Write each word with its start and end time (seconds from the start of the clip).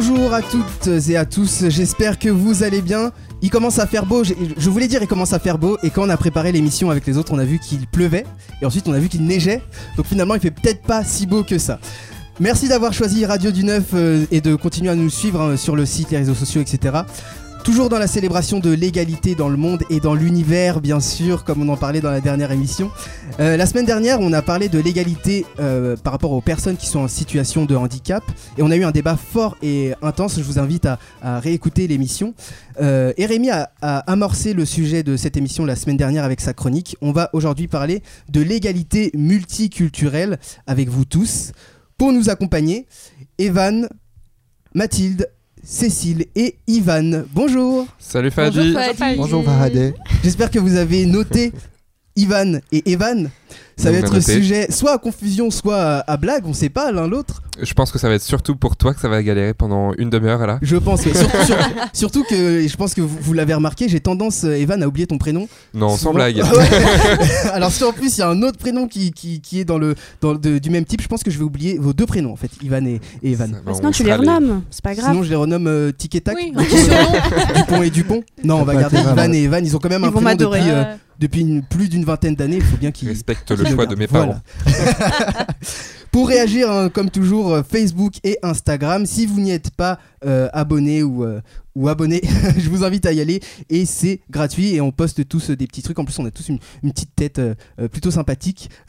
Bonjour 0.00 0.32
à 0.32 0.42
toutes 0.42 0.86
et 1.08 1.16
à 1.16 1.24
tous, 1.24 1.64
j'espère 1.70 2.20
que 2.20 2.28
vous 2.28 2.62
allez 2.62 2.82
bien. 2.82 3.10
Il 3.42 3.50
commence 3.50 3.80
à 3.80 3.86
faire 3.88 4.06
beau, 4.06 4.22
je 4.22 4.70
voulais 4.70 4.86
dire 4.86 5.02
il 5.02 5.08
commence 5.08 5.32
à 5.32 5.40
faire 5.40 5.58
beau 5.58 5.76
et 5.82 5.90
quand 5.90 6.06
on 6.06 6.08
a 6.08 6.16
préparé 6.16 6.52
l'émission 6.52 6.88
avec 6.88 7.04
les 7.04 7.18
autres 7.18 7.32
on 7.32 7.38
a 7.40 7.44
vu 7.44 7.58
qu'il 7.58 7.84
pleuvait 7.88 8.24
et 8.62 8.64
ensuite 8.64 8.86
on 8.86 8.92
a 8.92 9.00
vu 9.00 9.08
qu'il 9.08 9.24
neigeait 9.24 9.60
donc 9.96 10.06
finalement 10.06 10.36
il 10.36 10.40
fait 10.40 10.52
peut-être 10.52 10.82
pas 10.82 11.02
si 11.02 11.26
beau 11.26 11.42
que 11.42 11.58
ça. 11.58 11.80
Merci 12.38 12.68
d'avoir 12.68 12.92
choisi 12.92 13.26
Radio 13.26 13.50
du 13.50 13.64
Neuf 13.64 13.86
euh, 13.94 14.24
et 14.30 14.40
de 14.40 14.54
continuer 14.54 14.90
à 14.90 14.94
nous 14.94 15.10
suivre 15.10 15.40
hein, 15.40 15.56
sur 15.56 15.74
le 15.74 15.84
site, 15.84 16.12
les 16.12 16.18
réseaux 16.18 16.34
sociaux 16.34 16.60
etc. 16.60 16.98
Toujours 17.64 17.88
dans 17.88 17.98
la 17.98 18.06
célébration 18.06 18.60
de 18.60 18.70
l'égalité 18.70 19.34
dans 19.34 19.48
le 19.48 19.56
monde 19.56 19.82
et 19.90 20.00
dans 20.00 20.14
l'univers, 20.14 20.80
bien 20.80 21.00
sûr, 21.00 21.44
comme 21.44 21.62
on 21.62 21.68
en 21.68 21.76
parlait 21.76 22.00
dans 22.00 22.10
la 22.10 22.20
dernière 22.20 22.50
émission. 22.50 22.90
Euh, 23.40 23.56
la 23.56 23.66
semaine 23.66 23.84
dernière, 23.84 24.20
on 24.20 24.32
a 24.32 24.42
parlé 24.42 24.68
de 24.68 24.78
l'égalité 24.78 25.44
euh, 25.60 25.96
par 25.96 26.12
rapport 26.12 26.32
aux 26.32 26.40
personnes 26.40 26.76
qui 26.76 26.86
sont 26.86 27.00
en 27.00 27.08
situation 27.08 27.64
de 27.66 27.76
handicap. 27.76 28.22
Et 28.56 28.62
on 28.62 28.70
a 28.70 28.76
eu 28.76 28.84
un 28.84 28.90
débat 28.90 29.16
fort 29.16 29.56
et 29.62 29.92
intense. 30.02 30.38
Je 30.38 30.42
vous 30.42 30.58
invite 30.58 30.86
à, 30.86 30.98
réécouter 31.40 31.86
l'émission. 31.86 32.34
Euh, 32.80 33.12
et 33.16 33.26
Rémi 33.26 33.50
a 33.50 33.70
amorcé 33.82 34.54
le 34.54 34.64
sujet 34.64 35.02
de 35.02 35.16
cette 35.16 35.36
émission 35.36 35.64
la 35.64 35.76
semaine 35.76 35.96
dernière 35.96 36.24
avec 36.24 36.40
sa 36.40 36.54
chronique. 36.54 36.96
On 37.00 37.12
va 37.12 37.28
aujourd'hui 37.32 37.68
parler 37.68 38.02
de 38.28 38.40
l'égalité 38.40 39.10
multiculturelle 39.14 40.38
avec 40.66 40.88
vous 40.88 41.04
tous. 41.04 41.52
Pour 41.98 42.12
nous 42.12 42.30
accompagner, 42.30 42.86
Evan, 43.38 43.88
Mathilde, 44.74 45.28
Cécile 45.64 46.26
et 46.34 46.56
Ivan. 46.66 47.24
Bonjour 47.34 47.86
Salut 47.98 48.30
Fadi. 48.30 48.74
Bonjour 49.16 49.44
Faraday. 49.44 49.94
J'espère 50.22 50.50
que 50.50 50.58
vous 50.58 50.76
avez 50.76 51.06
noté 51.06 51.52
Ivan 52.18 52.60
et 52.72 52.90
Evan. 52.90 53.30
Ça 53.78 53.92
va 53.92 53.98
être 53.98 54.12
noté. 54.12 54.32
sujet 54.32 54.66
soit 54.72 54.92
à 54.94 54.98
confusion, 54.98 55.52
soit 55.52 55.80
à, 55.80 56.12
à 56.12 56.16
blague, 56.16 56.42
on 56.46 56.52
sait 56.52 56.68
pas 56.68 56.90
l'un 56.90 57.06
l'autre. 57.06 57.42
Je 57.62 57.72
pense 57.74 57.92
que 57.92 57.98
ça 58.00 58.08
va 58.08 58.14
être 58.16 58.22
surtout 58.22 58.56
pour 58.56 58.76
toi 58.76 58.92
que 58.92 59.00
ça 59.00 59.08
va 59.08 59.22
galérer 59.22 59.54
pendant 59.54 59.92
une 59.94 60.10
demi-heure 60.10 60.44
là. 60.48 60.58
Je 60.62 60.76
pense 60.76 61.02
que 61.02 61.16
surtout, 61.16 61.42
sur- 61.46 61.56
surtout 61.92 62.24
que 62.24 62.66
je 62.66 62.76
pense 62.76 62.92
que 62.94 63.00
vous, 63.00 63.16
vous 63.20 63.32
l'avez 63.34 63.54
remarqué, 63.54 63.88
j'ai 63.88 64.00
tendance 64.00 64.42
euh, 64.44 64.56
Evan 64.58 64.82
à 64.82 64.88
oublier 64.88 65.06
ton 65.06 65.16
prénom. 65.16 65.46
Non, 65.74 65.96
sans 65.96 66.12
blague. 66.12 66.42
Ouais. 66.52 66.68
Alors 67.52 67.70
si 67.70 67.84
en 67.84 67.92
plus 67.92 68.16
il 68.16 68.20
y 68.20 68.22
a 68.22 68.28
un 68.28 68.42
autre 68.42 68.58
prénom 68.58 68.88
qui, 68.88 69.12
qui, 69.12 69.40
qui 69.40 69.60
est 69.60 69.64
dans 69.64 69.78
le, 69.78 69.94
dans 70.20 70.32
le- 70.32 70.38
de- 70.38 70.58
du 70.58 70.70
même 70.70 70.84
type, 70.84 71.00
je 71.00 71.06
pense 71.08 71.22
que 71.22 71.30
je 71.30 71.38
vais 71.38 71.44
oublier 71.44 71.78
vos 71.78 71.92
deux 71.92 72.06
prénoms 72.06 72.32
en 72.32 72.36
fait, 72.36 72.50
Ivan 72.62 72.84
et, 72.84 73.00
et 73.22 73.30
Evan. 73.32 73.60
Va, 73.64 73.74
Sinon, 73.74 73.88
on 73.88 73.92
tu 73.92 74.02
les 74.02 74.12
renommes, 74.14 74.62
c'est 74.70 74.82
pas 74.82 74.94
grave. 74.94 75.10
Sinon 75.12 75.22
je 75.22 75.30
les 75.30 75.36
renomme 75.36 75.68
euh, 75.68 75.92
Tic 75.96 76.16
et 76.16 76.20
Tac, 76.20 76.34
Oui, 76.36 76.50
Dupont, 76.52 77.54
Dupont 77.54 77.82
et 77.82 77.90
Dupont. 77.90 78.22
Non, 78.42 78.56
on 78.60 78.64
va 78.64 78.74
garder 78.74 78.98
Ivan 78.98 79.32
et 79.32 79.42
Evan, 79.44 79.64
ils 79.64 79.76
ont 79.76 79.78
quand 79.78 79.88
même 79.88 80.02
Ils 80.02 80.08
un 80.08 80.10
prénom 80.12 80.34
depuis, 80.34 80.68
euh, 80.68 80.82
Euh, 80.84 80.94
depuis 81.18 81.40
une- 81.40 81.62
plus 81.62 81.88
d'une 81.88 82.04
vingtaine 82.04 82.34
d'années, 82.34 82.56
il 82.56 82.62
faut 82.62 82.76
bien 82.76 82.90
qu'ils 82.92 83.08
Respecte 83.08 83.50
le 83.50 83.64
choix 83.66 83.86
de 83.86 83.94
mes 83.94 84.06
parents. 84.06 84.40
Voilà. 84.64 85.46
Pour 86.10 86.28
réagir, 86.28 86.70
hein, 86.70 86.88
comme 86.88 87.10
toujours, 87.10 87.52
euh, 87.52 87.62
Facebook 87.62 88.14
et 88.24 88.38
Instagram. 88.42 89.04
Si 89.04 89.26
vous 89.26 89.40
n'y 89.40 89.50
êtes 89.50 89.70
pas 89.70 89.98
euh, 90.24 90.48
abonné 90.54 91.02
ou, 91.02 91.22
euh, 91.24 91.40
ou 91.74 91.88
abonné, 91.88 92.22
je 92.58 92.68
vous 92.70 92.82
invite 92.82 93.04
à 93.06 93.12
y 93.12 93.20
aller 93.20 93.40
et 93.68 93.84
c'est 93.84 94.20
gratuit 94.30 94.74
et 94.74 94.80
on 94.80 94.90
poste 94.90 95.28
tous 95.28 95.50
euh, 95.50 95.56
des 95.56 95.66
petits 95.66 95.82
trucs. 95.82 95.98
En 95.98 96.04
plus, 96.06 96.18
on 96.18 96.24
a 96.24 96.30
tous 96.30 96.48
une, 96.48 96.58
une 96.82 96.92
petite 96.92 97.14
tête 97.14 97.38
euh, 97.38 97.54
plutôt 97.90 98.10
sympathique. 98.10 98.70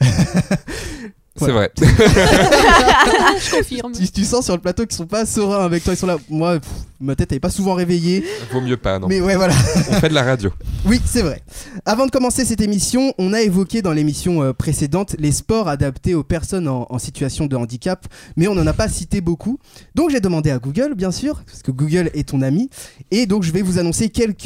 C'est 1.36 1.52
vrai. 1.52 1.70
je 1.80 3.56
confirme. 3.56 3.92
Tu, 3.92 4.08
tu 4.10 4.24
sens 4.24 4.44
sur 4.44 4.54
le 4.54 4.60
plateau 4.60 4.84
qu'ils 4.84 4.96
sont 4.96 5.06
pas 5.06 5.24
sereins 5.26 5.64
avec 5.64 5.84
toi. 5.84 5.94
Ils 5.94 5.96
sont 5.96 6.06
là. 6.06 6.16
Moi, 6.28 6.58
pff, 6.60 6.68
ma 7.00 7.14
tête 7.16 7.32
elle 7.32 7.36
est 7.36 7.40
pas 7.40 7.50
souvent 7.50 7.74
réveillée. 7.74 8.24
Vaut 8.52 8.60
mieux 8.60 8.76
pas, 8.76 8.98
non. 8.98 9.06
Mais 9.08 9.20
ouais, 9.20 9.36
voilà. 9.36 9.54
On 9.90 9.94
fait 9.94 10.08
de 10.08 10.14
la 10.14 10.22
radio. 10.24 10.50
Oui, 10.84 11.00
c'est 11.04 11.22
vrai. 11.22 11.40
Avant 11.86 12.06
de 12.06 12.10
commencer 12.10 12.44
cette 12.44 12.60
émission, 12.60 13.14
on 13.18 13.32
a 13.32 13.40
évoqué 13.42 13.80
dans 13.80 13.92
l'émission 13.92 14.42
euh, 14.42 14.52
précédente 14.52 15.16
les 15.18 15.32
sports 15.32 15.68
adaptés 15.68 16.14
aux 16.14 16.24
personnes 16.24 16.68
en, 16.68 16.86
en 16.90 16.98
situation 16.98 17.46
de 17.46 17.56
handicap, 17.56 18.06
mais 18.36 18.48
on 18.48 18.54
n'en 18.54 18.66
a 18.66 18.72
pas 18.72 18.88
cité 18.88 19.20
beaucoup. 19.20 19.58
Donc 19.94 20.10
j'ai 20.10 20.20
demandé 20.20 20.50
à 20.50 20.58
Google, 20.58 20.94
bien 20.94 21.12
sûr, 21.12 21.42
parce 21.46 21.62
que 21.62 21.70
Google 21.70 22.10
est 22.12 22.28
ton 22.28 22.42
ami, 22.42 22.68
et 23.10 23.26
donc 23.26 23.44
je 23.44 23.52
vais 23.52 23.62
vous 23.62 23.78
annoncer 23.78 24.08
quelques, 24.10 24.42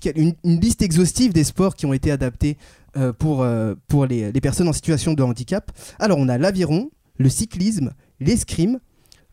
quel- 0.00 0.16
une, 0.16 0.34
une 0.44 0.60
liste 0.60 0.82
exhaustive 0.82 1.32
des 1.32 1.44
sports 1.44 1.74
qui 1.74 1.86
ont 1.86 1.92
été 1.92 2.10
adaptés 2.10 2.56
euh, 2.96 3.12
pour, 3.12 3.42
euh, 3.42 3.74
pour 3.88 4.06
les, 4.06 4.32
les 4.32 4.40
personnes 4.40 4.68
en 4.68 4.72
situation 4.72 5.14
de 5.14 5.22
handicap. 5.22 5.70
Alors 5.98 6.18
on 6.18 6.28
a 6.28 6.38
l'aviron, 6.38 6.90
le 7.18 7.28
cyclisme, 7.28 7.92
l'escrime, 8.20 8.80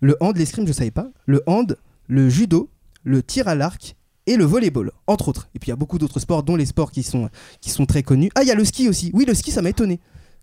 le 0.02 0.16
hand, 0.20 0.38
l'escrime 0.38 0.68
je 0.68 0.74
savais 0.74 0.92
pas, 0.92 1.10
le 1.26 1.42
hand, 1.48 1.78
le 2.08 2.30
judo, 2.30 2.70
le 3.04 3.24
tir 3.24 3.48
à 3.48 3.56
l'arc 3.56 3.96
et 4.28 4.36
le 4.36 4.44
volleyball, 4.46 4.92
entre 5.08 5.30
autres. 5.30 5.48
Et 5.56 5.60
puis 5.60 5.68
il 5.68 5.72
y 5.72 5.74
a 5.74 5.78
beaucoup 5.78 5.98
d'autres 5.98 6.20
sports, 6.20 6.44
dont 6.44 6.56
les 6.56 6.66
sports 6.66 6.92
qui 6.92 7.02
sont, 7.04 7.30
qui 7.62 7.70
sont 7.70 7.86
très 7.86 8.04
connus. 8.04 8.30
Ah, 8.36 8.44
il 8.44 8.48
y 8.48 8.52
a 8.52 8.56
le 8.56 8.66
ski 8.66 8.90
aussi. 8.90 9.10
Oui, 9.14 9.26
le 9.26 9.34
ski, 9.34 9.52
ça 9.52 9.62
m'a 9.62 9.70
étonné. 9.70 10.00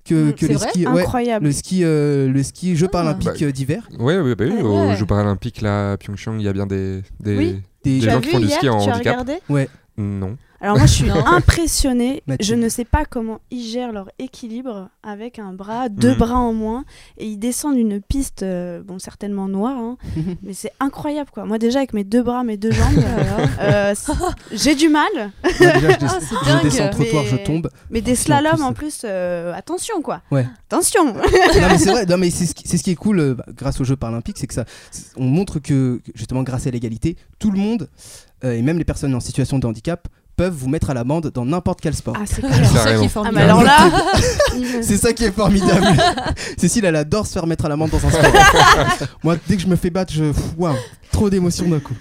Que, 0.07 0.31
Mm, 0.31 0.33
que 0.35 0.47
vrai 0.53 0.69
skis, 0.69 0.87
ouais, 0.87 1.01
Incroyable. 1.03 1.47
le 1.47 1.53
ski, 1.53 1.81
euh, 1.83 2.29
le 2.31 2.43
ski 2.43 2.77
Jeux 2.77 2.87
Ah. 2.89 2.93
paralympiques 2.93 3.41
Bah, 3.41 3.47
euh, 3.47 3.53
d'hiver. 3.53 3.89
Oui, 3.99 4.15
oui, 4.17 4.35
bah 4.35 4.45
oui. 4.47 4.55
Ah 4.59 4.65
Aux 4.65 4.89
ouais. 4.89 4.97
Jeux 4.97 5.07
paralympiques 5.07 5.63
là, 5.63 5.93
à 5.93 5.97
Pyeongchang, 5.97 6.39
il 6.39 6.45
y 6.45 6.49
a 6.49 6.53
bien 6.53 6.67
des, 6.67 7.03
des, 7.21 7.37
Oui. 7.39 7.63
Des, 7.85 8.01
gens 8.03 8.21
qui 8.21 8.29
font 8.31 8.39
du 8.39 8.49
ski 8.49 8.69
en 8.69 8.77
handicap. 8.79 8.99
regardé 8.99 9.35
Ouais. 9.49 9.69
Non. 9.97 10.37
Alors 10.61 10.77
moi 10.79 10.87
je 10.87 10.93
suis 10.93 11.11
impressionnée. 11.27 12.23
Je 12.41 12.55
ne 12.55 12.69
sais 12.69 12.85
pas 12.85 13.05
comment 13.05 13.41
ils 13.51 13.63
gèrent 13.69 13.93
leur 13.93 14.09
équilibre 14.19 14.89
avec 15.03 15.39
un 15.39 15.53
bras, 15.53 15.89
deux 15.89 16.13
Mhm. 16.13 16.19
bras 16.19 16.39
en 16.39 16.53
moins, 16.53 16.85
et 17.19 17.27
ils 17.27 17.37
descendent 17.39 17.77
une 17.77 18.01
piste, 18.01 18.43
euh, 18.43 18.83
bon 18.83 18.99
certainement 18.99 19.49
noire, 19.49 19.77
hein, 19.77 19.97
mais 20.43 20.53
c'est 20.55 20.73
incroyable 20.81 21.31
quoi. 21.33 21.45
Moi 21.45 21.59
déjà 21.59 21.79
avec 21.81 21.93
mes 21.93 22.05
deux 22.05 22.23
bras, 22.23 22.45
mes 22.45 22.57
deux 22.57 22.71
jambes, 22.71 23.05
euh, 23.61 23.95
j'ai 24.53 24.75
du 24.75 24.89
mal. 24.89 25.11
Moi, 25.43 25.53
déjà, 25.53 25.73
je, 25.79 25.87
des- 25.87 25.95
Ah, 26.03 26.19
c'est 26.21 26.35
je 26.37 26.45
dingue. 26.51 26.63
descends 26.63 26.85
le 26.85 26.91
trottoir, 26.91 27.25
Mais- 27.25 27.31
je 27.31 27.37
tombe. 27.45 27.71
Mais 27.91 28.01
des 28.01 28.15
slaloms 28.15 28.63
en 28.63 28.71
euh, 28.71 28.75
plus, 28.75 29.03
euh, 29.05 29.53
attention 29.55 30.01
quoi. 30.03 30.23
Ouais. 30.31 30.47
Attention. 30.71 31.05
non 31.15 31.21
mais 31.23 31.79
c'est 31.79 31.91
vrai, 31.91 32.07
non 32.07 32.17
mais 32.17 32.31
c'est 32.31 32.47
ce, 32.47 32.55
qui- 32.55 32.67
c'est 32.67 32.79
ce 32.79 32.83
qui 32.83 32.91
est 32.91 32.95
cool 32.97 33.35
bah, 33.35 33.45
grâce 33.55 33.81
aux 33.81 33.85
Jeux 33.85 33.97
paralympiques, 33.97 34.39
c'est 34.39 34.47
que 34.47 34.55
ça, 34.55 34.65
c'est- 34.91 35.13
on 35.17 35.25
montre 35.25 35.59
que 35.59 36.01
que, 36.05 36.13
justement 36.15 36.43
grâce 36.43 36.67
à 36.67 36.71
l'égalité, 36.71 37.17
tout 37.39 37.51
le 37.51 37.59
monde 37.59 37.89
euh, 38.45 38.53
et 38.53 38.63
même 38.63 38.79
les 38.79 38.85
personnes 38.85 39.15
en 39.15 39.21
situation 39.21 39.59
de 39.59 39.67
handicap 39.67 40.07
peuvent 40.37 40.53
vous 40.55 40.69
mettre 40.69 40.91
à 40.91 40.95
l'amende 40.95 41.31
dans 41.33 41.45
n'importe 41.45 41.81
quel 41.81 41.95
sport. 41.95 42.17
Ah 42.19 42.25
c'est 42.27 42.43
ça 42.43 42.49
qui 42.97 43.05
est 43.05 43.05
Ah 43.05 43.09
formidable. 43.09 43.37
mais 43.37 43.43
alors 43.43 43.63
là, 43.63 43.91
C'est 44.83 44.97
ça 44.99 45.13
qui 45.13 45.25
est 45.25 45.33
formidable. 45.33 45.87
Cécile, 46.59 46.85
elle 46.85 46.97
adore 46.97 47.27
se 47.27 47.33
faire 47.33 47.47
mettre 47.47 47.65
à 47.67 47.69
l'amende 47.69 47.91
dans 47.91 48.05
un 48.07 48.11
sport. 48.11 49.09
Moi, 49.23 49.37
dès 49.49 49.57
que 49.57 49.63
je 49.63 49.69
me 49.69 49.77
fais 49.77 49.91
battre, 49.91 50.13
je. 50.13 50.25
Waouh, 50.57 50.75
trop 51.13 51.31
d'émotions 51.31 51.69
d'un 51.69 51.81
coup. 51.81 51.95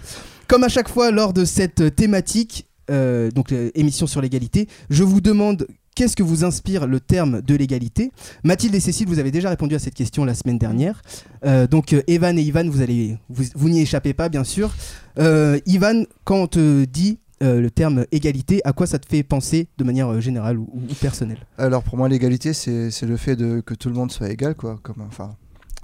Comme 0.48 0.64
à 0.64 0.70
chaque 0.70 0.90
fois 0.90 1.12
lors 1.12 1.34
de 1.34 1.46
cette 1.46 1.82
euh, 1.82 1.90
thématique, 1.90 2.68
euh, 2.92 3.32
donc 3.32 3.52
euh, 3.52 3.72
émission 3.76 4.08
sur 4.08 4.22
l'égalité, 4.22 4.68
je 4.90 5.04
vous 5.04 5.22
demande 5.22 5.68
qu'est-ce 5.96 6.16
que 6.16 6.24
vous 6.24 6.44
inspire 6.44 6.86
le 6.86 7.00
terme 7.00 7.42
de 7.42 7.56
l'égalité? 7.56 8.12
Mathilde 8.44 8.76
et 8.76 8.80
Cécile, 8.80 9.08
vous 9.08 9.20
avez 9.20 9.32
déjà 9.32 9.50
répondu 9.50 9.76
à 9.76 9.80
cette 9.80 9.94
question 9.94 10.26
la 10.26 10.34
semaine 10.34 10.58
dernière. 10.58 11.02
Euh, 11.46 11.66
donc 11.68 11.94
euh, 11.94 12.02
Evan 12.08 12.38
et 12.38 12.42
Ivan, 12.42 12.68
vous 12.68 12.82
allez, 12.82 13.18
vous, 13.30 13.44
vous 13.56 13.70
n'y 13.70 13.82
échappez 13.82 14.14
pas, 14.14 14.28
bien 14.28 14.44
sûr. 14.44 14.72
Euh, 15.20 15.60
Ivan, 15.66 16.04
quand 16.26 16.36
on 16.38 16.48
te 16.48 16.84
dit 16.86 17.20
euh, 17.44 17.62
le 17.62 17.70
terme 17.70 18.06
égalité, 18.12 18.62
à 18.64 18.74
quoi 18.74 18.88
ça 18.88 18.98
te 18.98 19.06
fait 19.08 19.22
penser 19.24 19.68
de 19.78 19.84
manière 19.84 20.08
euh, 20.12 20.20
générale 20.22 20.58
ou, 20.58 20.70
ou 20.74 20.94
personnelle 21.00 21.46
Alors 21.58 21.84
pour 21.84 21.98
moi 21.98 22.08
l'égalité 22.10 22.54
c'est 22.54 22.90
le 23.04 23.18
fait 23.18 23.36
de 23.36 23.60
que 23.62 23.74
tout 23.76 23.90
le 23.90 23.96
monde 23.96 24.12
soit 24.12 24.30
égal 24.30 24.56
quoi. 24.56 24.80
Comme 24.82 25.02
enfin 25.08 25.36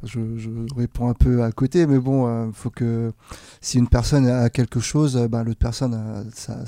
je, 0.04 0.20
je 0.38 0.50
réponds 0.78 1.10
un 1.10 1.14
peu 1.14 1.44
à 1.44 1.52
côté 1.52 1.86
mais 1.86 2.00
bon 2.00 2.28
euh, 2.28 2.48
faut 2.54 2.70
que 2.70 3.12
si 3.62 3.78
une 3.78 3.88
personne 3.90 4.28
a 4.28 4.50
quelque 4.50 4.80
chose 4.80 5.18
euh, 5.18 5.28
ben, 5.28 5.44
l'autre 5.44 5.60
personne 5.60 5.94
a, 5.94 6.24
ça- 6.34 6.64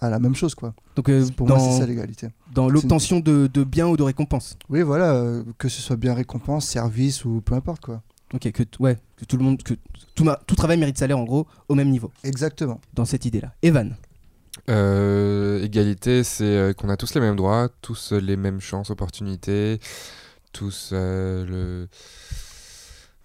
a 0.00 0.10
la 0.10 0.18
même 0.18 0.34
chose 0.34 0.54
quoi. 0.54 0.74
Donc 0.94 1.08
euh, 1.08 1.26
Pour 1.36 1.48
moi 1.48 1.56
dans- 1.56 1.70
c'est 1.72 1.78
ça 1.80 1.86
l'égalité. 1.86 2.28
dans 2.54 2.68
l'obtention 2.68 3.20
de, 3.20 3.48
de 3.52 3.64
biens 3.64 3.86
ou 3.88 3.96
de 3.96 4.02
récompenses. 4.02 4.58
Oui 4.68 4.82
voilà 4.82 5.24
que 5.56 5.68
ce 5.70 5.80
soit 5.80 5.96
bien 5.96 6.12
récompense, 6.14 6.66
service 6.68 7.24
ou 7.24 7.40
peu 7.40 7.54
importe 7.54 7.82
quoi. 7.86 8.02
Ok, 8.34 8.50
que, 8.50 8.64
ouais, 8.80 8.98
que 9.16 9.24
tout 9.24 9.36
le 9.36 9.44
monde, 9.44 9.62
que 9.62 9.74
tout, 10.16 10.24
ma- 10.24 10.38
tout 10.48 10.56
travail 10.56 10.76
mérite 10.78 10.98
salaire 10.98 11.16
en 11.16 11.22
gros 11.22 11.46
au 11.68 11.76
même 11.76 11.88
niveau, 11.88 12.10
Exactement. 12.24 12.80
dans 12.92 13.04
cette 13.04 13.24
idée-là. 13.24 13.52
Evan, 13.62 13.94
Euh, 14.68 15.62
égalité, 15.62 16.24
c'est 16.24 16.44
euh, 16.44 16.72
qu'on 16.72 16.88
a 16.88 16.96
tous 16.96 17.14
les 17.14 17.20
mêmes 17.20 17.36
droits, 17.36 17.68
tous 17.82 18.12
les 18.12 18.36
mêmes 18.36 18.60
chances, 18.60 18.90
opportunités, 18.90 19.80
tous 20.52 20.90
euh, 20.92 21.44
le. 21.46 21.88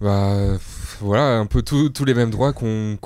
Bah, 0.00 0.58
voilà, 1.00 1.38
un 1.38 1.46
peu 1.46 1.62
tout- 1.62 1.88
tous 1.90 2.04
les 2.04 2.14
mêmes 2.14 2.30
droits 2.30 2.52
qu'on 2.52 2.98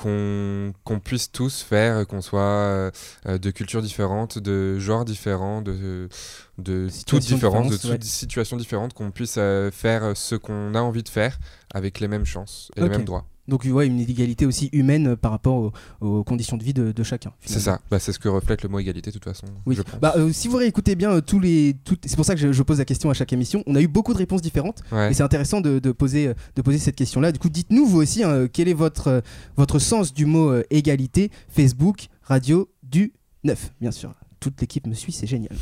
puisse 1.04 1.30
tous 1.30 1.60
faire, 1.60 2.06
qu'on 2.06 2.22
soit 2.22 2.90
de 3.26 3.50
cultures 3.50 3.82
différentes, 3.82 4.38
de 4.38 4.78
genres 4.78 5.04
différents, 5.04 5.60
de, 5.60 6.08
de 6.56 6.88
toutes 7.06 7.22
Situations 7.22 7.34
différentes, 7.36 7.68
de 7.68 7.74
différentes, 7.74 7.80
toutes 7.82 7.90
ouais. 7.90 8.10
situations 8.10 8.56
différentes, 8.56 8.94
qu'on 8.94 9.10
puisse 9.10 9.34
faire 9.34 10.16
ce 10.16 10.36
qu'on 10.36 10.74
a 10.74 10.80
envie 10.80 11.02
de 11.02 11.10
faire 11.10 11.38
avec 11.74 12.00
les 12.00 12.08
mêmes 12.08 12.24
chances 12.24 12.70
et 12.76 12.80
les 12.80 12.88
mêmes 12.88 13.04
droits. 13.04 13.26
Donc 13.48 13.64
ouais, 13.64 13.86
une 13.86 14.00
égalité 14.00 14.46
aussi 14.46 14.68
humaine 14.72 15.08
euh, 15.08 15.16
par 15.16 15.30
rapport 15.30 15.54
aux, 15.54 15.72
aux 16.00 16.24
conditions 16.24 16.56
de 16.56 16.64
vie 16.64 16.74
de, 16.74 16.92
de 16.92 17.02
chacun. 17.02 17.32
C'est 17.44 17.60
ça, 17.60 17.80
bah, 17.90 17.98
c'est 17.98 18.12
ce 18.12 18.18
que 18.18 18.28
reflète 18.28 18.62
le 18.62 18.68
mot 18.68 18.78
égalité 18.78 19.10
de 19.10 19.14
toute 19.14 19.24
façon. 19.24 19.46
Oui. 19.66 19.78
Bah, 20.00 20.14
euh, 20.16 20.32
si 20.32 20.48
vous 20.48 20.56
réécoutez 20.56 20.94
bien 20.96 21.12
euh, 21.12 21.20
tous 21.20 21.40
les, 21.40 21.76
c'est 22.04 22.16
pour 22.16 22.24
ça 22.24 22.34
que 22.34 22.40
je, 22.40 22.52
je 22.52 22.62
pose 22.62 22.78
la 22.78 22.84
question 22.84 23.10
à 23.10 23.14
chaque 23.14 23.32
émission. 23.32 23.62
On 23.66 23.74
a 23.74 23.80
eu 23.80 23.88
beaucoup 23.88 24.12
de 24.12 24.18
réponses 24.18 24.42
différentes. 24.42 24.82
Ouais. 24.92 25.10
Et 25.10 25.14
c'est 25.14 25.22
intéressant 25.22 25.60
de, 25.60 25.78
de 25.78 25.92
poser, 25.92 26.32
de 26.56 26.62
poser 26.62 26.78
cette 26.78 26.96
question-là. 26.96 27.32
Du 27.32 27.38
coup, 27.38 27.48
dites-nous 27.48 27.86
vous 27.86 27.98
aussi 27.98 28.24
hein, 28.24 28.46
quel 28.52 28.68
est 28.68 28.74
votre, 28.74 29.22
votre 29.56 29.78
sens 29.78 30.12
du 30.12 30.26
mot 30.26 30.50
euh, 30.50 30.64
égalité? 30.70 31.30
Facebook, 31.48 32.08
radio, 32.22 32.68
du 32.82 33.12
9, 33.44 33.72
bien 33.80 33.90
sûr. 33.90 34.12
Toute 34.40 34.60
l'équipe 34.60 34.86
me 34.86 34.94
suit, 34.94 35.12
c'est 35.12 35.26
génial. 35.26 35.52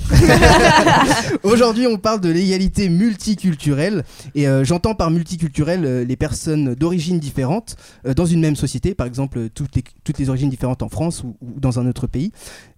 Aujourd'hui, 1.42 1.86
on 1.86 1.96
parle 1.96 2.20
de 2.20 2.28
l'égalité 2.28 2.88
multiculturelle. 2.88 4.04
Et 4.34 4.48
euh, 4.48 4.64
j'entends 4.64 4.94
par 4.94 5.10
multiculturel 5.10 5.84
euh, 5.84 6.04
les 6.04 6.16
personnes 6.16 6.74
d'origines 6.74 7.18
différentes 7.18 7.76
euh, 8.06 8.14
dans 8.14 8.26
une 8.26 8.40
même 8.40 8.56
société, 8.56 8.94
par 8.94 9.06
exemple 9.06 9.48
toutes 9.50 9.76
les, 10.18 10.28
origines 10.28 10.50
différentes 10.50 10.82
en 10.82 10.88
France 10.88 11.22
ou 11.22 11.36
dans 11.40 11.78
un 11.78 11.86
autre 11.86 12.06
pays. 12.06 12.32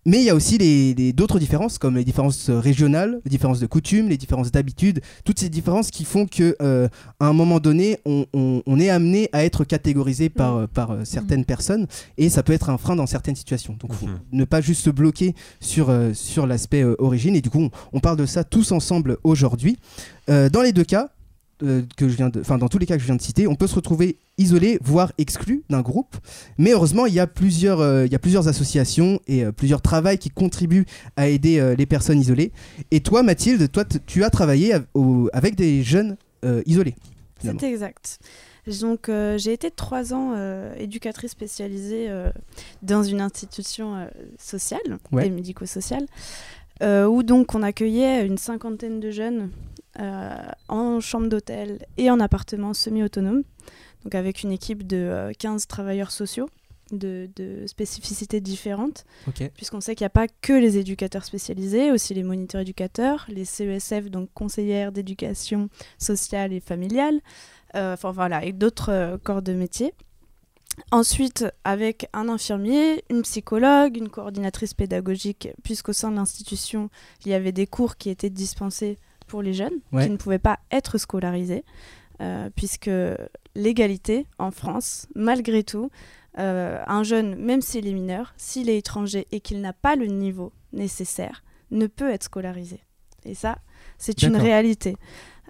Mais 0.07 0.19
il 0.19 0.25
y 0.25 0.31
a 0.31 0.35
aussi 0.37 0.57
les- 0.57 0.95
les- 0.95 1.13
d'autres 1.13 1.39
différences, 1.41 1.77
comme 1.79 1.97
les 1.97 2.05
différences 2.05 2.49
régionales, 2.49 3.21
les 3.25 3.29
différences 3.31 3.61
de 3.61 3.67
coutumes, 3.67 4.09
les 4.09 4.17
différences 4.17 4.53
d'habitudes, 4.53 5.01
toutes 5.25 5.41
ces 5.41 5.49
différences 5.49 5.91
qui 5.91 6.05
font 6.05 6.27
que 6.27 6.57
euh, 6.63 6.89
à 7.21 7.27
un 7.27 7.33
moment 7.33 7.59
donné, 7.61 7.99
on, 8.07 8.25
on- 8.33 8.63
on 8.67 8.79
est 8.81 8.89
amené 8.89 9.29
à 9.33 9.45
être 9.45 9.65
catégorisé 9.65 10.29
par, 10.31 10.57
euh, 10.57 10.67
par 10.67 10.93
euh, 10.93 11.05
certaines 11.05 11.45
personnes, 11.45 11.87
et 12.19 12.29
ça 12.31 12.43
peut 12.45 12.53
être 12.53 12.71
un 12.71 12.79
frein 12.79 12.95
dans 12.97 13.07
certaines 13.07 13.37
situations. 13.37 13.77
Donc, 13.81 13.93
faut 13.95 14.07
Mhm. 14.07 14.19
ne 14.33 14.45
pas 14.45 14.61
juste 14.61 14.83
se 14.85 14.91
bloquer 14.91 15.35
sur, 15.61 15.91
euh, 15.91 16.15
sur 16.15 16.47
l'aspect 16.47 16.83
euh, 16.83 16.95
origine, 17.01 17.35
et 17.35 17.41
du 17.41 17.51
coup, 17.51 17.61
on, 17.63 17.71
on 17.93 18.01
parle 18.01 18.17
de 18.17 18.27
ça 18.27 18.45
tous 18.45 18.71
ensemble 18.73 19.19
aujourd'hui. 19.25 19.77
Euh, 20.31 20.49
dans 20.49 20.63
les 20.63 20.73
deux 20.73 20.85
cas, 20.85 21.11
euh, 21.63 21.83
que 21.97 22.09
je 22.09 22.15
viens 22.17 22.29
de, 22.29 22.41
enfin 22.41 22.59
dans 22.59 22.69
tous 22.69 22.79
les 22.79 22.87
cas 22.87 22.95
que 22.97 23.01
je 23.01 23.07
viens 23.07 23.17
de 23.17 23.23
citer, 23.23 23.47
on 23.47 23.55
peut 23.55 23.67
se 23.67 23.75
retrouver 23.75 24.19
isolé, 24.39 24.79
voire 24.83 25.13
exclu 25.19 25.63
d'un 25.71 25.81
groupe. 25.81 26.17
Mais 26.59 26.73
heureusement, 26.73 27.07
il 27.07 27.15
y 27.15 27.21
a 27.21 27.27
plusieurs, 27.27 27.81
euh, 27.81 28.05
il 28.07 28.13
y 28.13 28.15
a 28.15 28.19
plusieurs 28.19 28.49
associations 28.49 29.21
et 29.27 29.45
euh, 29.45 29.53
plusieurs 29.53 29.81
travails 29.83 30.19
qui 30.19 30.31
contribuent 30.31 30.85
à 31.17 31.29
aider 31.29 31.75
les 31.79 31.87
personnes 31.87 32.21
isolées. 32.21 32.53
Et 32.91 33.01
toi, 33.01 33.23
Mathilde, 33.23 33.71
toi, 33.71 33.85
tu 33.85 34.25
as 34.25 34.31
travaillé 34.31 34.75
av- 34.75 34.87
au- 34.95 35.29
avec 35.33 35.55
des 35.55 35.83
jeunes 35.83 36.17
isolés. 36.67 36.95
C'est 37.43 37.63
exact. 37.71 38.19
Donc, 38.81 39.11
j'ai 39.37 39.53
été 39.53 39.71
trois 39.71 40.13
ans 40.15 40.35
éducatrice 40.77 41.31
spécialisée 41.33 42.09
dans 42.83 43.03
une 43.03 43.21
institution 43.21 44.07
sociale 44.39 44.99
Ouais. 45.13 45.27
et 45.27 45.31
médico-sociale, 45.31 46.07
où 46.83 47.23
donc 47.23 47.55
on 47.55 47.63
accueillait 47.63 48.27
une 48.27 48.39
cinquantaine 48.39 49.01
de 49.01 49.11
jeunes 49.11 49.51
en 50.69 51.01
chambre 51.01 51.29
d'hôtel 51.29 51.87
et 51.97 52.11
en 52.11 52.21
appartement 52.21 52.75
semi-autonome, 52.75 53.43
donc 54.05 54.15
avec 54.15 54.43
une 54.43 54.53
équipe 54.53 54.87
de 54.87 54.97
euh, 54.97 55.33
15 55.39 55.67
travailleurs 55.67 56.11
sociaux 56.11 56.49
de, 56.93 57.29
de 57.35 57.67
spécificités 57.67 58.41
différentes. 58.41 59.05
Puisqu'on 59.55 59.81
sait 59.81 59.95
qu'il 59.95 60.05
n'y 60.05 60.07
a 60.07 60.11
pas 60.11 60.29
que 60.29 60.53
les 60.53 60.79
éducateurs 60.79 61.25
spécialisés, 61.25 61.91
aussi 61.91 62.15
les 62.15 62.23
moniteurs 62.23 62.61
éducateurs, 62.61 63.27
les 63.29 63.45
CESF, 63.45 64.11
donc 64.11 64.29
conseillères 64.35 64.93
d'éducation 64.93 65.69
sociale 65.99 66.53
et 66.53 66.61
familiale, 66.61 67.21
euh, 67.75 67.95
enfin 67.95 68.13
voilà, 68.13 68.45
et 68.45 68.53
d'autres 68.53 68.93
euh, 68.93 69.19
corps 69.19 69.43
de 69.43 69.53
métier. 69.53 69.93
Ensuite, 70.91 71.47
avec 71.65 72.09
un 72.13 72.29
infirmier, 72.29 73.03
une 73.11 73.23
psychologue, 73.23 73.97
une 73.97 74.11
coordinatrice 74.11 74.75
pédagogique, 74.75 75.49
puisqu'au 75.65 75.95
sein 75.95 76.11
de 76.11 76.17
l'institution, 76.17 76.91
il 77.25 77.31
y 77.31 77.35
avait 77.35 77.53
des 77.53 77.67
cours 77.67 77.97
qui 77.97 78.11
étaient 78.11 78.31
dispensés 78.31 78.99
pour 79.27 79.43
les 79.43 79.53
jeunes, 79.55 79.79
Ouais. 79.93 80.05
qui 80.07 80.11
ne 80.11 80.17
pouvaient 80.17 80.39
pas 80.39 80.59
être 80.71 80.99
scolarisés, 80.99 81.65
euh, 82.21 82.49
puisque 82.55 82.91
l'égalité 83.55 84.27
en 84.39 84.51
France, 84.51 85.07
malgré 85.15 85.63
tout, 85.65 85.91
euh, 86.39 86.83
un 86.87 87.03
jeune, 87.03 87.35
même 87.37 87.63
s'il 87.63 87.87
est 87.87 87.93
mineur, 87.95 88.35
s'il 88.37 88.69
est 88.69 88.79
étranger 88.79 89.27
et 89.33 89.41
qu'il 89.41 89.61
n'a 89.61 89.73
pas 89.73 89.97
le 89.97 90.07
niveau 90.07 90.53
nécessaire, 90.73 91.43
ne 91.71 91.87
peut 91.87 92.11
être 92.11 92.25
scolarisé. 92.25 92.81
Et 93.25 93.35
ça, 93.35 93.59
c'est 93.99 94.23
une 94.23 94.37
réalité. 94.37 94.97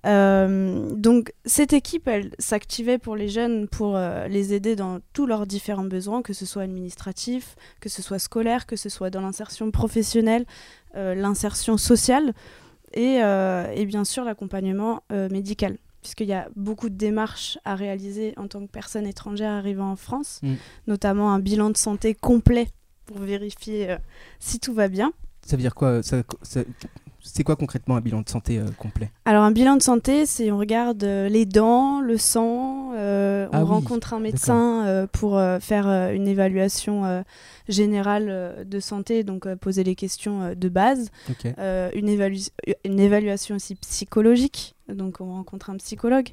Euh, 0.05 0.91
donc 0.95 1.33
cette 1.45 1.73
équipe, 1.73 2.07
elle 2.07 2.31
s'activait 2.39 2.99
pour 2.99 3.17
les 3.17 3.29
jeunes, 3.29 3.67
pour 3.67 3.97
euh, 3.97 4.29
les 4.29 4.55
aider 4.55 4.77
dans 4.77 5.01
tous 5.13 5.27
leurs 5.27 5.47
différents 5.47 5.85
besoins, 5.85 6.23
que 6.23 6.33
ce 6.33 6.47
soit 6.47 6.63
administratif, 6.63 7.57
que 7.81 7.89
ce 7.89 8.03
soit 8.03 8.21
scolaire, 8.21 8.67
que 8.67 8.77
ce 8.77 8.89
soit 8.89 9.11
dans 9.11 9.21
l'insertion 9.21 9.71
professionnelle, 9.73 10.45
euh, 10.95 11.15
l'insertion 11.15 11.77
sociale 11.77 12.35
et, 12.97 13.23
euh, 13.23 13.71
et 13.75 13.87
bien 13.87 14.05
sûr 14.05 14.25
l'accompagnement 14.25 15.03
euh, 15.13 15.29
médical. 15.29 15.77
Puisqu'il 16.03 16.29
y 16.29 16.33
a 16.33 16.49
beaucoup 16.57 16.89
de 16.89 16.95
démarches 16.95 17.59
à 17.65 17.75
réaliser 17.75 18.33
en 18.37 18.47
tant 18.49 18.61
que 18.65 18.71
personne 18.71 19.07
étrangère 19.07 19.51
arrivant 19.53 19.91
en 19.91 19.97
France, 19.97 20.41
Mm. 20.43 20.55
notamment 20.87 21.33
un 21.33 21.39
bilan 21.41 21.71
de 21.71 21.77
santé 21.77 22.15
complet 22.15 22.69
pour 23.07 23.19
vérifier 23.19 23.91
euh, 23.91 23.97
si 24.41 24.59
tout 24.61 24.73
va 24.73 24.89
bien. 24.89 25.13
Ça 25.47 25.57
veut 25.57 25.63
dire 25.63 25.75
quoi 25.75 26.03
ça- 26.03 26.23
ça- 26.43 26.61
C'est 27.29 27.43
quoi 27.43 27.57
concrètement 27.57 27.97
un 27.97 28.01
bilan 28.01 28.21
de 28.23 28.29
santé 28.29 28.59
euh, 28.61 28.67
complet? 28.79 29.11
Alors 29.25 29.43
un 29.43 29.51
bilan 29.51 29.75
de 29.77 29.83
santé, 29.83 30.27
c'est 30.27 30.53
on 30.53 30.59
regarde 30.59 31.03
euh, 31.03 31.29
les 31.29 31.45
dents, 31.45 32.01
le 32.01 32.19
sang, 32.19 32.93
euh, 32.95 33.49
Ah 33.53 33.59
on 33.59 33.63
oui, 33.65 33.69
rencontre 33.71 34.15
un 34.15 34.21
médecin 34.21 34.85
euh, 34.87 35.09
pour 35.11 35.37
euh, 35.37 35.59
faire 35.59 35.89
euh, 35.89 36.13
une 36.13 36.29
évaluation 36.29 37.05
euh, 37.05 37.23
générale 37.69 38.27
euh, 38.29 38.63
de 38.65 38.79
santé, 38.79 39.25
donc 39.25 39.47
euh, 39.47 39.57
poser 39.57 39.83
les 39.83 39.97
questions 39.97 40.43
euh, 40.43 40.55
de 40.55 40.69
base, 40.69 41.11
Ok. 41.29 41.53
Euh, 41.59 41.91
une, 41.95 42.09
évalu- 42.09 42.51
une 42.85 43.01
évaluation 43.01 43.57
aussi 43.57 43.75
psychologique, 43.75 44.76
donc 44.89 45.21
on 45.21 45.33
rencontre 45.33 45.71
un 45.71 45.77
psychologue, 45.77 46.29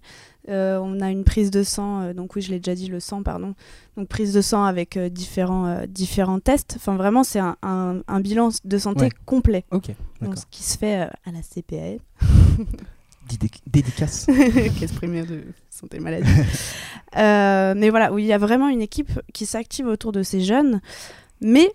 Euh, 0.50 0.78
on 0.82 1.00
a 1.02 1.10
une 1.10 1.24
prise 1.24 1.52
de 1.52 1.64
sang, 1.64 2.02
euh, 2.02 2.14
donc 2.14 2.36
oui 2.36 2.42
je 2.42 2.52
l'ai 2.52 2.60
déjà 2.60 2.76
dit, 2.76 2.88
le 2.88 3.00
sang, 3.00 3.24
pardon, 3.24 3.56
donc 3.98 4.08
prise 4.10 4.34
de 4.34 4.42
sang 4.42 4.64
avec 4.66 4.98
euh, 4.98 5.08
différents, 5.10 5.84
différents 5.88 6.40
tests, 6.40 6.74
enfin 6.78 6.96
vraiment 6.98 7.24
c'est 7.24 7.40
un, 7.40 7.56
un- 7.64 8.02
un 8.08 8.20
bilan 8.20 8.50
de 8.64 8.78
santé 8.78 9.06
Ouais. 9.06 9.12
complet, 9.26 9.64
Ok. 9.72 9.92
donc, 10.22 10.38
ce 10.38 10.46
qui 10.52 10.64
se 10.64 10.78
fait 10.78 10.96
à 10.96 11.32
la 11.32 11.42
CPA, 11.42 11.98
Didé- 13.30 13.50
Dédicace. 13.66 14.26
caisse 14.80 14.92
primaire 14.92 15.26
de 15.26 15.44
santé 15.70 16.00
maladie. 16.00 16.30
Mais 17.16 17.90
voilà, 17.90 18.12
où 18.12 18.20
il 18.20 18.26
y 18.26 18.34
a 18.34 18.38
vraiment 18.38 18.68
une 18.68 18.82
équipe 18.82 19.12
qui 19.34 19.46
s'active 19.46 19.88
autour 19.88 20.12
de 20.12 20.24
ces 20.24 20.42
jeunes. 20.42 20.82
Mais 21.40 21.72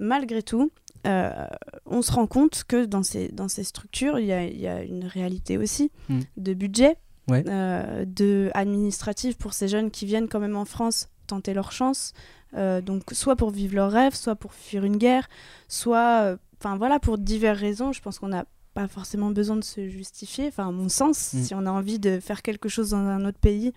malgré 0.00 0.42
tout, 0.42 0.70
euh, 1.06 1.46
on 1.86 2.02
se 2.02 2.12
rend 2.12 2.26
compte 2.26 2.64
que 2.66 2.84
dans 2.84 3.02
ces, 3.02 3.28
dans 3.28 3.48
ces 3.48 3.64
structures, 3.64 4.18
il 4.18 4.26
y 4.26 4.32
a, 4.32 4.44
il 4.44 4.60
y 4.60 4.68
a 4.68 4.82
une 4.82 5.04
réalité 5.04 5.58
aussi 5.58 5.90
Mm. 6.08 6.20
de 6.36 6.54
budget, 6.54 6.96
Ouais. 7.28 7.44
euh, 7.48 8.04
de 8.06 8.50
administratif 8.54 9.36
pour 9.36 9.52
ces 9.52 9.68
jeunes 9.68 9.90
qui 9.90 10.06
viennent 10.06 10.28
quand 10.28 10.40
même 10.40 10.56
en 10.56 10.64
France 10.64 11.08
tenter 11.26 11.54
leur 11.54 11.72
chance. 11.72 12.12
Euh, 12.54 12.80
donc 12.80 13.02
soit 13.12 13.36
pour 13.36 13.50
vivre 13.50 13.74
leur 13.76 13.90
rêve, 13.90 14.14
soit 14.14 14.34
pour 14.36 14.52
fuir 14.54 14.84
une 14.84 14.96
guerre, 14.98 15.28
soit, 15.68 16.36
enfin 16.60 16.76
voilà, 16.76 16.98
pour 17.00 17.16
diverses 17.18 17.58
raisons. 17.60 17.92
Je 17.92 18.00
pense 18.02 18.18
qu'on 18.18 18.28
n'a 18.28 18.44
pas 18.74 18.88
forcément 18.88 19.30
besoin 19.30 19.56
de 19.56 19.64
se 19.64 19.88
justifier. 19.88 20.48
Enfin, 20.48 20.68
à 20.68 20.70
mon 20.72 20.88
sens, 20.88 21.32
Mm. 21.34 21.42
si 21.42 21.54
on 21.54 21.64
a 21.66 21.70
envie 21.70 21.98
de 21.98 22.20
faire 22.20 22.42
quelque 22.42 22.68
chose 22.68 22.90
dans 22.90 22.98
un 22.98 23.24
autre 23.24 23.38
pays, 23.38 23.72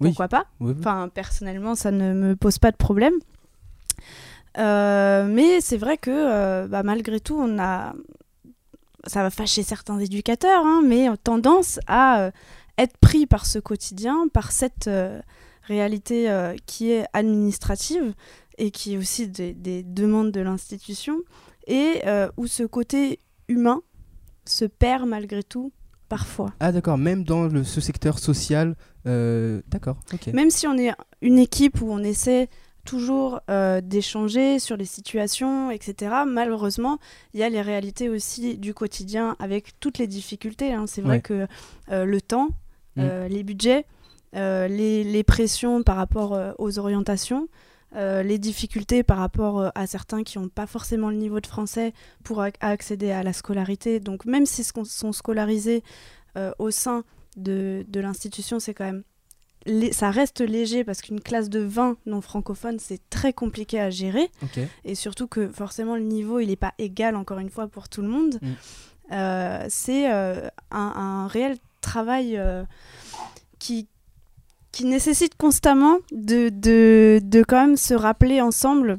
Oui. 0.00 0.08
pourquoi 0.10 0.28
pas 0.28 0.46
Oui, 0.60 0.72
oui. 0.72 0.76
Enfin, 0.80 1.08
personnellement, 1.12 1.74
ça 1.74 1.90
ne 1.90 2.12
me 2.14 2.36
pose 2.36 2.58
pas 2.58 2.70
de 2.72 2.76
problème. 2.76 3.14
Euh, 4.56 5.26
mais 5.26 5.60
c'est 5.60 5.76
vrai 5.76 5.98
que 5.98 6.10
euh, 6.10 6.66
bah, 6.68 6.82
malgré 6.82 7.20
tout, 7.20 7.36
on 7.38 7.58
a. 7.58 7.94
Ça 9.06 9.22
va 9.22 9.30
fâcher 9.30 9.62
certains 9.62 9.98
éducateurs, 10.00 10.64
hein, 10.66 10.82
mais 10.84 11.08
tendance 11.22 11.78
à 11.86 12.20
euh, 12.22 12.30
être 12.78 12.96
pris 12.98 13.26
par 13.26 13.46
ce 13.46 13.58
quotidien, 13.58 14.26
par 14.32 14.50
cette 14.52 14.90
réalité 15.62 16.30
euh, 16.30 16.56
qui 16.66 16.90
est 16.90 17.04
administrative 17.12 18.14
et 18.56 18.70
qui 18.70 18.94
est 18.94 18.96
aussi 18.96 19.28
des, 19.28 19.54
des 19.54 19.82
demandes 19.84 20.32
de 20.32 20.40
l'institution, 20.40 21.18
et 21.66 22.02
euh, 22.06 22.28
où 22.36 22.46
ce 22.48 22.64
côté 22.64 23.20
humain 23.46 23.82
se 24.44 24.64
perd 24.64 25.06
malgré 25.06 25.42
tout 25.44 25.72
parfois. 26.08 26.52
Ah 26.58 26.72
d'accord, 26.72 26.98
même 26.98 27.22
dans 27.22 27.44
le, 27.46 27.62
ce 27.64 27.80
secteur 27.80 28.18
social. 28.18 28.74
euh, 29.06 29.62
d'accord, 29.68 29.98
ok. 30.12 30.28
Même 30.28 30.50
si 30.50 30.66
on 30.66 30.76
est 30.76 30.92
une 31.22 31.38
équipe 31.38 31.80
où 31.82 31.92
on 31.92 32.02
essaie 32.02 32.48
toujours 32.88 33.40
euh, 33.50 33.80
d'échanger 33.82 34.58
sur 34.58 34.76
les 34.78 34.86
situations, 34.86 35.70
etc., 35.70 35.92
malheureusement, 36.26 36.98
il 37.34 37.40
y 37.40 37.42
a 37.42 37.48
les 37.50 37.60
réalités 37.62 38.08
aussi 38.08 38.56
du 38.56 38.72
quotidien 38.72 39.36
avec 39.38 39.78
toutes 39.78 39.98
les 39.98 40.06
difficultés. 40.06 40.72
hein. 40.72 40.86
C'est 40.86 41.02
vrai 41.02 41.16
Ouais. 41.16 41.20
que 41.20 41.46
euh, 41.92 42.04
le 42.04 42.20
temps, 42.20 42.48
Mm. 42.96 43.00
euh, 43.02 43.28
les 43.28 43.42
budgets, 43.44 43.84
les, 44.32 45.04
les 45.04 45.22
pressions 45.24 45.82
par 45.82 45.96
rapport 45.96 46.38
aux 46.58 46.78
orientations, 46.78 47.48
les 47.94 48.38
difficultés 48.38 49.02
par 49.02 49.18
rapport 49.18 49.70
à 49.74 49.86
certains 49.86 50.22
qui 50.22 50.38
n'ont 50.38 50.48
pas 50.48 50.66
forcément 50.66 51.08
le 51.10 51.16
niveau 51.16 51.40
de 51.40 51.46
français 51.46 51.92
pour 52.24 52.38
ac- 52.40 52.56
accéder 52.60 53.10
à 53.10 53.22
la 53.22 53.32
scolarité. 53.32 54.00
Donc 54.00 54.24
même 54.26 54.44
s'ils 54.46 54.64
sont 54.64 54.84
sont 54.84 55.12
scolarisés 55.12 55.82
au 56.58 56.70
sein 56.70 57.04
de, 57.36 57.84
de 57.88 58.00
l'institution, 58.00 58.58
c'est 58.60 58.74
quand 58.74 58.84
même... 58.84 59.02
Ça 59.92 60.10
reste 60.10 60.40
léger 60.40 60.84
parce 60.84 61.02
qu'une 61.02 61.20
classe 61.20 61.48
de 61.50 61.60
20 61.60 61.96
non 62.06 62.20
francophones, 62.20 62.78
c'est 62.78 63.00
très 63.10 63.32
compliqué 63.32 63.80
à 63.80 63.90
gérer. 63.90 64.30
Et 64.84 64.94
surtout 64.94 65.26
que 65.26 65.48
forcément 65.48 65.96
le 65.96 66.02
niveau, 66.02 66.40
il 66.40 66.48
n'est 66.48 66.56
pas 66.56 66.74
égal 66.78 67.16
encore 67.16 67.38
une 67.38 67.50
fois 67.50 67.68
pour 67.68 67.88
tout 67.88 68.02
le 68.02 68.08
monde. 68.08 68.38
Mm. 68.40 68.46
Euh, 69.12 69.66
c'est 69.68 70.12
euh, 70.12 70.48
un, 70.70 70.92
un 70.96 71.26
réel 71.26 71.56
travail 71.80 72.36
euh, 72.36 72.64
qui, 73.58 73.88
qui 74.72 74.84
nécessite 74.84 75.36
constamment 75.36 75.98
de, 76.12 76.50
de, 76.50 77.20
de 77.22 77.42
quand 77.42 77.66
même 77.66 77.76
se 77.76 77.94
rappeler 77.94 78.40
ensemble 78.40 78.98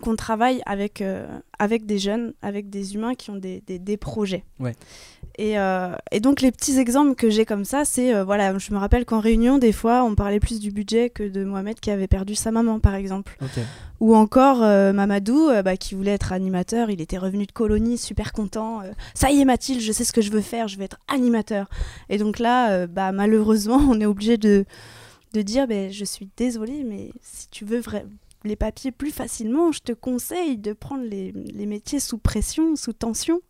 qu'on 0.00 0.16
travaille 0.16 0.62
avec, 0.64 1.02
euh, 1.02 1.26
avec 1.58 1.84
des 1.86 1.98
jeunes, 1.98 2.32
avec 2.40 2.70
des 2.70 2.94
humains 2.94 3.14
qui 3.14 3.30
ont 3.30 3.36
des, 3.36 3.62
des, 3.66 3.78
des 3.78 3.96
projets. 3.96 4.44
Ouais. 4.58 4.74
Et, 5.38 5.58
euh, 5.58 5.94
et 6.10 6.20
donc 6.20 6.40
les 6.40 6.50
petits 6.52 6.78
exemples 6.78 7.14
que 7.14 7.30
j'ai 7.30 7.44
comme 7.44 7.64
ça, 7.64 7.84
c'est, 7.84 8.14
euh, 8.14 8.24
voilà, 8.24 8.56
je 8.58 8.72
me 8.72 8.78
rappelle 8.78 9.04
qu'en 9.04 9.20
réunion, 9.20 9.58
des 9.58 9.72
fois, 9.72 10.04
on 10.04 10.14
parlait 10.14 10.40
plus 10.40 10.60
du 10.60 10.70
budget 10.72 11.10
que 11.10 11.22
de 11.22 11.44
Mohamed 11.44 11.78
qui 11.80 11.90
avait 11.90 12.06
perdu 12.06 12.34
sa 12.34 12.50
maman, 12.50 12.80
par 12.80 12.94
exemple. 12.94 13.36
Ou 14.00 14.16
encore 14.16 14.58
Mamadou, 14.58 15.48
bah, 15.64 15.76
qui 15.76 15.94
voulait 15.94 16.10
être 16.10 16.32
animateur, 16.32 16.90
il 16.90 17.00
était 17.00 17.18
revenu 17.18 17.46
de 17.46 17.52
colonie, 17.52 17.96
super 17.98 18.32
content. 18.32 18.80
ça 19.14 19.30
y 19.30 19.40
est 19.40 19.44
Mathilde, 19.44 19.80
je 19.80 19.92
sais 19.92 20.04
ce 20.04 20.12
que 20.12 20.20
je 20.22 20.30
veux 20.32 20.40
faire, 20.40 20.66
je 20.68 20.76
vais 20.76 20.84
être 20.84 20.98
animateur. 21.06 21.68
Et 22.08 22.18
donc 22.18 22.38
là, 22.40 22.86
bah, 22.88 23.12
malheureusement, 23.12 23.76
on 23.88 24.00
est 24.00 24.06
obligé 24.06 24.38
de, 24.38 24.64
de 25.34 25.42
dire, 25.42 25.66
ben, 25.68 25.90
je 25.92 26.04
suis 26.04 26.28
désolée, 26.36 26.84
mais 26.84 27.10
si 27.22 27.48
tu 27.48 27.64
veux 27.64 27.78
vra- 27.80 28.02
les 28.44 28.56
papiers 28.56 28.92
plus 28.92 29.10
facilement, 29.12 29.72
je 29.72 29.80
te 29.80 29.92
conseille 29.92 30.58
de 30.58 30.72
prendre 30.72 31.04
les, 31.04 31.32
les 31.32 31.66
métiers 31.66 32.00
sous 32.00 32.18
pression, 32.18 32.76
sous 32.76 32.92
tension. 32.92 33.40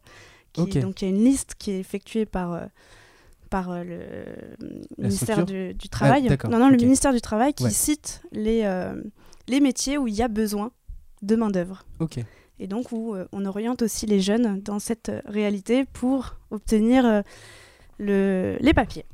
Qui-. 0.52 0.80
Donc 0.80 1.00
il 1.02 1.08
y 1.08 1.10
a 1.10 1.14
une 1.14 1.24
liste 1.24 1.54
qui 1.58 1.70
est 1.70 1.80
effectuée 1.80 2.26
par... 2.26 2.52
euh, 2.52 2.66
par 3.50 3.70
euh, 3.70 3.84
le 3.84 5.04
ministère 5.04 5.44
du, 5.44 5.74
du 5.74 5.88
Travail. 5.90 6.26
non, 6.48 6.58
non, 6.58 6.70
le 6.70 6.76
ministère 6.78 7.12
du 7.12 7.20
Travail 7.20 7.52
qui 7.52 7.64
Ouais. 7.64 7.70
cite 7.70 8.22
les, 8.32 8.62
euh, 8.64 8.94
les 9.46 9.60
métiers 9.60 9.98
où 9.98 10.08
il 10.08 10.14
y 10.14 10.22
a 10.22 10.28
besoin 10.28 10.70
de 11.20 11.36
main-d'œuvre. 11.36 11.84
Ok. 12.00 12.18
Et 12.58 12.66
donc 12.66 12.92
où 12.92 13.14
on 13.32 13.44
oriente 13.44 13.82
aussi 13.82 14.06
les 14.06 14.20
jeunes 14.20 14.60
dans 14.62 14.78
cette 14.78 15.12
réalité 15.26 15.84
pour 15.84 16.36
obtenir 16.50 17.22
le, 17.98 18.56
les 18.60 18.72
papiers. 18.72 19.04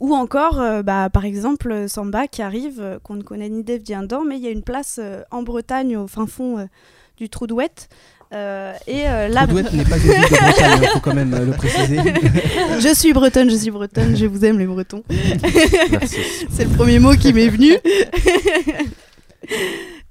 Ou 0.00 0.14
encore, 0.14 0.60
euh, 0.60 0.82
bah, 0.82 1.08
par 1.10 1.24
exemple, 1.24 1.86
Samba 1.88 2.26
qui 2.28 2.42
arrive, 2.42 2.80
euh, 2.80 2.98
qu'on 3.02 3.14
ne 3.14 3.22
connaît 3.22 3.48
ni 3.48 3.64
d'Eve 3.64 3.82
ni 3.88 4.06
d'un, 4.06 4.24
mais 4.26 4.36
il 4.36 4.44
y 4.44 4.46
a 4.46 4.50
une 4.50 4.62
place 4.62 4.98
euh, 5.02 5.22
en 5.30 5.42
Bretagne, 5.42 5.96
au 5.96 6.06
fin 6.06 6.26
fond 6.26 6.68
du 7.16 7.28
Trou-d'Ouette. 7.28 7.88
Euh, 8.34 8.72
et 8.86 9.04
là, 9.04 9.46
Troudouette 9.46 9.72
n'est 9.72 9.84
pas 9.84 9.96
une 9.96 10.02
ville 10.02 10.20
de 10.20 10.28
Bretagne, 10.28 10.80
il 10.82 10.88
faut 10.88 11.00
quand 11.00 11.14
même 11.14 11.44
le 11.44 11.52
préciser. 11.52 11.96
je 12.80 12.94
suis 12.94 13.12
bretonne, 13.12 13.48
je 13.48 13.56
suis 13.56 13.70
bretonne, 13.70 14.16
je 14.16 14.26
vous 14.26 14.44
aime 14.44 14.58
les 14.58 14.66
bretons. 14.66 15.04
C'est 16.50 16.64
le 16.64 16.76
premier 16.76 16.98
mot 16.98 17.12
qui 17.12 17.32
m'est 17.32 17.48
venu. 17.48 17.72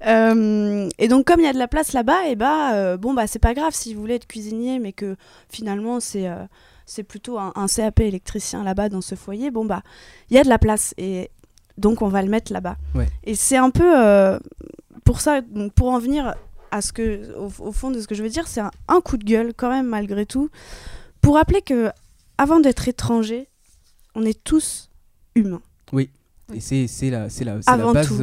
Euh, 0.06 0.88
et 0.98 1.08
donc 1.08 1.26
comme 1.26 1.40
il 1.40 1.46
y 1.46 1.48
a 1.48 1.52
de 1.52 1.58
la 1.58 1.68
place 1.68 1.92
là-bas, 1.92 2.28
et 2.28 2.36
bah 2.36 2.74
euh, 2.74 2.96
bon 2.96 3.14
bah 3.14 3.26
c'est 3.26 3.38
pas 3.38 3.54
grave 3.54 3.72
si 3.74 3.94
vous 3.94 4.00
voulez 4.00 4.14
être 4.14 4.26
cuisinier, 4.26 4.78
mais 4.78 4.92
que 4.92 5.16
finalement 5.48 6.00
c'est 6.00 6.28
euh, 6.28 6.44
c'est 6.86 7.02
plutôt 7.02 7.38
un, 7.38 7.52
un 7.56 7.66
CAP 7.66 8.00
électricien 8.00 8.64
là-bas 8.64 8.88
dans 8.88 9.02
ce 9.02 9.14
foyer. 9.14 9.50
Bon 9.50 9.64
bah 9.64 9.82
il 10.30 10.36
y 10.36 10.38
a 10.38 10.44
de 10.44 10.48
la 10.48 10.58
place 10.58 10.94
et 10.96 11.30
donc 11.76 12.00
on 12.00 12.08
va 12.08 12.22
le 12.22 12.30
mettre 12.30 12.52
là-bas. 12.52 12.76
Ouais. 12.94 13.08
Et 13.24 13.34
c'est 13.34 13.58
un 13.58 13.70
peu 13.70 14.00
euh, 14.00 14.38
pour 15.04 15.20
ça, 15.20 15.42
donc 15.42 15.72
pour 15.74 15.88
en 15.90 15.98
venir 15.98 16.34
à 16.70 16.80
ce 16.80 16.92
que 16.92 17.36
au, 17.36 17.50
au 17.58 17.72
fond 17.72 17.90
de 17.90 18.00
ce 18.00 18.06
que 18.06 18.14
je 18.14 18.22
veux 18.22 18.30
dire, 18.30 18.48
c'est 18.48 18.60
un, 18.60 18.70
un 18.88 19.00
coup 19.00 19.18
de 19.18 19.24
gueule 19.24 19.52
quand 19.54 19.70
même 19.70 19.86
malgré 19.86 20.24
tout 20.24 20.48
pour 21.20 21.34
rappeler 21.34 21.60
que 21.60 21.90
avant 22.38 22.60
d'être 22.60 22.88
étranger, 22.88 23.48
on 24.14 24.24
est 24.24 24.42
tous 24.42 24.88
humains. 25.34 25.62
Et 26.54 26.60
c'est 26.60 26.86
la, 27.10 27.28
c'est 27.28 27.44
la, 27.44 27.60
c'est 27.60 27.76
la 27.76 27.92
base, 27.92 28.22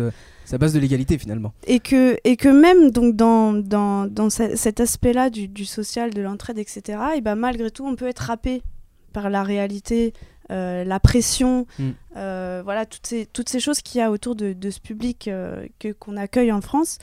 la 0.51 0.57
base 0.57 0.73
de 0.73 0.79
l'égalité 0.79 1.17
finalement. 1.17 1.53
et 1.67 1.79
que, 1.79 2.17
et 2.23 2.35
que 2.35 2.50
même 2.50 2.91
donc 2.91 3.15
dans, 3.15 3.53
dans, 3.53 4.05
dans 4.05 4.29
ce- 4.29 4.55
cet 4.55 4.79
aspect-là 4.79 5.29
du, 5.29 5.47
du 5.47 5.65
social, 5.65 6.13
de 6.13 6.21
l'entraide, 6.21 6.59
etc., 6.59 7.00
et 7.17 7.21
ben 7.21 7.35
malgré 7.35 7.71
tout, 7.71 7.85
on 7.85 7.95
peut 7.95 8.07
être 8.07 8.29
happé 8.29 8.62
par 9.13 9.29
la 9.29 9.43
réalité, 9.43 10.13
euh, 10.51 10.83
la 10.83 11.00
pression, 11.00 11.65
Mm. 11.79 11.89
euh, 12.17 12.62
voilà, 12.63 12.85
toutes 12.85 13.07
ces, 13.07 13.25
toutes 13.25 13.50
ces 13.50 13.59
choses 13.59 13.81
qu'il 13.81 14.00
y 14.00 14.01
a 14.01 14.12
autour 14.12 14.35
de, 14.35 14.53
de 14.53 14.69
ce 14.69 14.79
public 14.79 15.27
euh, 15.27 15.65
que, 15.79 15.91
qu'on 15.93 16.17
accueille 16.17 16.51
en 16.51 16.62
France. 16.62 16.97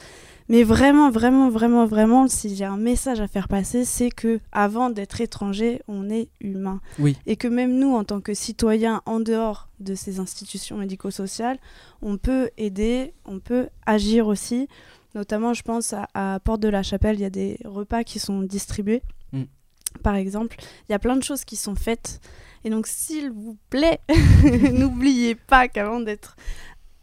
Mais 0.48 0.64
vraiment, 0.64 1.10
vraiment, 1.10 1.48
vraiment, 1.48 1.86
vraiment, 1.86 2.26
si 2.26 2.56
j'ai 2.56 2.64
un 2.64 2.76
message 2.76 3.20
à 3.20 3.28
faire 3.28 3.46
passer, 3.46 3.84
c'est 3.84 4.10
que 4.10 4.40
avant 4.50 4.90
d'être 4.90 5.20
étranger, 5.20 5.80
on 5.86 6.10
est 6.10 6.28
humain. 6.40 6.80
Oui. 6.98 7.16
Et 7.26 7.36
que 7.36 7.46
même 7.46 7.78
nous, 7.78 7.94
en 7.94 8.02
tant 8.02 8.20
que 8.20 8.34
citoyens 8.34 9.00
en 9.06 9.20
dehors 9.20 9.68
de 9.78 9.94
ces 9.94 10.18
institutions 10.18 10.76
médico-sociales, 10.76 11.58
on 12.02 12.16
peut 12.16 12.50
aider, 12.58 13.14
on 13.26 13.38
peut 13.38 13.68
agir 13.86 14.26
aussi. 14.26 14.66
Notamment, 15.14 15.54
je 15.54 15.62
pense 15.62 15.92
à, 15.92 16.08
à 16.14 16.40
Porte 16.40 16.60
de 16.60 16.68
la 16.68 16.82
Chapelle, 16.82 17.16
il 17.16 17.22
y 17.22 17.24
a 17.24 17.30
des 17.30 17.58
repas 17.64 18.02
qui 18.04 18.18
sont 18.18 18.42
distribués. 18.42 19.02
Par 20.02 20.14
exemple. 20.16 20.56
Il 20.88 20.92
y 20.92 20.94
a 20.94 20.98
plein 20.98 21.16
de 21.16 21.22
choses 21.22 21.44
qui 21.44 21.56
sont 21.56 21.74
faites. 21.74 22.20
Et 22.64 22.70
donc, 22.70 22.86
s'il 22.86 23.30
vous 23.30 23.56
plaît, 23.70 24.00
n'oubliez 24.72 25.34
pas 25.34 25.68
qu'avant 25.68 26.00
d'être 26.00 26.36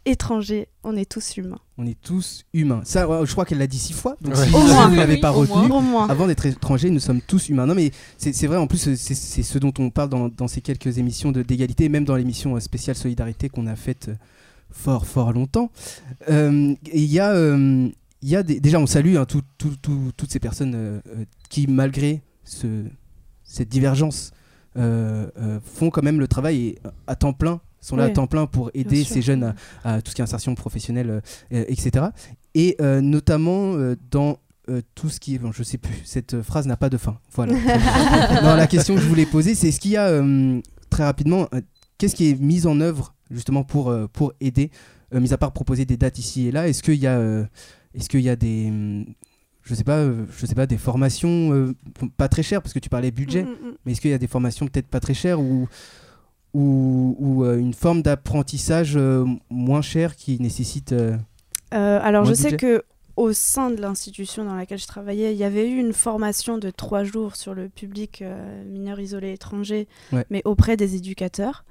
étranger, 0.04 0.68
on 0.84 0.96
est 0.96 1.08
tous 1.10 1.36
humains. 1.36 1.58
On 1.76 1.86
est 1.86 2.00
tous 2.00 2.44
humains. 2.54 2.80
Ça, 2.84 3.06
je 3.24 3.32
crois 3.32 3.44
qu'elle 3.44 3.58
l'a 3.58 3.66
dit 3.66 3.78
six 3.78 3.92
fois. 3.92 4.16
Donc 4.22 4.34
Ouais. 4.36 4.46
si 4.48 4.54
Au 4.54 4.58
vous 4.60 4.90
ne 4.90 4.96
l'avez 4.96 5.14
Oui, 5.14 5.20
pas 5.20 5.30
retenu, 5.30 5.70
Au 5.70 5.80
moins. 5.80 6.08
avant 6.08 6.26
d'être 6.26 6.46
étranger, 6.46 6.88
nous 6.90 7.00
sommes 7.00 7.20
tous 7.20 7.48
humains. 7.50 7.66
Non, 7.66 7.74
mais 7.74 7.90
c'est 8.16 8.46
vrai, 8.46 8.56
en 8.56 8.66
plus, 8.66 8.94
c'est 8.94 9.42
ce 9.42 9.58
dont 9.58 9.72
on 9.78 9.90
parle 9.90 10.08
dans, 10.08 10.28
dans 10.28 10.48
ces 10.48 10.60
quelques 10.62 10.96
émissions 10.98 11.30
de- 11.30 11.42
d'égalité, 11.42 11.84
et 11.84 11.88
même 11.90 12.04
dans 12.04 12.16
l'émission 12.16 12.56
euh, 12.56 12.60
spéciale 12.60 12.96
Solidarité 12.96 13.48
qu'on 13.50 13.66
a 13.66 13.76
faite 13.76 14.08
euh, 14.08 14.14
fort, 14.70 15.06
fort 15.06 15.32
longtemps. 15.32 15.70
Euh, 16.30 16.74
Il 16.92 17.04
y 17.04 17.18
a, 17.20 17.32
euh, 17.32 17.88
il 18.22 18.28
y 18.28 18.36
a 18.36 18.42
des- 18.42 18.60
déjà, 18.60 18.78
on 18.80 18.86
salue 18.86 19.16
hein, 19.16 19.26
tout- 19.26 19.42
tout- 19.58 19.76
tout- 19.82 20.12
toutes 20.16 20.30
ces 20.32 20.40
personnes 20.40 20.72
euh, 20.74 21.00
qui, 21.50 21.66
malgré 21.66 22.22
ce, 22.48 22.84
cette 23.44 23.68
divergence, 23.68 24.32
euh, 24.76 25.28
euh, 25.38 25.58
font 25.64 25.90
quand 25.90 26.02
même 26.02 26.20
le 26.20 26.28
travail 26.28 26.66
et, 26.66 26.78
à 27.06 27.16
temps 27.16 27.32
plein 27.32 27.60
sont 27.80 27.96
là 27.96 28.04
à 28.04 28.10
temps 28.10 28.26
plein 28.26 28.46
pour 28.46 28.70
aider 28.74 29.04
ces 29.04 29.22
jeunes 29.22 29.54
à, 29.84 29.94
à 29.94 30.02
tout 30.02 30.10
ce 30.10 30.14
qui 30.16 30.20
est 30.20 30.24
insertion 30.24 30.54
professionnelle, 30.54 31.10
euh, 31.10 31.20
euh, 31.52 31.64
etc. 31.68 32.06
Et 32.54 32.76
euh, 32.80 33.00
notamment 33.00 33.74
euh, 33.74 33.96
dans 34.10 34.38
euh, 34.68 34.82
tout 34.94 35.08
ce 35.08 35.20
qui 35.20 35.34
est. 35.34 35.38
Bon, 35.38 35.52
je 35.52 35.62
sais 35.62 35.78
plus, 35.78 36.02
cette 36.04 36.34
euh, 36.34 36.42
phrase 36.42 36.66
n'a 36.66 36.76
pas 36.76 36.90
de 36.90 36.96
fin. 36.96 37.18
Voilà. 37.32 37.54
non, 38.42 38.56
la 38.56 38.66
question 38.66 38.94
que 38.94 39.00
je 39.00 39.06
voulais 39.08 39.26
poser, 39.26 39.54
c'est 39.54 39.68
est-ce 39.68 39.80
qu'il 39.80 39.92
y 39.92 39.96
a, 39.96 40.08
euh, 40.08 40.60
très 40.90 41.04
rapidement, 41.04 41.48
euh, 41.54 41.60
qu'est-ce 41.96 42.14
qui 42.14 42.30
est 42.30 42.40
mis 42.40 42.66
en 42.66 42.80
œuvre 42.80 43.14
justement 43.30 43.62
pour, 43.64 43.90
euh, 43.90 44.06
pour 44.12 44.32
aider, 44.40 44.70
euh, 45.14 45.20
mis 45.20 45.32
à 45.32 45.38
part 45.38 45.52
proposer 45.52 45.84
des 45.84 45.96
dates 45.96 46.18
ici 46.18 46.48
et 46.48 46.50
là, 46.50 46.68
est-ce 46.68 46.82
qu'il 46.82 46.96
y 46.96 47.06
a, 47.06 47.18
euh, 47.18 47.44
est-ce 47.94 48.08
qu'il 48.08 48.20
y 48.20 48.28
a 48.28 48.36
des. 48.36 49.06
Je 49.68 49.74
sais 49.74 49.84
pas, 49.84 49.98
euh, 49.98 50.24
je 50.38 50.46
sais 50.46 50.54
pas, 50.54 50.66
des 50.66 50.78
formations 50.78 51.52
euh, 51.52 51.74
pas 52.16 52.28
très 52.28 52.42
chères 52.42 52.62
parce 52.62 52.72
que 52.72 52.78
tu 52.78 52.88
parlais 52.88 53.10
budget, 53.10 53.42
Mm, 53.42 53.46
mm, 53.48 53.68
mm. 53.68 53.74
mais 53.84 53.92
est-ce 53.92 54.00
qu'il 54.00 54.10
y 54.10 54.14
a 54.14 54.18
des 54.18 54.26
formations 54.26 54.66
peut-être 54.66 54.88
pas 54.88 55.00
très 55.00 55.14
chères 55.14 55.40
ou 55.40 55.68
ou, 56.54 57.14
ou, 57.18 57.44
euh, 57.44 57.58
une 57.58 57.74
forme 57.74 58.00
d'apprentissage 58.00 58.94
euh, 58.96 59.24
moins 59.50 59.82
cher 59.82 60.16
qui 60.16 60.40
nécessite 60.40 60.94
alors, 61.70 62.24
je 62.24 62.32
sais 62.32 62.56
que 62.56 62.82
au 63.16 63.32
sein 63.34 63.70
de 63.70 63.80
l'institution 63.80 64.44
dans 64.44 64.54
laquelle 64.54 64.78
je 64.78 64.86
travaillais, 64.86 65.34
il 65.34 65.38
y 65.38 65.44
avait 65.44 65.68
eu 65.68 65.76
une 65.78 65.92
formation 65.92 66.56
de 66.56 66.70
trois 66.70 67.04
jours 67.04 67.36
sur 67.36 67.52
le 67.52 67.68
public 67.68 68.24
mineur 68.66 68.98
isolé 69.00 69.32
étranger, 69.32 69.86
Ouais. 70.12 70.24
mais 70.30 70.40
auprès 70.46 70.76
des 70.78 70.94
éducateurs. 70.96 71.64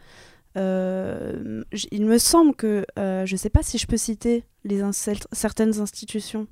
Euh, 0.56 1.63
il 1.92 2.06
me 2.06 2.18
semble 2.18 2.56
que, 2.56 2.86
euh, 2.98 3.25
je 3.25 3.34
ne 3.34 3.38
sais 3.38 3.50
pas 3.50 3.63
si 3.63 3.77
je 3.77 3.88
peux 3.88 3.98
citer 3.98 4.44
les 4.63 4.82
certaines 5.32 5.80
institutions 5.80 6.48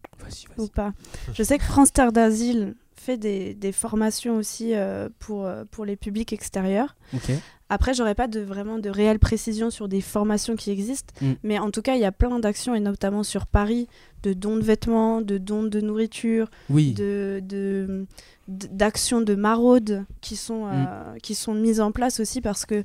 ou 0.58 0.68
pas. 0.68 0.94
Je 1.34 1.44
sais 1.44 1.58
que 1.58 1.64
France 1.64 1.92
Terre 1.92 2.12
d'Asile 2.12 2.76
fait 2.96 3.18
des, 3.18 3.54
des 3.54 3.72
formations 3.72 4.38
aussi 4.38 4.74
euh, 4.74 5.10
pour, 5.20 5.50
pour 5.72 5.86
les 5.86 5.96
publics 5.96 6.32
extérieurs. 6.34 6.96
Ok. 7.14 7.32
Après, 7.70 7.94
j'aurais 7.96 8.14
pas 8.16 8.28
de 8.28 8.40
vraiment 8.42 8.78
de 8.78 8.90
réelle 8.90 9.18
précision 9.18 9.72
sur 9.72 9.88
des 9.88 10.02
formations 10.02 10.56
qui 10.56 10.70
existent, 10.70 11.14
Mm. 11.22 11.32
mais 11.44 11.58
en 11.60 11.72
tout 11.72 11.82
cas, 11.82 11.96
il 11.96 12.02
y 12.02 12.06
a 12.06 12.12
plein 12.12 12.38
d'actions 12.40 12.76
et 12.76 12.80
notamment 12.80 13.24
sur 13.24 13.48
Paris, 13.48 13.88
de 14.22 14.34
dons 14.34 14.56
de 14.58 14.62
vêtements, 14.64 15.22
de 15.22 15.38
dons 15.40 15.64
de 15.64 15.82
nourriture, 15.82 16.50
Oui. 16.70 16.94
de 16.94 17.42
de- 17.44 18.06
d'actions 18.48 19.22
de 19.22 19.34
maraude 19.34 20.06
qui 20.22 20.36
sont 20.36 20.68
euh, 20.68 21.18
qui 21.24 21.34
sont 21.34 21.56
mises 21.56 21.82
en 21.82 21.92
place 21.92 22.20
aussi 22.20 22.42
parce 22.42 22.68
que 22.68 22.84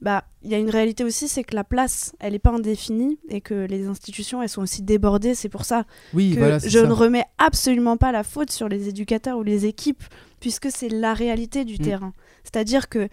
bah 0.00 0.24
il 0.42 0.50
y 0.50 0.54
a 0.54 0.58
une 0.58 0.70
réalité 0.70 1.04
aussi, 1.04 1.28
c'est 1.28 1.44
que 1.44 1.54
la 1.54 1.64
place, 1.64 2.14
elle 2.18 2.34
est 2.34 2.38
pas 2.38 2.50
indéfinie 2.52 3.18
et 3.28 3.42
que 3.42 3.66
les 3.66 3.86
institutions, 3.86 4.42
elles 4.42 4.48
sont 4.48 4.62
aussi 4.62 4.80
débordées. 4.82 5.34
C'est 5.34 5.50
pour 5.50 5.66
ça 5.66 5.84
Oui, 6.14 6.32
que 6.34 6.38
voilà, 6.38 6.58
je 6.58 6.78
ça. 6.78 6.86
ne 6.86 6.92
remets 6.92 7.24
absolument 7.36 7.98
pas 7.98 8.10
la 8.12 8.24
faute 8.24 8.50
sur 8.50 8.68
les 8.70 8.88
éducateurs 8.88 9.36
ou 9.38 9.42
les 9.42 9.66
équipes, 9.66 10.02
puisque 10.40 10.70
c'est 10.70 10.88
la 10.88 11.12
réalité 11.12 11.64
du 11.66 11.74
Mm. 11.74 11.84
terrain. 11.84 12.12
C'est-à-dire 12.44 12.88
que 12.88 13.08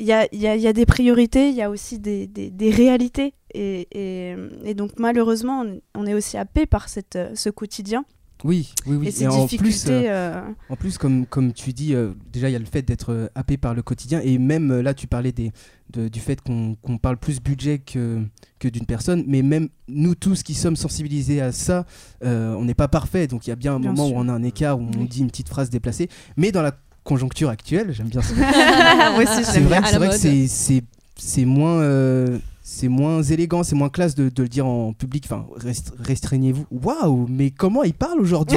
il 0.00 0.06
y 0.06 0.12
a, 0.12 0.26
y 0.34 0.46
a- 0.48 0.56
y 0.56 0.66
a 0.66 0.72
des 0.72 0.86
priorités, 0.86 1.50
il 1.50 1.54
y 1.54 1.62
a 1.62 1.70
aussi 1.70 1.98
des, 1.98 2.26
des- 2.26 2.50
des 2.50 2.70
réalités. 2.70 3.34
Et, 3.54 3.86
et- 3.92 4.34
et 4.64 4.74
donc 4.74 4.92
malheureusement, 4.98 5.64
on, 5.94 6.06
est 6.06 6.14
aussi 6.14 6.36
happé 6.36 6.66
par 6.66 6.88
cette, 6.88 7.16
euh, 7.16 7.30
ce 7.34 7.50
quotidien 7.50 8.04
Oui, 8.44 8.72
oui, 8.86 8.96
oui. 8.96 9.08
et 9.08 9.10
ces 9.10 9.26
en 9.26 9.46
plus, 9.46 9.58
difficultés. 9.58 10.08
euh, 10.08 10.34
euh, 10.36 10.42
en 10.70 10.76
plus, 10.76 10.96
comme, 10.98 11.26
comme 11.26 11.52
tu 11.52 11.72
dis, 11.72 11.94
euh, 11.94 12.12
déjà 12.32 12.48
il 12.48 12.52
y 12.52 12.56
a 12.56 12.60
le 12.60 12.64
fait 12.64 12.82
d'être 12.82 13.30
happé 13.34 13.56
par 13.58 13.74
le 13.74 13.82
quotidien 13.82 14.20
et 14.24 14.38
même 14.38 14.80
là 14.80 14.94
tu 14.94 15.06
parlais 15.08 15.32
des, 15.32 15.50
de- 15.92 16.08
du 16.08 16.20
fait 16.20 16.40
qu'on 16.40 16.76
qu'on 16.80 16.96
parle 16.96 17.16
plus 17.18 17.40
budget 17.40 17.80
que, 17.80 18.22
que 18.60 18.68
d'une 18.68 18.86
personne, 18.86 19.24
mais 19.26 19.42
même 19.42 19.68
nous 19.88 20.14
tous 20.14 20.42
qui 20.44 20.54
sommes 20.54 20.76
sensibilisés 20.76 21.40
à 21.42 21.50
ça, 21.52 21.84
euh, 22.24 22.54
on 22.54 22.64
n'est 22.64 22.74
pas 22.74 22.88
parfait, 22.88 23.26
donc 23.26 23.46
il 23.46 23.50
y 23.50 23.52
a 23.52 23.56
bien 23.56 23.74
un 23.74 23.80
Bien 23.80 23.90
moment 23.90 24.06
sûr. 24.08 24.16
où 24.16 24.20
on 24.20 24.28
a 24.28 24.32
un 24.32 24.42
écart, 24.44 24.78
où 24.78 24.82
on 24.84 25.00
Oui. 25.00 25.08
dit 25.08 25.20
une 25.20 25.28
petite 25.30 25.48
phrase 25.48 25.68
déplacée, 25.70 26.08
mais 26.36 26.52
dans 26.52 26.62
la 26.62 26.72
conjoncture 27.10 27.48
actuelle, 27.50 27.92
j'aime 27.92 28.08
bien 28.08 28.22
ça. 28.22 28.34
Moi 29.14 29.22
aussi, 29.24 29.40
je 29.44 29.50
c'est 29.50 29.60
vrai, 29.60 29.80
c'est 29.84 29.98
que 29.98 30.16
c'est- 30.16 30.46
c'est 30.46 30.82
c'est 31.16 31.44
moins 31.44 31.80
euh, 31.80 32.38
c'est 32.62 32.88
moins 32.88 33.20
élégant, 33.22 33.62
c'est 33.64 33.74
moins 33.74 33.88
classe 33.90 34.14
de, 34.14 34.28
de 34.28 34.42
le 34.42 34.48
dire 34.48 34.64
en 34.66 34.92
public. 34.92 35.24
Enfin, 35.26 35.44
rest- 35.56 35.92
restreignez-vous. 35.98 36.66
Waouh, 36.70 37.26
mais 37.28 37.50
comment 37.50 37.82
il 37.82 37.92
parle 37.94 38.20
aujourd'hui 38.20 38.56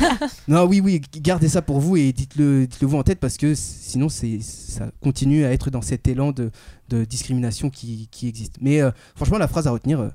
Non, 0.48 0.64
oui, 0.66 0.80
oui, 0.84 1.00
gardez 1.20 1.48
ça 1.48 1.62
pour 1.62 1.80
vous 1.80 1.96
et 1.96 2.12
dites-le, 2.12 2.66
dites-le 2.66 2.86
vous 2.86 2.98
en 2.98 3.02
tête 3.02 3.18
parce 3.20 3.36
que 3.38 3.54
sinon, 3.54 4.08
c'est, 4.10 4.38
ça 4.42 4.90
continue 5.02 5.44
à 5.46 5.52
être 5.52 5.70
dans 5.70 5.82
cet 5.82 6.06
élan 6.08 6.30
de, 6.32 6.50
de 6.90 7.04
discrimination 7.06 7.70
qui, 7.70 8.08
qui 8.12 8.28
existe. 8.28 8.56
Mais 8.60 8.80
euh, 8.82 8.90
franchement, 9.16 9.38
la 9.38 9.48
phrase 9.48 9.66
à 9.66 9.70
retenir, 9.70 9.98
euh, 10.00 10.08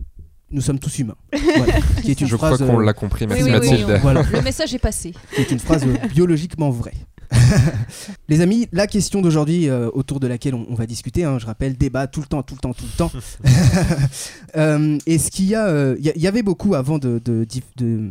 nous 0.52 0.62
sommes 0.62 0.80
tous 0.80 1.00
humains. 1.00 1.18
Voilà, 1.58 1.74
qui 2.04 2.12
est 2.12 2.22
une 2.22 2.28
Je 2.28 2.36
crois 2.36 2.56
qu'on 2.58 2.80
euh, 2.80 2.86
l'a 2.86 2.94
compris. 2.94 3.26
Merci 3.28 3.44
oui, 3.44 3.50
oui, 3.52 3.60
Mathilde. 3.60 3.92
on- 3.98 4.00
voilà, 4.00 4.22
Le 4.32 4.42
message 4.42 4.74
est 4.76 4.80
passé. 4.80 5.14
qui 5.36 5.42
est 5.42 5.52
une 5.52 5.60
phrase 5.60 5.84
euh, 5.86 6.08
biologiquement 6.08 6.70
vraie. 6.70 6.94
Les 8.28 8.42
amis, 8.42 8.68
la 8.72 8.88
question 8.88 9.22
d'aujourd'hui 9.22 9.70
euh, 9.70 9.90
autour 9.94 10.20
de 10.20 10.28
laquelle 10.28 10.56
on, 10.56 10.66
on 10.70 10.76
va 10.76 10.86
discuter, 10.86 11.24
hein, 11.24 11.40
je 11.40 11.46
rappelle, 11.46 11.78
débat 11.78 12.08
tout 12.08 12.22
le 12.22 12.26
temps, 12.28 12.44
tout 12.44 12.56
le 12.56 12.60
temps, 12.60 12.74
tout 12.74 12.86
le 12.86 12.98
temps. 12.98 13.12
Euh, 14.56 14.98
Est-ce 15.06 15.30
qu'il 15.32 15.46
y 15.46 15.56
a, 15.56 15.68
euh, 15.68 15.96
il 16.00 16.06
y, 16.08 16.12
il 16.16 16.22
y 16.22 16.28
avait 16.28 16.42
beaucoup 16.42 16.74
avant 16.74 16.98
de, 16.98 17.20
de, 17.24 17.46
dif- 17.46 17.62
de 17.78 18.10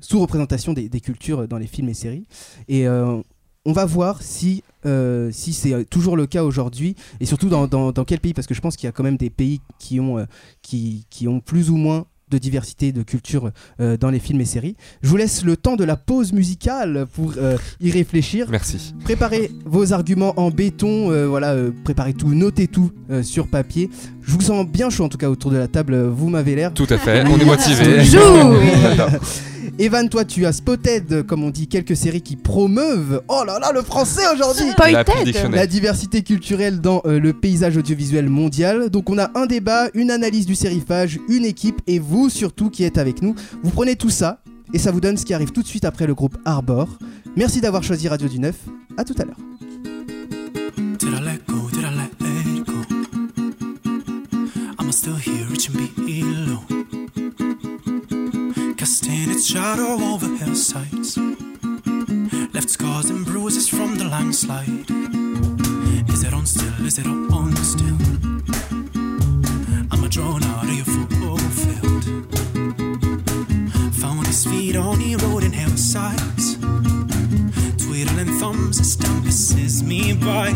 sous-représentation 0.00 0.72
des, 0.72 0.88
des 0.88 1.00
cultures 1.00 1.48
dans 1.48 1.58
les 1.58 1.66
films 1.66 1.88
et 1.88 1.94
séries, 1.94 2.26
et 2.68 2.86
euh, 2.86 3.20
on 3.66 3.72
va 3.72 3.84
voir 3.86 4.22
si 4.22 4.62
euh, 4.86 5.30
si 5.32 5.52
c'est 5.52 5.74
euh, 5.74 5.84
toujours 5.84 6.16
le 6.16 6.26
cas 6.26 6.44
aujourd'hui, 6.44 6.94
et 7.18 7.26
surtout 7.26 7.48
dans, 7.48 7.66
dans, 7.66 7.90
dans 7.92 8.04
quel 8.04 8.20
pays, 8.20 8.32
parce 8.34 8.46
que 8.46 8.54
je 8.54 8.60
pense 8.60 8.76
qu'il 8.76 8.86
y 8.86 8.88
a 8.88 8.92
quand 8.92 9.02
même 9.02 9.16
des 9.16 9.30
pays 9.30 9.60
qui 9.78 9.98
ont 10.00 10.18
euh, 10.18 10.24
qui, 10.62 11.06
qui 11.10 11.26
ont 11.28 11.40
plus 11.40 11.70
ou 11.70 11.76
moins 11.76 12.06
de 12.30 12.38
diversité 12.38 12.92
de 12.92 13.02
culture 13.02 13.50
euh, 13.80 13.96
dans 13.96 14.10
les 14.10 14.18
films 14.18 14.40
et 14.40 14.44
séries. 14.44 14.76
Je 15.02 15.08
vous 15.08 15.16
laisse 15.16 15.44
le 15.44 15.56
temps 15.56 15.76
de 15.76 15.84
la 15.84 15.96
pause 15.96 16.32
musicale 16.32 17.06
pour 17.14 17.34
euh, 17.36 17.56
y 17.80 17.90
réfléchir. 17.90 18.46
Merci. 18.50 18.94
Préparez 19.04 19.50
vos 19.64 19.92
arguments 19.92 20.34
en 20.38 20.50
béton, 20.50 21.10
euh, 21.10 21.26
voilà, 21.26 21.54
préparez 21.84 22.14
tout, 22.14 22.34
notez 22.34 22.68
tout 22.68 22.92
sur 23.22 23.48
papier. 23.48 23.90
Je 24.30 24.36
vous 24.36 24.42
sens 24.42 24.64
bien 24.64 24.90
chaud 24.90 25.02
en 25.02 25.08
tout 25.08 25.18
cas 25.18 25.28
autour 25.28 25.50
de 25.50 25.56
la 25.56 25.66
table, 25.66 26.06
vous 26.06 26.28
m'avez 26.28 26.54
l'air. 26.54 26.72
Tout 26.72 26.86
à 26.88 26.98
fait. 26.98 27.24
On 27.26 27.36
est 27.36 27.44
motivé. 27.44 28.00
Evan, 29.80 30.08
toi 30.08 30.24
tu 30.24 30.46
as 30.46 30.52
spotted, 30.52 31.24
comme 31.26 31.42
on 31.42 31.50
dit, 31.50 31.66
quelques 31.66 31.96
séries 31.96 32.22
qui 32.22 32.36
promeuvent, 32.36 33.22
oh 33.26 33.42
là 33.44 33.58
là, 33.58 33.72
le 33.74 33.82
français 33.82 34.22
aujourd'hui 34.32 34.66
dictionnaire. 35.24 35.60
la 35.60 35.66
diversité 35.66 36.22
culturelle 36.22 36.80
dans 36.80 37.02
euh, 37.06 37.18
le 37.18 37.32
paysage 37.32 37.76
audiovisuel 37.76 38.28
mondial. 38.28 38.88
Donc 38.88 39.10
on 39.10 39.18
a 39.18 39.32
un 39.34 39.46
débat, 39.46 39.88
une 39.94 40.12
analyse 40.12 40.46
du 40.46 40.54
sérifage, 40.54 41.18
une 41.28 41.44
équipe 41.44 41.80
et 41.88 41.98
vous 41.98 42.30
surtout 42.30 42.70
qui 42.70 42.84
êtes 42.84 42.98
avec 42.98 43.22
nous. 43.22 43.34
Vous 43.64 43.70
prenez 43.72 43.96
tout 43.96 44.10
ça 44.10 44.42
et 44.72 44.78
ça 44.78 44.92
vous 44.92 45.00
donne 45.00 45.16
ce 45.16 45.24
qui 45.24 45.34
arrive 45.34 45.50
tout 45.50 45.62
de 45.62 45.68
suite 45.68 45.84
après 45.84 46.06
le 46.06 46.14
groupe 46.14 46.38
Arbor. 46.44 46.86
Merci 47.36 47.60
d'avoir 47.60 47.82
choisi 47.82 48.06
Radio 48.06 48.28
du 48.28 48.38
Neuf. 48.38 48.54
À 48.96 49.02
tout 49.02 49.16
à 49.18 49.24
l'heure. 49.24 49.38
Still 55.00 55.16
here, 55.16 55.46
reaching 55.46 55.86
below. 55.96 56.60
Casting 58.76 59.30
its 59.30 59.46
shadow 59.46 59.92
over 60.12 60.26
hillsides. 60.36 61.16
Left 62.52 62.68
scars 62.68 63.08
and 63.08 63.24
bruises 63.24 63.66
from 63.66 63.96
the 63.96 64.04
landslide. 64.04 64.90
Is 66.10 66.22
it 66.22 66.34
on 66.34 66.44
still? 66.44 66.86
Is 66.86 66.98
it 66.98 67.06
on 67.06 67.56
still? 67.72 67.96
I'm 69.90 70.04
a 70.04 70.08
drawn 70.10 70.42
out 70.44 70.64
of 70.64 70.74
your 70.74 70.84
fulfilled. 70.84 72.04
Found 74.02 74.26
his 74.26 74.44
feet 74.44 74.76
on 74.76 74.98
the 74.98 75.16
road 75.22 75.44
in 75.44 75.52
hillsides. 75.52 76.58
Twiddling 77.82 78.38
thumbs 78.38 78.78
as 78.80 78.96
time 78.96 79.22
passes 79.22 79.82
me 79.82 80.12
by. 80.12 80.52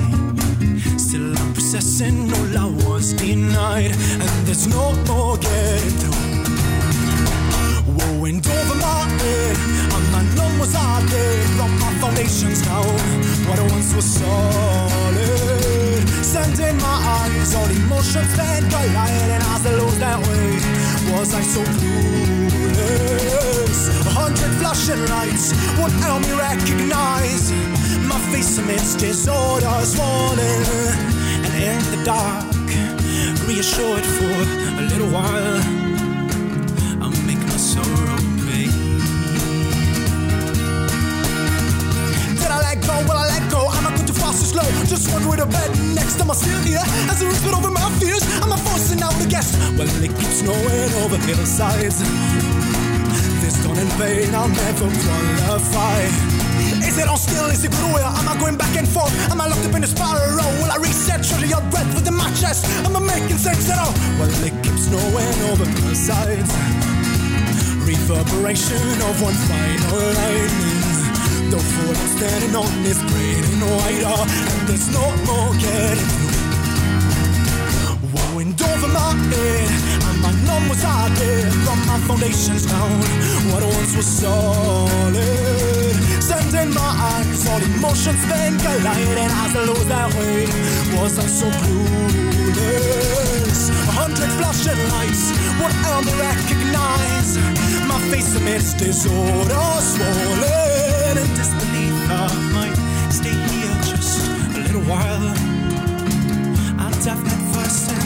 Still 0.98 1.34
I'm 1.38 1.54
processing 1.54 2.32
all 2.34 2.58
I 2.58 2.66
was 2.86 3.12
denied, 3.14 3.92
and 3.92 4.33
there's 4.54 4.68
no 4.68 4.92
more 5.10 5.34
getting 5.38 5.90
through. 5.98 6.14
Woe 7.96 8.24
and 8.24 8.46
over 8.46 8.76
my 8.76 9.08
head, 9.18 9.56
I'm 9.90 10.14
unknown 10.14 10.58
was 10.60 10.72
I 10.76 11.04
did 11.10 11.48
from 11.56 11.76
my 11.80 11.90
foundations 11.98 12.62
down. 12.62 12.86
What 13.48 13.58
once 13.72 13.92
was 13.96 14.04
solid, 14.04 16.08
sending 16.22 16.76
my 16.78 17.02
eyes, 17.18 17.52
all 17.56 17.68
emotions 17.68 18.32
that 18.36 18.62
collide, 18.70 19.30
and 19.34 19.42
as 19.42 19.66
I 19.66 19.74
lose 19.74 19.98
that 19.98 20.20
way, 20.22 20.60
was 21.10 21.34
I 21.34 21.42
so 21.42 21.64
clueless? 21.74 23.88
A 24.06 24.10
hundred 24.10 24.52
flashing 24.60 25.04
lights 25.08 25.52
would 25.82 25.90
help 26.04 26.22
me 26.22 26.32
recognize 26.32 27.50
my 28.06 28.20
face 28.30 28.56
amidst 28.58 28.98
disorder 29.00 29.82
swollen, 29.82 30.62
and 31.42 31.54
in 31.58 31.82
the 31.90 31.98
dark, 32.04 32.53
reassured 33.54 34.04
for 34.04 34.34
a 34.80 34.84
little 34.90 35.10
while. 35.14 35.60
I'll 37.02 37.18
make 37.22 37.38
my 37.38 37.56
sorrow 37.56 38.18
pay. 38.42 38.66
Did 42.34 42.50
I 42.50 42.58
let 42.66 42.78
go? 42.82 42.94
Will 43.06 43.18
I 43.24 43.26
let 43.28 43.50
go? 43.52 43.68
I'm 43.70 43.86
I 43.86 43.90
going 43.94 44.06
too 44.06 44.12
fast 44.12 44.42
or 44.42 44.50
slow? 44.54 44.68
Just 44.86 45.12
one 45.12 45.28
way 45.28 45.36
to 45.36 45.46
bed 45.46 45.70
next. 45.94 46.20
Am 46.20 46.30
I 46.30 46.34
still 46.34 46.60
here? 46.62 46.82
As 47.10 47.22
I 47.22 47.26
whispered 47.28 47.54
over 47.54 47.70
my 47.70 47.88
fears, 48.00 48.24
I'm 48.42 48.52
I 48.52 48.56
forcing 48.56 49.02
out 49.02 49.14
the 49.22 49.28
guess? 49.28 49.54
Well, 49.78 49.88
it 50.02 50.10
keeps 50.18 50.38
snowing 50.42 50.92
over 51.04 51.16
hillsides. 51.18 51.98
This 53.40 53.62
done 53.62 53.78
in 53.78 53.90
vain, 54.00 54.34
I'll 54.34 54.48
never 54.48 54.88
qualify. 55.04 56.33
Is 56.86 56.98
it 56.98 57.08
on 57.08 57.16
still? 57.16 57.46
Is 57.50 57.64
it 57.64 57.72
cruel? 57.72 57.98
Am 57.98 58.28
I 58.28 58.36
going 58.38 58.56
back 58.56 58.76
and 58.76 58.86
forth? 58.86 59.12
Am 59.30 59.40
I 59.40 59.46
locked 59.46 59.66
up 59.66 59.74
in 59.74 59.84
a 59.84 59.86
spiral? 59.86 60.50
Will 60.60 60.70
I 60.70 60.78
reset? 60.78 61.24
Surely 61.24 61.48
your 61.48 61.62
breath 61.72 61.90
within 61.94 62.14
my 62.14 62.30
chest. 62.34 62.66
Am 62.86 62.96
I 62.96 63.00
making 63.00 63.38
sense 63.38 63.70
at 63.70 63.78
all? 63.78 63.94
Well, 64.18 64.30
it 64.44 64.54
keeps 64.62 64.86
snowing 64.86 65.38
over 65.50 65.66
hillsides 65.66 66.52
reverberation 67.84 68.80
of 69.08 69.20
one 69.20 69.36
final 69.44 70.00
lightning. 70.18 70.80
Though 71.50 71.60
for 71.60 71.92
I'm 71.92 72.08
standing 72.16 72.56
on 72.56 72.72
this 72.82 73.00
great 73.12 73.44
and 73.44 73.62
wider, 73.76 74.18
and 74.50 74.60
there's 74.68 74.88
no 74.88 75.04
more 75.28 75.52
getting 75.60 76.34
and 78.44 78.60
over 78.60 78.88
my 78.88 79.12
head, 79.30 79.68
and 80.08 80.20
my 80.20 80.32
numb 80.46 80.68
was 80.68 80.84
I 80.84 81.08
did 81.14 81.52
from 81.64 81.78
my 81.86 81.98
foundations 82.06 82.66
down. 82.66 83.00
What 83.50 83.62
once 83.62 83.96
was 83.96 84.06
solid, 84.06 85.83
sending 86.28 86.72
my 86.72 86.90
eyes, 87.12 87.46
all 87.48 87.62
emotions 87.62 88.22
then 88.26 88.58
collide, 88.58 89.18
and 89.24 89.32
as 89.44 89.52
I 89.56 89.62
lose 89.68 89.86
that 89.92 90.08
way, 90.16 90.46
was 90.96 91.18
I 91.18 91.26
so 91.26 91.46
clueless? 91.60 93.60
A 93.88 93.92
hundred 94.00 94.30
flashing 94.38 94.80
lights 94.94 95.24
would 95.60 95.74
help 95.84 96.04
me 96.08 96.14
recognize 96.30 97.30
my 97.90 97.98
face 98.10 98.34
amidst 98.36 98.78
disorder, 98.78 99.66
swollen 99.92 101.16
and 101.22 101.30
disbelief. 101.36 101.96
I 102.08 102.10
might 102.56 102.78
stay 103.12 103.36
here 103.52 103.76
just 103.90 104.24
a 104.56 104.60
little 104.64 104.84
while. 104.90 105.28
I'll 106.80 106.96
head 107.28 107.42
first 107.54 108.03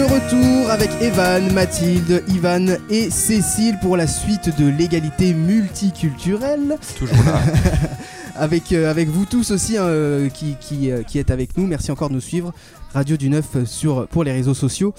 De 0.00 0.04
retour 0.04 0.70
avec 0.70 0.88
Evan, 1.02 1.52
Mathilde, 1.52 2.24
Ivan 2.28 2.64
et 2.88 3.10
Cécile 3.10 3.78
pour 3.82 3.98
la 3.98 4.06
suite 4.06 4.48
de 4.58 4.66
l'égalité 4.66 5.34
multiculturelle. 5.34 6.78
Toujours 6.96 7.22
là. 7.26 7.42
avec, 8.34 8.72
euh, 8.72 8.90
avec 8.90 9.10
vous 9.10 9.26
tous 9.26 9.50
aussi 9.50 9.76
hein, 9.76 9.84
euh, 9.84 10.30
qui, 10.30 10.56
qui, 10.58 10.90
euh, 10.90 11.02
qui 11.02 11.18
êtes 11.18 11.30
avec 11.30 11.54
nous. 11.58 11.66
Merci 11.66 11.90
encore 11.90 12.08
de 12.08 12.14
nous 12.14 12.22
suivre. 12.22 12.54
Radio 12.94 13.18
du 13.18 13.28
9 13.28 13.44
euh, 13.56 13.64
sur, 13.66 14.08
pour 14.08 14.24
les 14.24 14.32
réseaux 14.32 14.54
sociaux. 14.54 14.94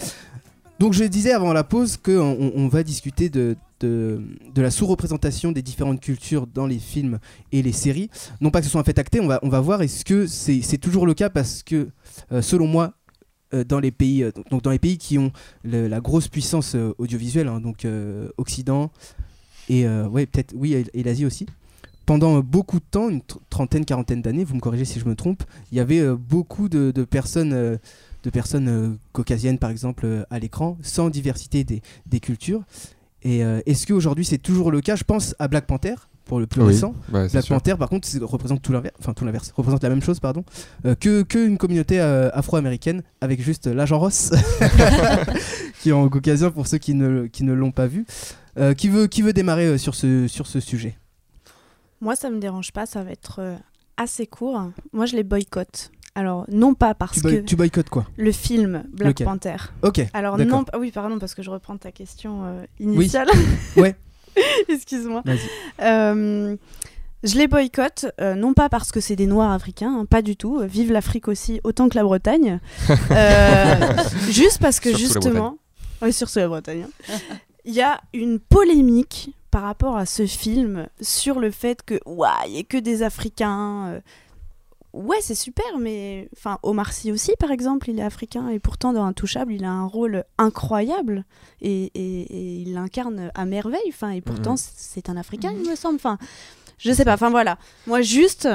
Donc 0.82 0.94
je 0.94 1.04
disais 1.04 1.32
avant 1.32 1.54
la 1.54 1.64
pause 1.64 1.96
qu'on 1.96 2.52
on, 2.56 2.68
va 2.68 2.82
discuter 2.82 3.30
de, 3.30 3.56
de, 3.82 4.20
de 4.52 4.62
la 4.64 4.72
sous-représentation 4.72 5.52
des 5.52 5.62
différentes 5.62 6.00
cultures 6.00 6.48
dans 6.48 6.66
les 6.66 6.80
films 6.80 7.20
et 7.52 7.62
les 7.62 7.72
séries. 7.72 8.10
Non 8.40 8.50
pas 8.50 8.62
que 8.62 8.66
ce 8.66 8.72
soit 8.72 8.82
un 8.82 8.84
fait 8.84 8.98
acté, 8.98 9.20
on 9.20 9.28
va, 9.28 9.40
on 9.44 9.50
va 9.50 9.60
voir 9.60 9.84
est-ce 9.84 10.04
que 10.04 10.26
c'est 10.26 10.64
c'est 10.64 10.80
toujours 10.80 11.06
le 11.06 11.14
cas? 11.14 11.30
Parce 11.30 11.62
que 11.62 11.90
euh, 12.32 12.42
selon 12.42 12.66
moi, 12.66 12.94
dans 13.68 13.80
les 13.80 13.92
pays, 13.92 14.24
euh, 14.24 14.32
donc 14.50 14.62
dans 14.64 14.72
les 14.72 14.80
pays 14.80 14.98
qui 14.98 15.18
ont 15.18 15.32
la 15.64 16.00
grosse 16.00 16.28
puissance 16.28 16.76
euh, 16.76 16.94
audiovisuelle, 16.98 17.48
hein, 17.48 17.60
donc 17.60 17.86
euh, 17.86 18.30
Occident 18.38 18.92
et 19.70 19.86
euh, 19.86 20.08
ouais 20.08 20.26
peut-être 20.26 20.54
oui 20.56 20.74
et, 20.74 21.04
l'Asie 21.04 21.26
aussi. 21.26 21.46
Pendant 22.06 22.38
euh, 22.38 22.42
beaucoup 22.42 22.80
de 22.80 22.86
temps, 22.90 23.10
une 23.10 23.20
tr- 23.20 23.38
trentaine, 23.50 23.86
quarantaine 23.86 24.22
d'années, 24.22 24.44
vous 24.44 24.56
me 24.56 24.60
corrigez 24.60 24.86
si 24.86 25.00
je 25.00 25.06
me 25.06 25.16
trompe, 25.16 25.44
il 25.72 25.78
y 25.78 25.82
avait 25.82 26.00
euh, 26.00 26.16
beaucoup 26.16 26.68
de, 26.68 26.92
personnes, 27.04 27.54
euh, 27.54 27.78
de 28.24 28.30
personnes 28.30 28.68
euh, 28.68 28.90
caucasiennes 29.14 29.60
par 29.60 29.70
exemple 29.70 30.06
euh, 30.06 30.24
à 30.30 30.40
l'écran, 30.40 30.78
sans 30.82 31.10
diversité 31.10 31.64
des, 31.64 31.82
des 32.08 32.20
cultures. 32.20 32.64
Et 33.24 33.44
euh, 33.44 33.62
est-ce 33.66 33.86
qu'aujourd'hui 33.86 34.26
c'est 34.26 34.40
toujours 34.40 34.72
le 34.72 34.82
cas? 34.82 34.96
Je 34.96 35.04
pense 35.04 35.36
à 35.40 35.48
Black 35.48 35.68
Panther 35.68 35.96
pour 36.32 36.40
le 36.40 36.48
plus 36.48 36.62
Oui, 36.62 36.68
récent. 36.70 36.96
bah, 37.10 37.28
c'est 37.28 37.40
Black. 37.40 37.50
Panther, 37.50 37.76
par 37.78 37.90
contre, 37.90 38.08
représente 38.22 38.62
tout 38.62 38.72
l'inverse, 38.72 38.96
enfin 39.00 39.12
tout 39.14 39.26
l'inverse, 39.26 39.52
représente 39.54 39.84
la 39.84 39.90
même 39.90 40.02
chose, 40.02 40.22
pardon, 40.22 40.46
euh, 40.86 40.96
que, 40.96 41.24
que 41.24 41.46
une 41.46 41.58
communauté 41.58 42.00
euh, 42.00 42.30
afro-américaine 42.34 43.04
avec 43.20 43.42
juste 43.42 43.68
euh, 43.68 43.74
l'agent 43.74 44.00
Ross, 44.00 44.32
qui 45.82 45.90
est 45.90 45.92
en 45.92 46.08
caucasien 46.08 46.50
pour 46.50 46.68
ceux 46.68 46.78
qui 46.78 46.94
ne, 46.94 47.26
qui 47.28 47.44
ne 47.44 47.52
l'ont 47.52 47.72
pas 47.74 47.88
vu. 47.88 48.06
Euh, 48.58 48.74
qui, 48.74 48.88
veut, 48.88 49.08
qui 49.08 49.22
veut 49.22 49.34
démarrer 49.34 49.66
euh, 49.66 49.78
sur 49.78 49.94
ce, 49.94 50.26
sur 50.30 50.48
ce 50.48 50.62
sujet? 50.62 50.98
Moi, 52.00 52.16
ça 52.16 52.30
me 52.30 52.40
dérange 52.40 52.72
pas, 52.72 52.86
ça 52.86 53.04
va 53.04 53.12
être 53.12 53.40
euh, 53.40 53.56
assez 53.98 54.26
court. 54.26 54.70
Moi, 54.94 55.06
je 55.06 55.18
les 55.18 55.24
boycotte. 55.24 55.92
Alors, 56.16 56.46
non 56.50 56.74
pas 56.76 56.94
parce 56.94 57.18
Tu, 57.18 57.22
que 57.24 57.36
tu 57.42 57.58
boycottes 57.58 57.90
quoi? 57.90 58.06
le 58.16 58.32
film 58.32 58.84
Black 58.94 59.22
Panther. 59.22 59.58
Ok. 59.82 60.02
Alors, 60.14 60.38
non, 60.38 60.64
ah 60.72 60.80
oui, 60.80 60.92
pardon, 60.92 61.20
parce 61.20 61.36
que 61.36 61.42
je 61.44 61.50
reprends 61.50 61.76
ta 61.76 61.92
question 61.92 62.46
euh, 62.46 62.64
initiale. 62.80 63.28
Ouais. 63.76 63.96
Excuse-moi. 64.70 65.24
Euh, 65.82 66.56
je 67.24 67.36
les 67.38 67.48
boycotte, 67.48 68.08
euh, 68.20 68.34
non 68.36 68.54
pas 68.54 68.68
parce 68.70 68.92
que 68.92 69.00
c'est 69.00 69.16
des 69.16 69.28
Noirs 69.28 69.52
africains, 69.52 69.94
hein, 70.00 70.06
pas 70.06 70.22
du 70.22 70.36
tout. 70.36 70.60
Vive 70.64 70.92
l'Afrique 70.92 71.28
aussi, 71.28 71.62
autant 71.64 71.88
que 71.90 71.96
la 71.96 72.04
Bretagne. 72.04 72.60
Euh, 73.12 73.76
juste 74.30 74.60
parce 74.60 74.80
que 74.80 74.90
Surtout 74.90 75.04
justement, 75.06 75.58
oui, 76.02 76.14
surtout 76.14 76.40
la 76.40 76.48
Bretagne. 76.48 76.86
hein. 77.10 77.14
Il 77.66 77.74
y 77.74 77.82
a 77.82 78.02
une 78.14 78.40
polémique 78.40 79.36
par 79.52 79.64
rapport 79.64 79.98
à 79.98 80.06
ce 80.06 80.26
film 80.26 80.88
sur 81.02 81.40
le 81.40 81.52
fait 81.52 81.84
que 81.86 82.00
ouah, 82.06 82.38
il 82.48 82.54
y 82.56 82.60
a 82.60 82.64
que 82.64 82.78
des 82.78 83.04
Africains. 83.04 84.02
Ouais, 84.94 85.18
c'est 85.22 85.36
super, 85.36 85.78
mais 85.80 86.28
enfin 86.36 86.58
Omar 86.64 86.92
Sy 86.92 87.12
aussi, 87.14 87.32
par 87.40 87.52
exemple, 87.52 87.90
il 87.90 88.00
est 88.00 88.04
africain 88.04 88.50
et 88.50 88.60
pourtant 88.60 88.92
dans 88.92 89.06
Intouchable, 89.06 89.54
il 89.54 89.64
a 89.64 89.70
un 89.72 89.86
rôle 89.86 90.26
incroyable 90.38 91.24
et, 91.62 91.92
et- 91.96 92.22
et 92.24 92.56
il 92.64 92.74
l'incarne 92.74 93.32
à 93.34 93.46
merveille. 93.46 93.80
Enfin, 93.88 94.10
et 94.10 94.20
pourtant, 94.22 94.52
Mhm. 94.54 94.58
c'est 94.76 95.08
un 95.10 95.16
Africain, 95.16 95.54
il 95.64 95.70
me 95.70 95.76
semble. 95.78 95.96
Enfin, 95.96 96.18
je 96.78 96.92
sais 96.92 97.06
pas. 97.06 97.14
Enfin 97.14 97.30
voilà. 97.30 97.58
Moi, 97.88 98.02
juste, 98.02 98.50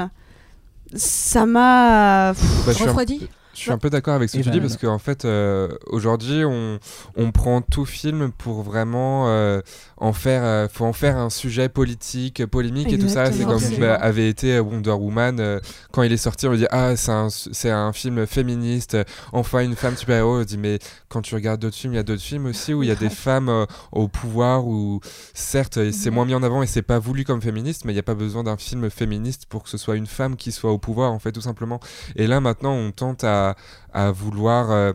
ça 0.95 1.45
m'a. 1.45 2.33
Bah, 2.33 2.39
un- 2.67 2.71
Refroidi 2.71 3.27
Je 3.57 3.63
suis 3.63 3.71
un 3.71 3.79
peu 3.79 3.89
d'accord 3.89 4.13
avec 4.13 4.29
ce 4.29 4.35
que 4.35 4.41
Et 4.41 4.43
tu 4.43 4.51
dis 4.51 4.59
ben, 4.59 4.67
parce 4.67 4.77
qu'en 4.77 4.99
fait, 4.99 5.25
euh, 5.25 5.69
aujourd'hui, 5.87 6.45
on, 6.45 6.77
on 7.15 7.31
prend 7.31 7.61
tout 7.61 7.85
film 7.85 8.31
pour 8.37 8.61
vraiment 8.61 9.29
euh, 9.29 9.61
en 9.97 10.13
faire, 10.13 10.43
euh, 10.43 10.67
faut 10.71 10.85
en 10.85 10.93
faire 10.93 11.17
un 11.17 11.31
sujet 11.31 11.67
politique, 11.67 12.45
polémique 12.45 12.93
et 12.93 12.99
tout 12.99 13.09
ça. 13.09 13.31
C'est 13.31 13.45
comme 13.45 13.59
bah, 13.79 13.95
avait 13.95 14.29
été 14.29 14.59
Wonder 14.59 14.91
Woman 14.91 15.59
quand 15.91 16.03
il 16.03 16.13
est 16.13 16.17
sorti, 16.17 16.45
on 16.45 16.51
me 16.51 16.57
dit 16.57 16.67
ah 16.69 16.95
c'est 16.95 17.11
un, 17.11 17.29
c'est 17.29 17.71
un 17.71 17.93
film 17.93 18.27
féministe, 18.27 18.95
enfin 19.31 19.61
une 19.61 19.75
femme 19.75 19.97
super 19.97 20.17
héros. 20.17 20.41
Je 20.41 20.45
dis 20.45 20.57
mais 20.59 20.77
quand 21.09 21.23
tu 21.23 21.33
regardes 21.33 21.59
d'autres 21.59 21.75
films, 21.75 21.93
il 21.93 21.97
y 21.97 21.99
a 21.99 22.03
d'autres 22.03 22.21
films 22.21 22.45
aussi 22.45 22.75
où 22.75 22.83
il 22.83 22.89
y 22.89 22.91
a 22.91 22.95
des 22.95 23.09
femmes 23.09 23.65
au 23.91 24.07
pouvoir 24.07 24.67
où 24.67 24.99
certes 25.33 25.91
c'est 25.91 26.11
moins 26.11 26.25
mis 26.25 26.35
en 26.35 26.43
avant 26.43 26.61
et 26.61 26.67
c'est 26.67 26.83
pas 26.83 26.99
voulu 26.99 27.23
comme 27.23 27.41
féministe, 27.41 27.85
mais 27.85 27.91
il 27.91 27.95
n'y 27.95 27.99
a 27.99 28.03
pas 28.03 28.13
besoin 28.13 28.43
d'un 28.43 28.57
film 28.57 28.91
féministe 28.91 29.47
pour 29.49 29.63
que 29.63 29.69
ce 29.69 29.79
soit 29.79 29.95
une 29.95 30.05
femme 30.05 30.35
qui 30.35 30.51
soit 30.51 30.71
au 30.71 30.77
pouvoir 30.77 31.11
en 31.11 31.17
fait 31.17 31.31
tout 31.31 31.41
simplement. 31.41 31.79
Et 32.15 32.27
là 32.27 32.39
maintenant 32.39 32.73
on 32.73 32.91
tente 32.91 33.23
à, 33.23 33.46
à 33.93 34.11
vouloir 34.11 34.69
euh, 34.69 34.93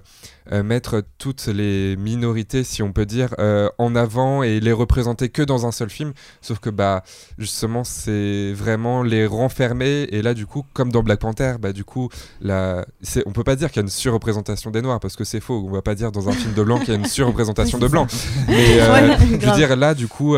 euh, 0.53 0.63
mettre 0.63 1.03
toutes 1.19 1.47
les 1.47 1.97
minorités, 1.97 2.63
si 2.63 2.83
on 2.83 2.93
peut 2.93 3.05
dire, 3.05 3.35
euh, 3.41 3.69
en 3.79 3.97
avant 3.97 4.45
et 4.45 4.61
les 4.61 4.73
représenter 4.73 5.29
que 5.29 5.43
dans 5.43 5.67
un 5.67 5.73
seul 5.73 5.91
film. 5.91 6.13
Sauf 6.41 6.61
que 6.61 6.71
bah 6.71 7.03
justement 7.37 7.83
c'est 7.83 8.53
vraiment 8.53 9.03
les 9.03 9.27
renfermer. 9.27 10.07
Et 10.11 10.23
là 10.23 10.35
du 10.35 10.47
coup, 10.47 10.65
comme 10.73 10.93
dans 10.93 11.03
Black 11.03 11.19
Panther, 11.19 11.55
bah 11.61 11.73
du 11.73 11.85
coup, 11.85 12.11
on 12.45 13.33
peut 13.33 13.45
pas 13.45 13.57
dire 13.57 13.71
qu'il 13.71 13.79
y 13.79 13.81
a 13.81 13.83
une 13.83 13.89
surreprésentation 13.89 14.71
des 14.71 14.83
noirs 14.83 15.01
parce 15.01 15.17
que 15.17 15.25
c'est 15.25 15.41
faux. 15.41 15.65
On 15.67 15.73
va 15.73 15.83
pas 15.83 15.95
dire 15.95 16.13
dans 16.13 16.29
un 16.29 16.33
film 16.33 16.55
de 16.55 16.63
blanc 16.63 16.79
qu'il 16.79 16.91
y 16.91 16.93
a 16.93 16.99
une 16.99 17.07
surreprésentation 17.07 17.79
de 17.81 17.89
blancs. 17.89 18.11
Mais 18.47 18.81
euh, 18.81 19.17
je 19.19 19.47
veux 19.47 19.57
dire 19.57 19.75
là 19.77 19.95
du 19.95 20.07
coup, 20.07 20.37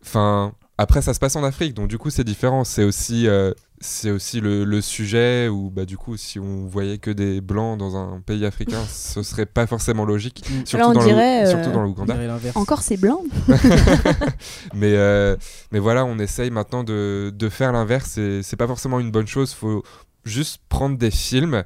enfin. 0.00 0.52
Après, 0.76 1.02
ça 1.02 1.14
se 1.14 1.20
passe 1.20 1.36
en 1.36 1.44
Afrique, 1.44 1.74
donc 1.74 1.88
du 1.88 1.98
coup, 1.98 2.10
c'est 2.10 2.24
différent. 2.24 2.64
C'est 2.64 2.82
aussi, 2.82 3.28
euh, 3.28 3.52
c'est 3.80 4.10
aussi 4.10 4.40
le, 4.40 4.64
le 4.64 4.80
sujet 4.80 5.46
où, 5.46 5.70
bah, 5.70 5.84
du 5.84 5.96
coup, 5.96 6.16
si 6.16 6.40
on 6.40 6.66
voyait 6.66 6.98
que 6.98 7.12
des 7.12 7.40
blancs 7.40 7.78
dans 7.78 7.96
un 7.96 8.20
pays 8.20 8.44
africain, 8.44 8.82
ce 8.88 9.22
serait 9.22 9.46
pas 9.46 9.68
forcément 9.68 10.04
logique. 10.04 10.44
Mm. 10.48 10.66
Surtout, 10.66 10.76
Là, 10.78 10.88
on 10.88 10.92
dans, 10.94 11.04
dirait, 11.04 11.42
le, 11.42 11.46
euh, 11.46 11.50
surtout 11.50 11.70
dans 11.70 11.82
l'Ouganda. 11.82 12.16
Encore, 12.56 12.82
c'est 12.82 12.96
blanc. 12.96 13.22
mais, 14.74 14.94
euh, 14.96 15.36
mais 15.70 15.78
voilà, 15.78 16.04
on 16.04 16.18
essaye 16.18 16.50
maintenant 16.50 16.82
de, 16.82 17.32
de 17.32 17.48
faire 17.48 17.70
l'inverse 17.72 18.18
et 18.18 18.42
c'est 18.42 18.56
pas 18.56 18.66
forcément 18.66 18.98
une 18.98 19.10
bonne 19.10 19.28
chose. 19.28 19.52
Faut 19.52 19.84
juste 20.24 20.60
prendre 20.68 20.98
des 20.98 21.10
films 21.12 21.62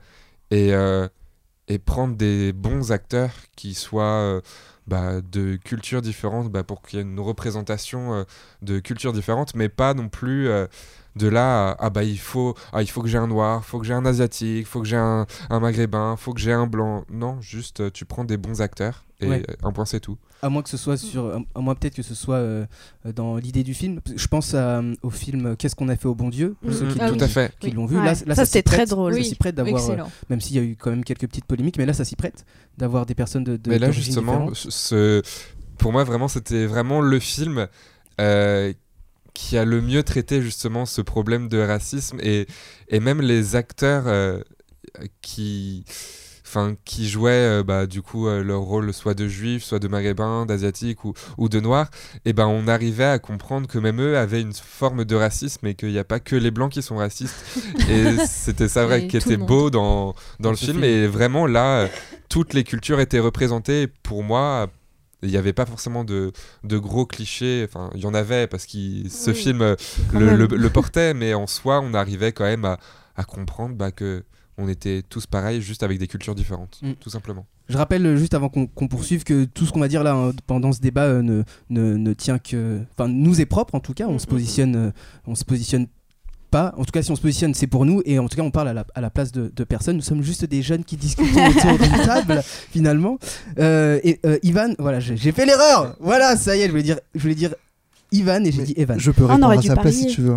et, 0.50 0.74
euh, 0.74 1.08
et 1.68 1.78
prendre 1.78 2.14
des 2.16 2.52
bons 2.52 2.92
acteurs 2.92 3.30
qui 3.56 3.74
soient 3.74 4.02
euh, 4.04 4.40
bah, 4.88 5.20
de 5.20 5.56
cultures 5.56 6.02
différentes 6.02 6.50
bah, 6.50 6.64
pour 6.64 6.82
qu'il 6.82 6.98
y 6.98 7.02
ait 7.02 7.04
une 7.04 7.20
représentation 7.20 8.14
euh, 8.14 8.24
de 8.62 8.80
cultures 8.80 9.12
différentes, 9.12 9.54
mais 9.54 9.68
pas 9.68 9.94
non 9.94 10.08
plus. 10.08 10.48
De 11.18 11.28
là 11.28 11.70
à, 11.70 11.76
ah 11.86 11.90
bah 11.90 12.04
il 12.04 12.18
faut 12.18 12.54
ah 12.72 12.80
il 12.82 12.88
faut 12.88 13.02
que 13.02 13.08
j'ai 13.08 13.18
un 13.18 13.26
noir 13.26 13.64
faut 13.64 13.78
que 13.78 13.86
j'ai 13.86 13.92
un 13.94 14.06
asiatique 14.06 14.66
faut 14.66 14.80
que 14.80 14.86
j'ai 14.86 14.96
un, 14.96 15.26
un 15.50 15.60
maghrébin 15.60 16.16
faut 16.16 16.32
que 16.32 16.40
j'ai 16.40 16.52
un 16.52 16.66
blanc 16.66 17.04
non 17.10 17.40
juste 17.42 17.80
euh, 17.80 17.90
tu 17.92 18.04
prends 18.06 18.24
des 18.24 18.36
bons 18.38 18.60
acteurs 18.62 19.04
et 19.20 19.26
Ouais. 19.28 19.42
euh, 19.50 19.54
un 19.68 19.72
point 19.72 19.84
c'est 19.84 19.98
tout 20.00 20.16
À 20.42 20.48
moins 20.48 20.62
que 20.62 20.68
ce 20.68 20.76
soit 20.76 20.96
sur, 20.96 21.42
à 21.54 21.60
moins 21.60 21.74
peut-être 21.74 21.94
que 21.96 22.02
ce 22.04 22.14
soit 22.14 22.36
euh, 22.36 22.66
dans 23.16 23.36
l'idée 23.36 23.64
du 23.64 23.74
film. 23.74 23.98
Je 24.14 24.26
pense 24.28 24.54
à, 24.54 24.78
euh, 24.78 24.94
au 25.02 25.10
film 25.10 25.56
Qu'est-ce 25.56 25.74
qu'on 25.74 25.88
a 25.88 25.96
fait 25.96 26.06
au 26.06 26.14
bon 26.14 26.28
Dieu 26.28 26.54
pour 26.62 26.72
ceux 26.72 26.84
Mhm, 26.86 26.92
qui 26.92 26.98
Ah 27.00 27.08
tout 27.08 27.14
oui. 27.16 27.22
à 27.24 27.26
fait 27.28 27.52
qui 27.58 27.66
Oui. 27.66 27.72
l'ont 27.72 27.86
vu. 27.86 27.96
Ouais. 27.98 28.04
Là, 28.04 28.12
là, 28.12 28.14
Ça, 28.14 28.34
ça, 28.36 28.44
s'y 28.44 28.52
c'était 28.52 28.62
très 28.70 28.86
drôle. 28.86 29.14
Ça 29.14 29.18
Oui, 29.18 29.24
s'y 29.24 29.34
prête 29.34 29.56
d'avoir, 29.56 29.90
euh, 29.90 29.96
même 30.30 30.40
s'il 30.40 30.54
y 30.54 30.60
a 30.60 30.62
eu 30.62 30.76
quand 30.76 30.90
même 30.90 31.02
quelques 31.02 31.26
petites 31.26 31.46
polémiques, 31.46 31.78
mais 31.78 31.84
là 31.86 31.92
ça 31.94 32.04
s'y 32.04 32.14
prête 32.14 32.44
d'avoir 32.76 33.06
des 33.06 33.16
personnes 33.16 33.42
de, 33.42 33.56
de 33.56 33.70
Mais 33.70 33.80
là, 33.80 33.90
justement, 33.90 34.50
ce- 34.54 34.70
ce- 34.70 35.22
pour 35.78 35.90
moi, 35.90 36.04
vraiment, 36.04 36.28
c'était 36.28 36.66
vraiment 36.66 37.00
le 37.00 37.18
film 37.18 37.66
euh, 38.20 38.72
qui 39.38 39.56
a 39.56 39.64
le 39.64 39.80
mieux 39.80 40.02
traité 40.02 40.42
justement 40.42 40.84
ce 40.84 41.00
problème 41.00 41.48
de 41.48 41.58
racisme 41.58 42.18
et, 42.20 42.48
et 42.88 42.98
même 42.98 43.20
les 43.20 43.54
acteurs 43.54 44.08
euh, 44.08 44.40
qui. 45.22 45.84
Enfin, 46.44 46.76
qui 46.86 47.06
jouaient 47.06 47.60
euh, 47.60 47.62
bah, 47.62 47.84
du 47.84 48.00
coup 48.00 48.26
euh, 48.26 48.42
leur 48.42 48.62
rôle 48.62 48.94
soit 48.94 49.12
de 49.12 49.28
juifs, 49.28 49.62
soit 49.62 49.78
de 49.78 49.86
maghrébins, 49.86 50.46
d'asiatiques 50.46 51.04
ou, 51.04 51.12
ou 51.36 51.50
de 51.50 51.60
noirs, 51.60 51.90
et 52.24 52.32
ben 52.32 52.46
on 52.46 52.66
arrivait 52.68 53.04
à 53.04 53.18
comprendre 53.18 53.68
que 53.68 53.78
même 53.78 54.00
eux 54.00 54.16
avaient 54.16 54.40
une 54.40 54.54
forme 54.54 55.04
de 55.04 55.14
racisme 55.14 55.66
et 55.66 55.74
qu'il 55.74 55.90
n'y 55.90 55.98
a 55.98 56.04
pas 56.04 56.20
que 56.20 56.36
les 56.36 56.50
blancs 56.50 56.72
qui 56.72 56.80
sont 56.80 56.96
racistes. 56.96 57.36
et 57.90 58.16
c'était 58.26 58.68
ça 58.68 58.86
vrai 58.86 59.08
qui 59.08 59.18
était 59.18 59.36
beau 59.36 59.68
dans, 59.68 60.14
dans 60.40 60.48
le 60.50 60.56
film. 60.56 60.78
film. 60.78 60.84
Et 60.84 61.06
vraiment 61.06 61.46
là, 61.46 61.80
euh, 61.80 61.88
toutes 62.30 62.54
les 62.54 62.64
cultures 62.64 62.98
étaient 62.98 63.20
représentées. 63.20 63.82
Et 63.82 63.86
pour 63.86 64.24
moi, 64.24 64.68
il 65.22 65.30
n'y 65.30 65.36
avait 65.36 65.52
pas 65.52 65.66
forcément 65.66 66.04
de, 66.04 66.32
de 66.64 66.78
gros 66.78 67.06
clichés. 67.06 67.64
Enfin, 67.68 67.90
il 67.94 68.00
y 68.00 68.06
en 68.06 68.14
avait 68.14 68.46
parce 68.46 68.66
que 68.66 69.08
ce 69.08 69.30
Oui, 69.30 69.36
film 69.36 69.62
euh, 69.62 69.74
le, 70.12 70.26
même. 70.26 70.36
le- 70.36 70.56
le 70.56 70.70
portait, 70.70 71.14
mais 71.14 71.34
en 71.34 71.46
soi, 71.46 71.80
on 71.82 71.94
arrivait 71.94 72.32
quand 72.32 72.44
même 72.44 72.64
à, 72.64 72.78
à 73.16 73.24
comprendre 73.24 73.74
bah, 73.74 73.90
que 73.90 74.24
on 74.60 74.68
était 74.68 75.02
tous 75.08 75.26
pareils, 75.26 75.62
juste 75.62 75.84
avec 75.84 75.98
des 76.00 76.08
cultures 76.08 76.34
différentes, 76.34 76.78
Mm. 76.82 76.92
tout 76.94 77.10
simplement. 77.10 77.46
Je 77.68 77.76
rappelle 77.76 78.04
euh, 78.06 78.16
juste 78.16 78.34
avant 78.34 78.48
qu'on 78.48 78.66
poursuive 78.88 79.22
que 79.24 79.44
tout 79.44 79.66
ce 79.66 79.72
qu'on 79.72 79.78
va 79.80 79.88
dire 79.88 80.02
là 80.02 80.14
hein, 80.14 80.32
pendant 80.46 80.72
ce 80.72 80.80
débat 80.80 81.04
euh, 81.04 81.22
ne, 81.22 81.42
ne, 81.70 81.94
ne 81.96 82.12
tient 82.14 82.38
que, 82.38 82.80
enfin 82.92 83.08
nous 83.08 83.40
est 83.40 83.46
propre 83.46 83.74
en 83.74 83.80
tout 83.80 83.92
cas. 83.94 84.06
On 84.08 84.14
Mm, 84.14 84.18
se 84.18 84.26
mm, 84.26 84.30
positionne, 84.30 84.76
euh, 84.76 84.90
on 85.26 85.34
se 85.36 85.44
positionne 85.44 85.86
pas. 86.48 86.74
En 86.76 86.84
tout 86.84 86.92
cas, 86.92 87.02
si 87.02 87.10
on 87.10 87.16
se 87.16 87.20
positionne, 87.20 87.54
c'est 87.54 87.66
pour 87.66 87.84
nous. 87.84 88.02
Et 88.04 88.18
en 88.18 88.28
tout 88.28 88.36
cas, 88.36 88.42
on 88.42 88.50
parle 88.50 88.68
à 88.68 88.72
la, 88.72 88.84
à 88.94 89.00
la 89.00 89.10
place 89.10 89.32
de, 89.32 89.52
de 89.54 89.64
personnes. 89.64 89.96
Nous 89.96 90.02
sommes 90.02 90.22
juste 90.22 90.44
des 90.44 90.62
jeunes 90.62 90.84
qui 90.84 90.96
discutent 90.96 91.26
autour 91.56 91.78
d'une 91.78 92.04
table, 92.04 92.42
finalement. 92.72 93.18
Euh, 93.58 94.00
et 94.04 94.18
euh, 94.26 94.38
Ivan, 94.42 94.74
voilà, 94.78 95.00
j'ai 95.00 95.16
j'ai 95.16 95.32
fait 95.32 95.46
l'erreur. 95.46 95.96
Voilà, 96.00 96.36
ça 96.36 96.56
y 96.56 96.60
est, 96.60 96.66
je 96.66 96.70
voulais 96.70 96.82
dire, 96.82 96.98
je 97.14 97.20
voulais 97.20 97.34
dire 97.34 97.54
Ivan 98.12 98.42
et 98.44 98.52
j'ai 98.52 98.58
Mais 98.58 98.64
dit 98.64 98.74
Evan. 98.76 98.98
Je 98.98 99.10
peux 99.10 99.24
on 99.24 99.28
répondre 99.28 99.50
à 99.50 99.62
sa 99.62 99.76
place 99.76 99.94
si 99.94 100.06
tu 100.06 100.22
veux. 100.22 100.36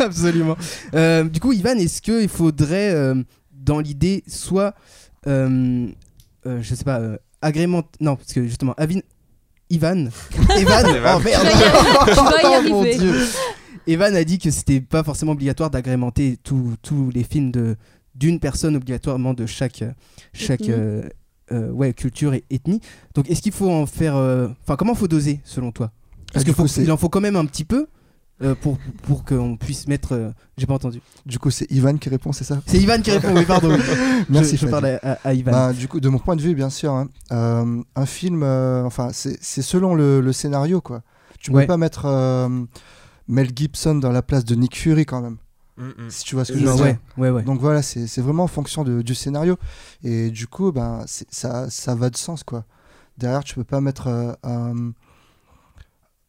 Absolument. 0.00 0.56
Euh, 0.94 1.24
du 1.24 1.40
coup, 1.40 1.52
Ivan, 1.52 1.76
est-ce 1.78 2.02
qu'il 2.02 2.28
faudrait, 2.28 2.92
euh, 2.92 3.14
dans 3.52 3.78
l'idée, 3.78 4.24
soit, 4.26 4.74
euh, 5.26 5.86
euh, 6.46 6.58
je 6.62 6.74
sais 6.74 6.84
pas, 6.84 6.98
euh, 6.98 7.16
agrément. 7.42 7.82
Non, 8.00 8.16
parce 8.16 8.32
que 8.32 8.44
justement, 8.44 8.74
Avin. 8.76 9.00
Ivan. 9.70 10.08
Evan. 10.56 10.86
oh 10.86 11.20
merde. 11.22 11.46
Oh, 12.44 12.68
mon. 12.70 12.82
Dieu. 12.82 13.26
Evan 13.88 14.14
a 14.14 14.24
dit 14.24 14.38
que 14.38 14.50
c'était 14.50 14.80
pas 14.80 15.02
forcément 15.02 15.32
obligatoire 15.32 15.70
d'agrémenter 15.70 16.36
tous 16.42 16.74
tous 16.82 17.10
les 17.10 17.24
films 17.24 17.50
de 17.50 17.76
d'une 18.14 18.38
personne 18.40 18.76
obligatoirement 18.76 19.34
de 19.34 19.46
chaque 19.46 19.82
chaque 20.32 20.68
euh, 20.68 21.08
euh, 21.52 21.70
ouais 21.70 21.92
culture 21.94 22.34
et 22.34 22.44
ethnie. 22.50 22.80
Donc 23.14 23.30
est-ce 23.30 23.40
qu'il 23.42 23.52
faut 23.52 23.70
en 23.70 23.86
faire 23.86 24.16
euh, 24.16 24.48
enfin 24.62 24.76
comment 24.76 24.94
faut 24.94 25.08
doser 25.08 25.40
selon 25.44 25.72
toi? 25.72 25.90
Parce 26.32 26.44
Ah, 26.48 26.64
qu'il 26.66 26.92
en 26.92 26.96
faut 26.96 27.08
quand 27.08 27.20
même 27.22 27.36
un 27.36 27.46
petit 27.46 27.64
peu 27.64 27.86
euh, 28.42 28.54
pour 28.54 28.76
pour 29.02 29.24
qu'on 29.24 29.56
puisse 29.56 29.88
mettre 29.88 30.12
euh, 30.12 30.30
j'ai 30.58 30.66
pas 30.66 30.74
entendu. 30.74 31.00
Du 31.26 31.38
coup, 31.38 31.50
c'est 31.50 31.70
Ivan 31.72 31.96
qui 31.96 32.08
répond, 32.08 32.32
c'est 32.32 32.44
ça? 32.44 32.60
C'est 32.66 32.78
Ivan 32.78 33.00
qui 33.00 33.10
répond 33.10 33.34
oui 33.34 33.44
pardon. 33.46 33.76
Merci, 34.28 34.56
je, 34.56 34.66
je 34.66 34.70
parle 34.70 34.86
à, 34.86 34.96
à- 35.02 35.28
à 35.28 35.32
Ivan. 35.34 35.50
Bah, 35.52 35.72
du 35.72 35.88
coup, 35.88 35.98
de 36.00 36.08
mon 36.08 36.18
point 36.18 36.36
de 36.36 36.42
vue, 36.42 36.54
bien 36.54 36.70
sûr, 36.70 36.92
hein, 36.92 37.08
euh, 37.32 37.82
un 37.96 38.06
film, 38.06 38.42
euh, 38.44 38.84
enfin, 38.84 39.10
c'est 39.12 39.38
c'est 39.40 39.62
selon 39.62 39.94
le, 39.94 40.20
le 40.20 40.32
scénario, 40.32 40.80
quoi. 40.80 41.02
Tu 41.40 41.50
Ouais. 41.52 41.62
peux 41.62 41.66
pas 41.68 41.76
mettre 41.78 42.02
euh, 42.06 42.48
Mel 43.28 43.50
Gibson 43.54 43.96
dans 43.96 44.10
la 44.12 44.22
place 44.22 44.44
de 44.44 44.54
Nick 44.54 44.76
Fury, 44.76 45.04
quand 45.06 45.20
même, 45.20 45.36
Mm, 45.76 45.82
mm. 46.06 46.10
si 46.10 46.24
tu 46.24 46.34
vois 46.34 46.44
ce 46.44 46.52
que 46.52 46.58
je 46.58 46.64
Non, 46.64 46.72
veux 46.72 46.76
dire. 46.76 46.84
ouais 46.86 46.98
ouais 47.18 47.30
ouais. 47.30 47.42
Donc 47.44 47.60
voilà, 47.60 47.82
c'est 47.82 48.06
c'est 48.06 48.20
vraiment 48.22 48.44
en 48.44 48.48
fonction 48.48 48.82
de- 48.84 49.02
du 49.02 49.14
scénario. 49.14 49.56
Et 50.02 50.30
du 50.30 50.46
coup, 50.46 50.72
ben, 50.72 51.04
c'est- 51.06 51.28
ça, 51.30 51.68
ça 51.70 51.94
va 51.94 52.10
de 52.10 52.16
sens, 52.16 52.42
quoi. 52.42 52.64
Derrière, 53.18 53.44
tu 53.44 53.54
peux 53.54 53.64
pas 53.64 53.80
mettre 53.80 54.06
euh, 54.08 54.32
un, 54.42 54.92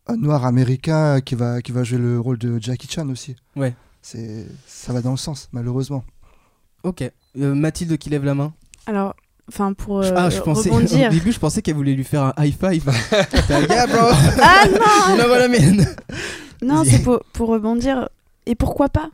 un 0.07 0.17
noir 0.17 0.45
américain 0.45 1.21
qui 1.21 1.35
va, 1.35 1.61
qui 1.61 1.71
va 1.71 1.83
jouer 1.83 1.99
le 1.99 2.19
rôle 2.19 2.37
de 2.37 2.59
Jackie 2.61 2.87
Chan 2.89 3.07
aussi. 3.09 3.35
Ouais. 3.55 3.75
C'est, 4.01 4.45
ça 4.67 4.93
va 4.93 5.01
dans 5.01 5.11
le 5.11 5.17
sens, 5.17 5.49
malheureusement. 5.51 6.03
Ok. 6.83 7.01
Euh, 7.37 7.53
Mathilde 7.55 7.97
qui 7.97 8.09
lève 8.09 8.23
la 8.25 8.33
main. 8.33 8.53
Alors, 8.87 9.13
enfin, 9.49 9.73
pour 9.73 10.01
euh, 10.01 10.11
ah 10.15 10.29
je 10.29 10.39
pensais 10.41 10.69
rebondir. 10.69 11.07
au 11.09 11.11
début 11.11 11.31
je 11.31 11.39
pensais 11.39 11.61
qu'elle 11.61 11.75
voulait 11.75 11.93
lui 11.93 12.03
faire 12.03 12.23
un 12.23 12.33
high 12.43 12.53
five. 12.57 12.83
T'es 13.47 13.53
un 13.53 13.63
gars 13.65 13.85
bro. 13.87 14.07
ah 14.41 14.63
non 14.67 15.17
Non 15.17 15.23
voilà 15.27 15.47
mienne. 15.47 15.85
Non, 16.61 16.83
c'est 16.85 17.01
pour, 17.03 17.21
pour 17.33 17.49
rebondir. 17.49 18.09
Et 18.45 18.55
pourquoi 18.55 18.89
pas 18.89 19.09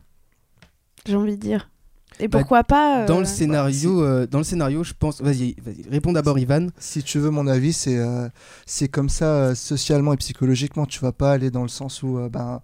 J'ai 1.06 1.16
envie 1.16 1.36
de 1.36 1.40
dire. 1.40 1.70
Et 2.18 2.28
Bah, 2.28 2.38
pourquoi 2.38 2.64
pas 2.64 3.02
euh, 3.02 3.06
Dans 3.06 3.18
le 3.18 3.26
scénario, 3.26 4.02
euh, 4.02 4.26
dans 4.26 4.38
le 4.38 4.44
scénario, 4.44 4.82
je 4.82 4.94
pense. 4.98 5.20
Vas-y, 5.20 5.54
vas-y. 5.62 5.84
Réponds 5.90 6.12
d'abord, 6.12 6.38
Ivan. 6.38 6.68
Si 6.78 7.02
tu 7.02 7.18
veux 7.18 7.28
mon 7.30 7.46
avis, 7.46 7.74
c'est 7.74 7.98
euh, 7.98 8.28
c'est 8.64 8.88
comme 8.88 9.10
ça 9.10 9.26
euh, 9.26 9.54
socialement 9.54 10.14
et 10.14 10.16
psychologiquement. 10.16 10.86
Tu 10.86 10.98
vas 11.00 11.12
pas 11.12 11.32
aller 11.32 11.50
dans 11.50 11.62
le 11.62 11.68
sens 11.68 12.02
où 12.02 12.16
euh, 12.18 12.30
ben, 12.30 12.62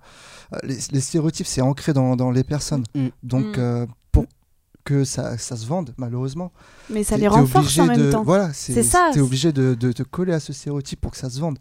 les, 0.62 0.78
les 0.90 1.00
stéréotypes, 1.00 1.46
c'est 1.46 1.60
ancré 1.60 1.92
dans, 1.92 2.16
dans 2.16 2.30
les 2.30 2.44
personnes. 2.44 2.84
Mm. 2.94 3.08
Donc 3.22 3.58
Mm. 3.58 3.60
euh, 3.60 3.86
pour 4.10 4.24
que 4.84 5.04
ça, 5.04 5.36
ça 5.36 5.56
se 5.56 5.66
vende, 5.66 5.92
malheureusement, 5.98 6.50
Mais 6.90 7.04
ça 7.04 7.16
les 7.18 7.28
renforce 7.28 7.78
en 7.78 7.86
même 7.86 7.98
de- 7.98 8.10
temps. 8.10 8.22
Voilà, 8.24 8.52
c'est 8.54 8.72
C'est 8.72 8.82
ça. 8.82 9.10
T'es 9.12 9.20
obligé 9.20 9.52
de, 9.52 9.74
de 9.74 9.92
te 9.92 10.02
coller 10.02 10.32
à 10.32 10.40
ce 10.40 10.52
stéréotype 10.54 11.00
pour 11.00 11.10
que 11.12 11.18
ça 11.18 11.28
se 11.30 11.38
vende. 11.38 11.58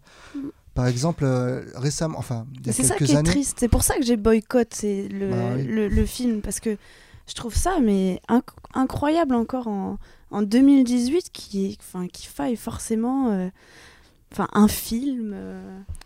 Par 0.74 0.86
exemple, 0.86 1.24
euh, 1.24 1.64
récemment, 1.74 2.18
enfin, 2.18 2.46
il 2.60 2.66
y 2.66 2.70
a 2.70 2.72
C'est 2.72 2.82
ça 2.84 2.94
quelques 2.94 3.10
qui 3.10 3.12
est 3.14 3.18
années. 3.18 3.28
triste. 3.30 3.58
C'est 3.60 3.68
pour 3.68 3.82
ça 3.82 3.94
que 3.96 4.04
j'ai 4.04 4.16
boycotté 4.16 5.08
le, 5.08 5.30
Bah 5.30 5.36
oui. 5.56 5.64
le, 5.64 5.88
le 5.88 6.06
film 6.06 6.40
parce 6.40 6.60
que 6.60 6.76
je 7.28 7.34
trouve 7.34 7.54
ça 7.54 7.78
mais 7.80 8.20
inc- 8.28 8.42
incroyable 8.74 9.34
encore 9.34 9.68
en, 9.68 9.98
en 10.30 10.42
2018 10.42 11.26
qui 11.32 11.76
enfin 11.80 12.08
qui 12.08 12.26
faille 12.26 12.56
forcément 12.56 13.30
euh, 13.32 13.48
enfin 14.32 14.48
un 14.54 14.66
film. 14.66 15.32
euh, 15.34 15.62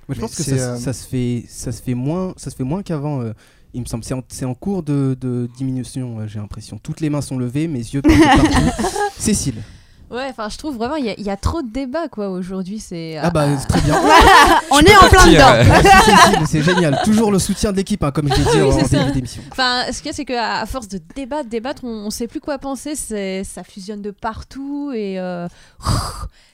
Moi, 0.08 0.14
je 0.14 0.14
Mais 0.14 0.20
pense 0.20 0.34
que 0.34 0.42
ça, 0.42 0.50
euh, 0.52 0.76
ça 0.76 0.92
se 0.92 1.06
fait, 1.06 1.44
ça 1.48 1.70
se 1.70 1.80
fait 1.80 1.94
moins, 1.94 2.34
ça 2.36 2.50
se 2.50 2.56
fait 2.56 2.64
moins 2.64 2.82
qu'avant. 2.82 3.20
euh, 3.22 3.32
il 3.74 3.82
me 3.82 3.86
semble, 3.86 4.04
c'est 4.30 4.44
en, 4.46 4.54
cours 4.54 4.82
de, 4.82 5.16
de 5.20 5.48
diminution. 5.58 6.26
J'ai 6.26 6.38
l'impression. 6.38 6.78
Toutes 6.78 7.00
les 7.00 7.10
mains 7.10 7.20
sont 7.20 7.36
levées, 7.38 7.68
mes 7.68 7.78
yeux 7.80 8.00
partout. 8.00 8.82
Cécile. 9.18 9.62
Ouais, 10.10 10.26
enfin, 10.30 10.48
je 10.48 10.56
trouve 10.56 10.76
vraiment, 10.76 10.94
il 10.96 11.04
y, 11.04 11.10
a- 11.10 11.14
il 11.18 11.24
y 11.24 11.30
a 11.30 11.36
trop 11.36 11.62
de 11.62 11.68
débats, 11.68 12.08
quoi, 12.08 12.28
aujourd'hui. 12.28 12.78
C'est. 12.78 13.16
Ah 13.20 13.30
bah 13.30 13.46
c'est 13.58 13.66
très 13.66 13.80
bien. 13.80 13.94
On 14.70 14.78
est 14.80 14.96
en 14.96 15.08
plein 15.08 15.26
dedans. 15.26 15.44
euh, 16.40 16.44
c'est 16.46 16.62
génial. 16.64 17.00
Toujours 17.04 17.32
le 17.32 17.38
soutien 17.40 17.72
de 17.72 17.76
l'équipe, 17.76 18.02
hein, 18.04 18.12
comme 18.12 18.28
je 18.28 18.34
l'ai 18.34 18.42
dit 18.44 18.62
Oui, 18.62 18.82
en 18.82 18.86
début 18.86 19.12
d'émission. 19.12 19.42
Enfin, 19.50 19.82
ce 19.90 19.98
qu'il 19.98 20.06
y 20.06 20.10
a, 20.10 20.12
c'est 20.12 20.24
qu'à 20.24 20.60
à 20.60 20.66
force 20.66 20.86
de 20.88 21.00
débattre, 21.16 21.48
débattre, 21.48 21.82
on, 21.84 22.06
on 22.06 22.10
sait 22.10 22.28
plus 22.28 22.40
quoi 22.40 22.58
penser. 22.58 22.94
C'est, 22.94 23.42
ça 23.44 23.64
fusionne 23.64 24.00
de 24.02 24.10
partout 24.12 24.92
et 24.94 25.18
euh, 25.18 25.48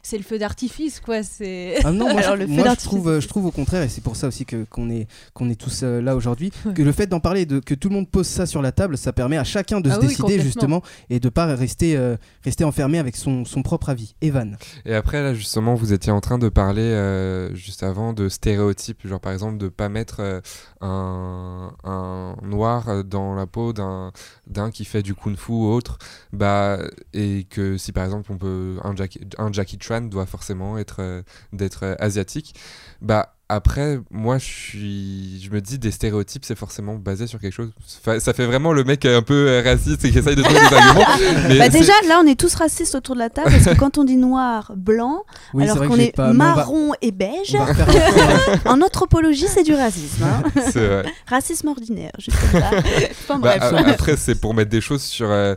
c'est 0.02 0.16
le 0.16 0.24
feu 0.24 0.38
d'artifice, 0.38 1.00
quoi. 1.00 1.22
C'est. 1.22 1.76
Ah 1.84 1.92
non, 1.92 2.10
moi, 2.12 2.20
Alors, 2.22 2.36
je, 2.36 2.40
le 2.42 2.46
feu 2.46 2.52
moi, 2.52 2.58
je 2.60 2.64
d'artifice, 2.64 2.84
trouve, 2.88 3.08
euh, 3.08 3.20
je 3.20 3.28
trouve 3.28 3.46
au 3.46 3.50
contraire, 3.50 3.82
et 3.82 3.88
c'est 3.88 4.00
pour 4.02 4.16
ça 4.16 4.28
aussi 4.28 4.44
que 4.46 4.64
qu'on 4.64 4.88
est 4.90 5.06
qu'on 5.34 5.48
est 5.50 5.60
tous 5.60 5.80
euh, 5.82 6.00
là 6.00 6.16
aujourd'hui, 6.16 6.50
que 6.74 6.82
le 6.82 6.92
fait 6.92 7.06
d'en 7.06 7.20
parler, 7.20 7.46
de 7.46 7.60
que 7.60 7.74
tout 7.74 7.88
le 7.90 7.94
monde 7.96 8.08
pose 8.08 8.26
ça 8.26 8.46
sur 8.46 8.62
la 8.62 8.72
table, 8.72 8.96
ça 8.96 9.12
permet 9.12 9.36
à 9.36 9.44
chacun 9.44 9.80
de 9.80 9.90
Ah 9.90 9.94
se 9.96 10.00
oui, 10.00 10.06
décider 10.08 10.40
justement 10.40 10.82
et 11.10 11.20
de 11.20 11.28
pas 11.28 11.46
rester 11.54 11.96
euh, 11.96 12.16
rester 12.44 12.64
enfermé 12.64 12.98
avec 12.98 13.14
son, 13.16 13.41
son 13.44 13.62
propre 13.62 13.88
avis. 13.88 14.14
Evan. 14.20 14.56
Et 14.84 14.94
après, 14.94 15.22
là, 15.22 15.34
justement, 15.34 15.74
vous 15.74 15.92
étiez 15.92 16.12
en 16.12 16.20
train 16.20 16.38
de 16.38 16.48
parler, 16.48 16.82
euh, 16.82 17.54
juste 17.54 17.82
avant, 17.82 18.12
de 18.12 18.28
stéréotypes. 18.28 19.06
Genre, 19.06 19.20
par 19.20 19.32
exemple, 19.32 19.58
de 19.58 19.68
pas 19.68 19.88
mettre 19.88 20.20
euh, 20.20 20.40
un, 20.82 22.36
noir 22.42 23.04
dans 23.04 23.34
la 23.34 23.46
peau 23.46 23.72
d'un 23.72 24.12
qui 24.72 24.84
fait 24.84 25.02
du 25.02 25.14
kung-fu 25.14 25.52
ou 25.52 25.66
autre. 25.66 25.98
Bah, 26.32 26.78
et 27.12 27.44
que 27.44 27.76
si, 27.76 27.92
par 27.92 28.04
exemple, 28.04 28.32
on 28.32 28.38
peut, 28.38 28.78
un, 28.82 28.94
Jackie, 29.52 29.78
Chan 29.80 30.02
doit 30.02 30.26
forcément 30.26 30.78
être, 30.78 30.96
euh, 31.00 31.22
d'être 31.52 31.96
asiatique. 31.98 32.54
Bah, 33.00 33.34
après, 33.54 33.98
moi, 34.10 34.38
je 34.38 34.44
suis, 34.44 35.40
je 35.44 35.50
me 35.50 35.60
dis, 35.60 35.78
des 35.78 35.90
stéréotypes, 35.90 36.44
c'est 36.44 36.56
forcément 36.58 36.94
basé 36.96 37.26
sur 37.26 37.38
quelque 37.40 37.52
chose. 37.54 37.70
Enfin, 38.00 38.18
ça 38.20 38.32
fait 38.32 38.46
vraiment 38.46 38.72
le 38.72 38.84
mec 38.84 39.04
un 39.04 39.22
peu 39.22 39.48
euh, 39.48 39.62
raciste 39.64 40.04
et 40.04 40.10
qui 40.10 40.18
essaye 40.18 40.36
de 40.36 40.42
trouver 40.42 40.60
des 40.60 40.74
arguments. 40.76 41.06
mais 41.48 41.58
Bah 41.58 41.68
déjà, 41.68 41.92
là, 42.08 42.20
on 42.22 42.26
est 42.26 42.38
tous 42.38 42.54
racistes 42.54 42.94
autour 42.94 43.14
de 43.14 43.20
la 43.20 43.30
table 43.30 43.50
parce 43.50 43.64
que 43.64 43.74
quand 43.78 43.98
on 43.98 44.04
dit 44.04 44.16
noir, 44.16 44.72
blanc, 44.76 45.24
Oui, 45.54 45.64
alors 45.64 45.86
qu'on 45.86 45.96
est 45.96 46.14
pas- 46.14 46.32
mais 46.32 46.44
on 46.44 46.48
va- 46.48 46.54
marron 46.56 46.92
et 47.02 47.10
beige, 47.12 47.56
en 48.64 48.80
anthropologie, 48.80 49.46
c'est 49.48 49.62
du 49.64 49.74
racisme. 49.74 50.24
hein. 50.24 50.42
vrai. 50.74 51.04
Racisme 51.26 51.68
ordinaire, 51.68 52.12
juste 52.18 52.38
comme 52.40 52.60
ça. 52.60 52.70
Enfin, 53.22 53.38
Bah, 53.38 53.54
après, 53.60 54.16
c'est 54.16 54.34
pour 54.40 54.54
mettre 54.54 54.70
des 54.70 54.80
choses 54.80 55.02
sur, 55.02 55.30
euh, 55.30 55.54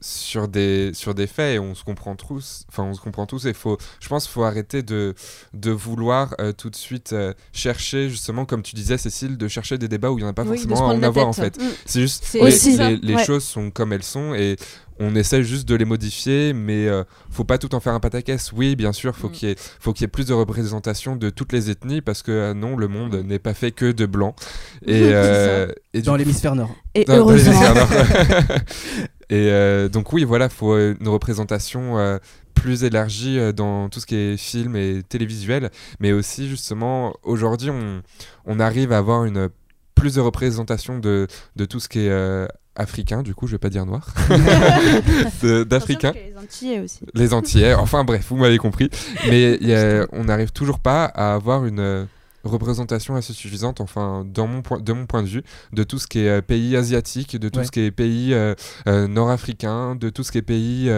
sur, 0.00 0.48
des, 0.48 0.90
sur 0.94 1.14
des 1.14 1.26
faits 1.26 1.56
et 1.56 1.58
on 1.58 1.74
se 1.74 1.82
comprend 1.84 2.14
tous. 2.16 2.64
Enfin, 2.68 2.84
on 2.84 2.94
se 2.94 3.00
comprend 3.00 3.26
tous 3.26 3.46
et 3.46 3.52
faut, 3.54 3.78
je 4.00 4.08
pense 4.08 4.24
qu'il 4.24 4.32
faut 4.32 4.44
arrêter 4.44 4.82
de, 4.82 5.14
de 5.54 5.70
vouloir 5.70 6.34
euh, 6.40 6.52
tout 6.52 6.70
de 6.70 6.76
suite 6.76 7.12
euh, 7.12 7.32
chercher, 7.52 8.08
justement, 8.08 8.44
comme 8.44 8.62
tu 8.62 8.74
disais, 8.74 8.98
Cécile, 8.98 9.36
de 9.36 9.48
chercher 9.48 9.78
des 9.78 9.88
débats 9.88 10.10
où 10.10 10.18
il 10.18 10.22
n'y 10.22 10.26
en 10.26 10.30
a 10.30 10.32
pas 10.32 10.42
Oui, 10.44 10.58
forcément 10.58 10.90
à 10.90 10.94
en 10.94 11.02
avoir 11.02 11.26
en 11.28 11.32
fait. 11.32 11.58
Mm. 11.60 11.66
C'est 11.86 12.00
juste, 12.00 12.28
les, 12.34 12.40
aussi 12.40 12.70
les- 12.70 12.76
ça, 12.76 12.90
les 12.90 13.14
ouais. 13.14 13.24
choses 13.24 13.44
sont 13.44 13.70
comme 13.70 13.92
elles 13.92 14.02
sont 14.02 14.34
et 14.34 14.56
on 15.00 15.14
essaie 15.14 15.44
juste 15.44 15.68
de 15.68 15.76
les 15.76 15.84
modifier, 15.84 16.52
mais 16.52 16.88
euh, 16.88 17.04
faut 17.30 17.44
pas 17.44 17.56
tout 17.58 17.72
en 17.76 17.80
faire 17.80 17.92
un 17.92 18.00
pataquès. 18.00 18.50
Oui, 18.52 18.74
bien 18.74 18.92
sûr, 18.92 19.14
faut 19.16 19.28
Mm. 19.28 19.32
qu'il 19.32 19.48
y 19.48 19.52
ait, 19.52 19.56
faut 19.78 19.92
qu'il 19.92 20.02
y 20.02 20.06
ait 20.06 20.08
plus 20.08 20.26
de 20.26 20.32
représentation 20.34 21.14
de 21.14 21.30
toutes 21.30 21.52
les 21.52 21.70
ethnies 21.70 22.00
parce 22.00 22.22
que 22.22 22.32
euh, 22.32 22.54
non, 22.54 22.76
le 22.76 22.88
monde 22.88 23.16
Mm. 23.22 23.26
n'est 23.26 23.38
pas 23.38 23.54
fait 23.54 23.70
que 23.70 23.92
de 23.92 24.06
blancs. 24.06 24.34
Et, 24.86 25.10
euh, 25.12 25.68
et 25.94 26.02
Dans 26.02 26.16
l'hémisphère 26.16 26.54
nord. 26.56 26.70
Et 26.96 27.04
heureusement. 27.08 27.74
nord. 27.74 27.88
Et 29.30 29.50
euh, 29.52 29.88
donc 29.88 30.12
oui, 30.12 30.24
voilà, 30.24 30.48
faut 30.48 30.72
euh, 30.72 30.94
une 31.00 31.08
représentation 31.08 31.98
euh, 31.98 32.18
plus 32.54 32.84
élargie 32.84 33.38
euh, 33.38 33.52
dans 33.52 33.88
tout 33.88 34.00
ce 34.00 34.06
qui 34.06 34.16
est 34.16 34.36
film 34.36 34.74
et 34.76 35.02
télévisuel, 35.08 35.70
mais 36.00 36.12
aussi 36.12 36.48
justement 36.48 37.14
aujourd'hui 37.22 37.70
on, 37.70 38.02
on 38.46 38.58
arrive 38.60 38.92
à 38.92 38.98
avoir 38.98 39.24
une 39.24 39.48
plus 39.94 40.14
de 40.14 40.20
représentation 40.20 40.98
de, 40.98 41.26
de 41.56 41.64
tout 41.64 41.78
ce 41.80 41.88
qui 41.88 42.00
est 42.00 42.08
euh, 42.10 42.46
africain, 42.76 43.22
du 43.22 43.34
coup 43.34 43.46
je 43.46 43.52
vais 43.52 43.58
pas 43.58 43.68
dire 43.70 43.84
noir, 43.86 44.14
d'africain. 45.66 46.12
Les 46.14 46.34
Antillais 46.36 46.80
aussi. 46.80 47.00
Les 47.14 47.34
Antillais, 47.34 47.74
enfin 47.74 48.04
bref, 48.04 48.26
vous 48.30 48.36
m'avez 48.36 48.58
compris. 48.58 48.90
Mais 49.28 49.58
il 49.60 49.68
y 49.68 49.74
a- 49.74 50.06
on 50.12 50.24
n'arrive 50.24 50.52
toujours 50.52 50.78
pas 50.80 51.04
à 51.04 51.34
avoir 51.34 51.64
une 51.66 51.80
euh, 51.80 52.04
représentation 52.44 53.16
assez 53.16 53.32
suffisante, 53.32 53.80
enfin, 53.80 54.24
dans 54.26 54.46
mon 54.46 54.62
point, 54.62 54.80
de 54.80 54.92
mon 54.92 55.06
point 55.06 55.22
de 55.22 55.28
vue, 55.28 55.42
de 55.72 55.82
tout 55.84 55.98
ce 55.98 56.06
qui 56.06 56.20
est 56.20 56.28
euh, 56.28 56.40
pays 56.42 56.76
asiatique, 56.76 57.36
de 57.38 57.48
tout 57.48 57.58
Ouais. 57.60 57.64
ce 57.64 57.70
qui 57.70 57.80
est 57.80 57.90
pays 57.90 58.32
euh, 58.34 58.54
euh, 58.86 59.06
nord-africain, 59.08 59.96
de 59.96 60.08
tout 60.10 60.22
ce 60.22 60.32
qui 60.32 60.38
est 60.38 60.42
pays 60.42 60.90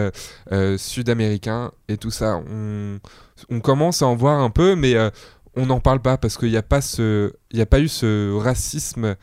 sud-américain 0.77 1.71
et 1.87 1.97
tout 1.97 2.11
ça. 2.11 2.41
On, 2.49 2.99
on 3.49 3.59
commence 3.59 4.01
à 4.01 4.07
en 4.07 4.15
voir 4.15 4.39
un 4.41 4.49
peu, 4.49 4.75
mais 4.75 4.95
on 5.55 5.65
n'en 5.65 5.79
parle 5.79 6.01
pas 6.01 6.17
parce 6.17 6.37
qu'il 6.37 6.49
n'y 6.49 6.57
a, 6.57 6.63
pas 6.63 6.81
ce- 6.81 7.33
il 7.51 7.57
y 7.59 7.61
a 7.61 7.65
pas 7.65 7.79
eu 7.79 7.87
ce 7.87 8.33
racisme. 8.37 9.15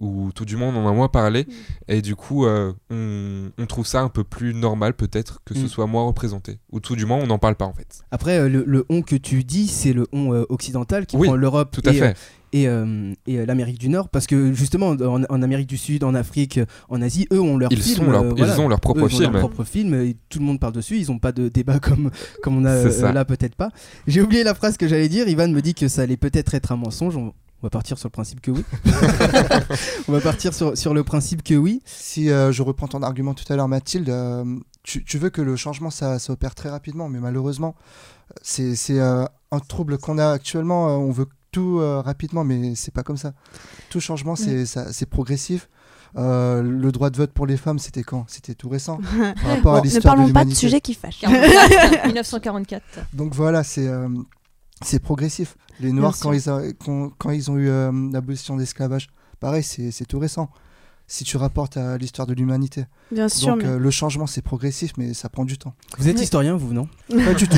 Ou 0.00 0.30
tout 0.34 0.44
du 0.44 0.56
moins 0.56 0.68
on 0.74 0.84
en 0.84 0.88
a 0.88 0.92
moins 0.92 1.08
parlé, 1.08 1.44
Mm. 1.46 1.52
et 1.92 2.02
du 2.02 2.16
coup 2.16 2.46
euh, 2.46 2.72
on, 2.90 3.50
on 3.58 3.66
trouve 3.66 3.86
ça 3.86 4.00
un 4.00 4.08
peu 4.08 4.24
plus 4.24 4.54
normal 4.54 4.94
peut-être 4.94 5.40
que 5.44 5.54
ce 5.54 5.60
Mm. 5.64 5.68
soit 5.68 5.86
moins 5.86 6.04
représenté, 6.06 6.58
ou 6.72 6.80
tout 6.80 6.96
du 6.96 7.04
moins 7.06 7.18
on 7.18 7.26
n'en 7.26 7.38
parle 7.38 7.54
pas 7.56 7.66
en 7.66 7.72
fait. 7.74 8.00
Après, 8.10 8.38
euh, 8.38 8.48
le, 8.48 8.64
le 8.66 8.84
on 8.88 9.02
que 9.02 9.16
tu 9.16 9.44
dis, 9.44 9.68
c'est 9.68 9.92
le 9.92 10.06
on 10.12 10.32
euh, 10.34 10.44
occidental 10.48 11.06
qui 11.06 11.16
Oui, 11.16 11.26
prend 11.28 11.36
l'Europe 11.36 11.70
Tout 11.72 11.82
à 11.88 11.92
et, 11.92 12.02
euh, 12.02 12.06
fait. 12.08 12.16
et, 12.52 12.66
euh, 12.68 13.12
et, 13.26 13.38
euh, 13.38 13.46
l'Amérique 13.46 13.78
du 13.78 13.88
Nord, 13.90 14.08
parce 14.08 14.26
que 14.26 14.52
justement 14.52 14.88
en, 14.88 15.22
en 15.22 15.42
Amérique 15.42 15.68
du 15.68 15.76
Sud, 15.76 16.02
en 16.04 16.14
Afrique, 16.14 16.58
en 16.88 17.02
Asie, 17.02 17.26
eux 17.32 17.40
ont 17.40 17.56
leur 17.58 17.70
Ils, 17.70 17.82
film, 17.82 17.96
sont 18.06 18.10
leur- 18.10 18.22
euh, 18.24 18.34
ils 18.36 18.60
ont 18.60 18.68
leur 18.68 18.80
propre 18.80 19.00
Eux, 19.04 19.08
ils 19.10 19.14
ont 19.16 19.18
film. 19.18 19.32
leur 19.32 19.40
propre 19.40 19.64
film, 19.64 19.94
et 19.94 20.16
tout 20.30 20.38
le 20.38 20.44
monde 20.46 20.58
parle 20.60 20.72
dessus, 20.72 20.96
ils 20.98 21.08
n'ont 21.10 21.18
pas 21.18 21.32
de 21.32 21.48
débat 21.48 21.78
comme, 21.80 22.10
comme 22.42 22.56
on 22.56 22.64
a 22.64 22.70
euh, 22.70 23.12
là, 23.12 23.24
peut-être 23.24 23.54
pas. 23.54 23.70
J'ai 24.06 24.22
oublié 24.22 24.42
la 24.44 24.54
phrase 24.54 24.76
que 24.76 24.88
j'allais 24.88 25.08
dire, 25.08 25.28
Ivan 25.28 25.48
me 25.48 25.60
dit 25.60 25.74
que 25.74 25.88
ça 25.88 26.02
allait 26.02 26.16
peut-être 26.16 26.54
être 26.54 26.72
un 26.72 26.76
mensonge, 26.76 27.16
on, 27.16 27.32
on 27.62 27.66
va 27.66 27.70
partir 27.70 27.98
sur 27.98 28.08
le 28.08 28.12
principe 28.12 28.40
que 28.40 28.50
oui. 28.50 28.64
on 30.08 30.12
va 30.12 30.20
partir 30.20 30.54
sur, 30.54 30.76
sur 30.76 30.94
le 30.94 31.04
principe 31.04 31.42
que 31.42 31.54
oui. 31.54 31.82
Si 31.84 32.30
euh, 32.30 32.52
je 32.52 32.62
reprends 32.62 32.88
ton 32.88 33.02
argument 33.02 33.34
tout 33.34 33.50
à 33.52 33.56
l'heure, 33.56 33.68
Mathilde, 33.68 34.08
euh, 34.08 34.44
tu, 34.82 35.04
tu 35.04 35.18
veux 35.18 35.30
que 35.30 35.42
le 35.42 35.56
changement 35.56 35.90
ça, 35.90 36.18
ça 36.18 36.32
opère 36.32 36.54
très 36.54 36.70
rapidement, 36.70 37.08
mais 37.08 37.18
malheureusement, 37.18 37.74
c'est 38.42 38.74
euh, 38.90 39.24
un 39.50 39.60
trouble 39.60 39.98
qu'on 39.98 40.18
a 40.18 40.30
actuellement. 40.30 40.88
euh, 40.88 40.92
on 40.92 41.10
veut 41.10 41.26
tout 41.52 41.80
euh, 41.80 42.00
rapidement, 42.00 42.44
mais 42.44 42.74
c'est 42.76 42.94
pas 42.94 43.02
comme 43.02 43.16
ça. 43.16 43.32
Tout 43.90 44.00
changement, 44.00 44.36
c'est 44.36 44.64
c'est 44.66 45.06
progressif. 45.06 45.68
Euh, 46.16 46.62
le 46.62 46.90
droit 46.90 47.10
de 47.10 47.16
vote 47.16 47.30
pour 47.32 47.46
les 47.46 47.56
femmes, 47.56 47.78
c'était 47.78 48.02
quand? 48.02 48.24
C'était 48.28 48.54
tout 48.54 48.68
récent. 48.68 48.98
Par 49.42 49.50
rapport 49.56 49.74
à 49.74 49.78
Bon, 49.78 49.78
ne 49.78 49.82
l'histoire 49.82 50.16
parlons 50.16 50.32
pas 50.32 50.44
de 50.44 50.54
sujets 50.54 50.80
qui 50.80 50.94
fâchent. 50.94 51.20
44, 51.20 52.06
1944. 52.06 52.82
Donc 53.12 53.34
voilà, 53.34 53.62
c'est 53.62 53.86
euh, 53.86 54.08
c'est 54.82 54.98
progressif. 55.00 55.56
Les 55.80 55.92
Noirs, 55.92 56.12
quand 56.22 56.32
ils, 56.32 56.48
a- 56.50 56.72
quand, 56.84 57.10
quand 57.18 57.30
ils 57.30 57.50
ont 57.50 57.56
eu 57.56 57.68
euh, 57.68 57.90
l'abolition 58.12 58.54
de 58.54 58.60
l'esclavage, 58.60 59.08
pareil, 59.40 59.62
c'est 59.62 60.04
tout 60.06 60.18
récent. 60.18 60.50
Si 61.12 61.24
tu 61.24 61.36
rapportes 61.36 61.76
à 61.76 61.98
l'histoire 61.98 62.24
de 62.28 62.34
l'humanité. 62.34 62.84
Bien 63.10 63.28
sûr, 63.28 63.48
Donc 63.48 63.62
mais 63.64 63.68
euh, 63.70 63.78
le 63.80 63.90
changement, 63.90 64.28
c'est 64.28 64.42
progressif, 64.42 64.92
mais 64.96 65.12
ça 65.12 65.28
prend 65.28 65.44
du 65.44 65.58
temps. 65.58 65.74
Vous 65.98 66.08
êtes 66.08 66.16
Oui. 66.16 66.22
historien, 66.22 66.54
vous, 66.56 66.72
non? 66.72 66.88
Pas 67.08 67.34
du 67.34 67.48
tout. 67.48 67.56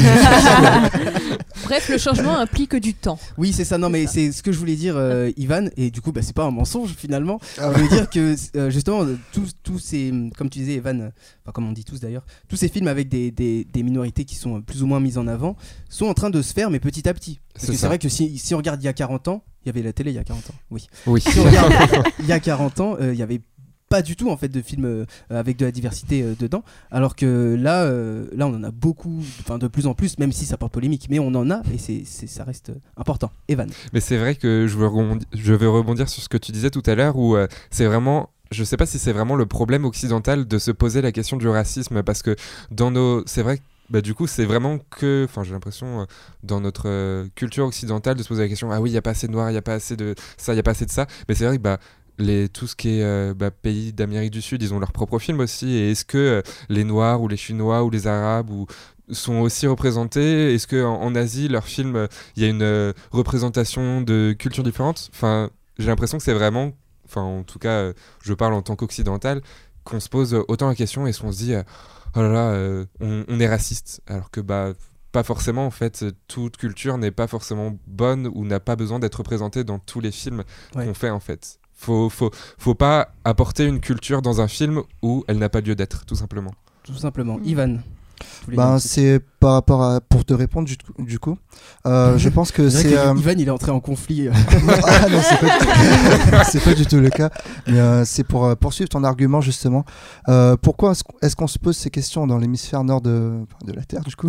Bref, 1.64 1.88
le 1.90 1.98
changement 1.98 2.38
implique 2.38 2.74
du 2.76 2.94
temps. 2.94 3.18
Oui, 3.36 3.52
c'est 3.52 3.64
ça. 3.64 3.76
Non, 3.76 3.90
mais 3.90 4.06
c'est 4.06 4.32
ce 4.32 4.42
que 4.42 4.52
je 4.52 4.58
voulais 4.58 4.74
dire, 4.76 4.96
euh, 4.96 5.30
Ivan. 5.36 5.66
Et 5.76 5.90
du 5.90 6.00
coup, 6.00 6.12
bah, 6.12 6.22
c'est 6.22 6.34
pas 6.34 6.44
un 6.44 6.50
mensonge 6.50 6.94
finalement. 6.96 7.38
Ah 7.58 7.72
Je 7.76 7.80
veux 7.82 7.88
dire 7.88 8.08
que 8.08 8.34
euh, 8.56 8.70
justement, 8.70 9.04
tous, 9.32 9.50
tous 9.62 9.78
ces, 9.78 10.12
comme 10.36 10.48
tu 10.48 10.58
disais, 10.60 10.74
Evan, 10.76 11.00
euh, 11.02 11.08
enfin, 11.44 11.52
comme 11.52 11.68
on 11.68 11.72
dit 11.72 11.84
tous 11.84 12.00
d'ailleurs, 12.00 12.24
tous 12.48 12.56
ces 12.56 12.68
films 12.68 12.88
avec 12.88 13.08
des, 13.10 13.30
des- 13.30 13.64
des 13.64 13.82
minorités 13.82 14.24
qui 14.24 14.34
sont 14.36 14.62
plus 14.62 14.82
ou 14.82 14.86
moins 14.86 14.98
mises 15.00 15.18
en 15.18 15.26
avant 15.26 15.56
sont 15.90 16.06
en 16.06 16.14
train 16.14 16.30
de 16.30 16.40
se 16.40 16.54
faire, 16.54 16.70
mais 16.70 16.80
petit 16.80 17.06
à 17.08 17.12
petit. 17.14 17.38
Parce 17.52 17.66
C'est 17.66 17.72
que 17.72 17.78
c'est 17.78 17.86
vrai 17.86 17.98
que 17.98 18.08
si, 18.08 18.38
si 18.38 18.54
on 18.54 18.58
regarde 18.58 18.82
il 18.82 18.86
y 18.86 18.88
a 18.88 18.92
40 18.94 19.28
ans, 19.28 19.44
il 19.64 19.68
y 19.68 19.70
avait 19.70 19.82
la 19.82 19.92
télé 19.92 20.10
il 20.10 20.14
y 20.14 20.18
a 20.18 20.24
40 20.24 20.50
ans, 20.50 20.54
oui. 20.70 20.86
Oui. 21.06 21.20
Si 21.20 21.38
on 21.40 21.44
regarde 21.44 21.72
il 22.20 22.26
y 22.26 22.32
a 22.32 22.40
40 22.40 22.80
ans, 22.80 22.96
euh, 23.00 23.12
il 23.12 23.18
y 23.18 23.22
avait 23.22 23.40
pas 23.88 24.00
du 24.02 24.16
tout 24.16 24.30
en 24.30 24.38
fait 24.38 24.48
de 24.48 24.62
films 24.62 24.86
euh, 24.86 25.04
avec 25.28 25.58
de 25.58 25.66
la 25.66 25.70
diversité 25.70 26.22
euh, 26.22 26.34
dedans 26.38 26.64
alors 26.90 27.14
que 27.14 27.54
là 27.60 27.82
euh, 27.82 28.26
là 28.34 28.46
on 28.46 28.54
en 28.54 28.64
a 28.64 28.70
beaucoup 28.70 29.18
enfin 29.40 29.58
de 29.58 29.68
plus 29.68 29.86
en 29.86 29.92
plus 29.92 30.18
même 30.18 30.32
si 30.32 30.46
ça 30.46 30.56
porte 30.56 30.72
polémique 30.72 31.08
mais 31.10 31.18
on 31.18 31.26
en 31.34 31.50
a 31.50 31.60
et 31.74 31.76
c'est 31.76 32.02
c'est- 32.06 32.26
ça 32.26 32.42
reste 32.44 32.72
important 32.96 33.30
Evan 33.48 33.68
Mais 33.92 34.00
c'est 34.00 34.16
vrai 34.16 34.34
que 34.34 34.66
je 34.66 34.78
veux, 34.78 34.86
rebondir, 34.86 35.28
je 35.34 35.52
veux 35.52 35.68
rebondir 35.68 36.08
sur 36.08 36.22
ce 36.22 36.30
que 36.30 36.38
tu 36.38 36.52
disais 36.52 36.70
tout 36.70 36.82
à 36.86 36.94
l'heure 36.94 37.16
où 37.18 37.36
c'est 37.70 37.84
vraiment 37.84 38.30
je 38.50 38.64
sais 38.64 38.78
pas 38.78 38.86
si 38.86 38.98
c'est 38.98 39.12
vraiment 39.12 39.36
le 39.36 39.44
problème 39.44 39.84
occidental 39.84 40.46
de 40.46 40.58
se 40.58 40.70
poser 40.70 41.02
la 41.02 41.12
question 41.12 41.36
du 41.36 41.48
racisme 41.48 42.02
parce 42.02 42.22
que 42.22 42.34
dans 42.70 42.90
nos 42.90 43.22
c'est 43.26 43.42
vrai 43.42 43.58
que 43.58 43.62
bah, 43.92 44.00
du 44.00 44.14
coup, 44.14 44.26
c'est 44.26 44.46
vraiment 44.46 44.78
que, 44.78 45.26
enfin, 45.28 45.44
j'ai 45.44 45.52
l'impression, 45.52 46.00
euh, 46.00 46.04
dans 46.42 46.62
notre 46.62 46.88
euh, 46.88 47.28
culture 47.34 47.66
occidentale, 47.66 48.16
de 48.16 48.22
se 48.22 48.28
poser 48.28 48.42
la 48.42 48.48
question 48.48 48.72
ah 48.72 48.80
oui, 48.80 48.88
il 48.88 48.92
n'y 48.94 48.98
a 48.98 49.02
pas 49.02 49.10
assez 49.10 49.26
de 49.26 49.32
noirs, 49.32 49.50
il 49.50 49.52
n'y 49.52 49.58
a 49.58 49.62
pas 49.62 49.74
assez 49.74 49.96
de 49.96 50.14
ça, 50.38 50.52
il 50.52 50.56
n'y 50.56 50.60
a 50.60 50.62
pas 50.62 50.70
assez 50.70 50.86
de 50.86 50.90
ça. 50.90 51.06
Mais 51.28 51.34
c'est 51.34 51.44
vrai 51.44 51.58
que 51.58 51.62
bah, 51.62 51.78
les, 52.18 52.48
tout 52.48 52.66
ce 52.66 52.74
qui 52.74 52.88
est 52.88 53.02
euh, 53.02 53.34
bah, 53.34 53.50
pays 53.50 53.92
d'Amérique 53.92 54.30
du 54.30 54.40
Sud, 54.40 54.62
ils 54.62 54.72
ont 54.72 54.78
leurs 54.78 54.92
propres 54.92 55.18
films 55.18 55.40
aussi. 55.40 55.74
Et 55.74 55.90
est-ce 55.90 56.06
que 56.06 56.42
les 56.70 56.84
Noirs 56.84 57.20
ou 57.20 57.28
les 57.28 57.36
Chinois 57.36 57.84
ou 57.84 57.90
les 57.90 58.06
Arabes 58.06 58.48
ou, 58.48 58.66
sont 59.10 59.40
aussi 59.40 59.66
représentés? 59.66 60.54
Est-ce 60.54 60.66
qu'en 60.66 61.02
en, 61.02 61.14
Asie, 61.14 61.48
leurs 61.48 61.66
films, 61.66 62.08
il 62.36 62.42
y 62.42 62.46
a 62.46 62.48
une 62.48 62.94
représentation 63.10 64.00
de 64.00 64.34
cultures 64.38 64.64
différentes? 64.64 65.10
Enfin, 65.12 65.50
j'ai 65.78 65.88
l'impression 65.88 66.16
que 66.16 66.24
c'est 66.24 66.32
vraiment, 66.32 66.72
enfin, 67.04 67.20
en 67.20 67.42
tout 67.42 67.58
cas, 67.58 67.92
je 68.22 68.32
parle 68.32 68.54
en 68.54 68.62
tant 68.62 68.74
qu'occidental, 68.74 69.42
qu'on 69.84 70.00
se 70.00 70.08
pose 70.08 70.34
autant 70.48 70.68
la 70.68 70.74
question 70.74 71.06
et 71.06 71.12
qu'on 71.12 71.30
se 71.30 71.36
dit, 71.36 71.54
oh 72.16 72.22
là 72.22 72.28
là, 72.28 72.50
euh, 72.50 72.84
on, 73.00 73.24
on 73.28 73.40
est 73.40 73.48
raciste. 73.48 74.00
Alors 74.06 74.30
que, 74.30 74.40
bah, 74.40 74.72
pas 75.12 75.22
forcément 75.22 75.66
en 75.66 75.70
fait 75.70 76.04
toute 76.26 76.56
culture 76.56 76.96
n'est 76.96 77.10
pas 77.10 77.26
forcément 77.26 77.76
bonne 77.86 78.30
ou 78.34 78.46
n'a 78.46 78.60
pas 78.60 78.76
besoin 78.76 78.98
d'être 78.98 79.16
représentée 79.16 79.62
dans 79.62 79.78
tous 79.78 80.00
les 80.00 80.10
films 80.10 80.42
Ouais. 80.74 80.86
qu'on 80.86 80.94
fait 80.94 81.10
en 81.10 81.20
fait 81.20 81.58
faut, 81.74 82.08
faut, 82.08 82.30
faut 82.58 82.74
pas 82.74 83.12
apporter 83.24 83.66
une 83.66 83.80
culture 83.80 84.22
dans 84.22 84.40
un 84.40 84.48
film 84.48 84.82
où 85.02 85.24
elle 85.28 85.38
n'a 85.38 85.48
pas 85.48 85.60
lieu 85.60 85.74
d'être, 85.74 86.04
tout 86.06 86.14
simplement. 86.14 86.54
Tout 86.84 86.94
simplement. 86.94 87.38
Ivan. 87.44 87.78
Ben, 88.48 88.78
c'est 88.78 89.20
par 89.40 89.52
rapport 89.54 89.82
à. 89.82 90.00
Pour 90.00 90.24
te 90.24 90.34
répondre, 90.34 90.66
du, 90.68 90.76
du 90.98 91.18
coup, 91.18 91.36
euh, 91.86 92.16
je 92.18 92.28
pense 92.28 92.52
que 92.52 92.68
C'est 92.70 92.96
euh, 92.96 93.14
Ivan, 93.16 93.34
il 93.38 93.46
est 93.48 93.50
entré 93.50 93.70
en 93.70 93.80
conflit. 93.80 94.28
euh. 94.28 94.32
ah 94.86 95.08
non, 95.08 95.20
c'est 96.50 96.62
pas, 96.64 96.74
du 96.74 96.86
tout 96.86 96.98
le 97.00 97.10
cas. 97.10 97.30
Mais 97.66 97.78
euh, 97.78 98.04
c'est 98.04 98.24
pour 98.24 98.44
euh, 98.46 98.54
poursuivre 98.54 98.88
ton 98.88 99.04
argument 99.04 99.40
justement. 99.40 99.84
Euh, 100.28 100.56
pourquoi 100.60 100.92
est-ce 101.22 101.36
qu'on- 101.36 101.46
se 101.46 101.58
pose 101.58 101.76
ces 101.76 101.90
questions 101.90 102.26
dans 102.26 102.38
l'hémisphère 102.38 102.82
nord 102.84 103.00
de, 103.00 103.40
de 103.64 103.72
la 103.72 103.82
Terre 103.84 104.02
du 104.02 104.14
coup? 104.16 104.28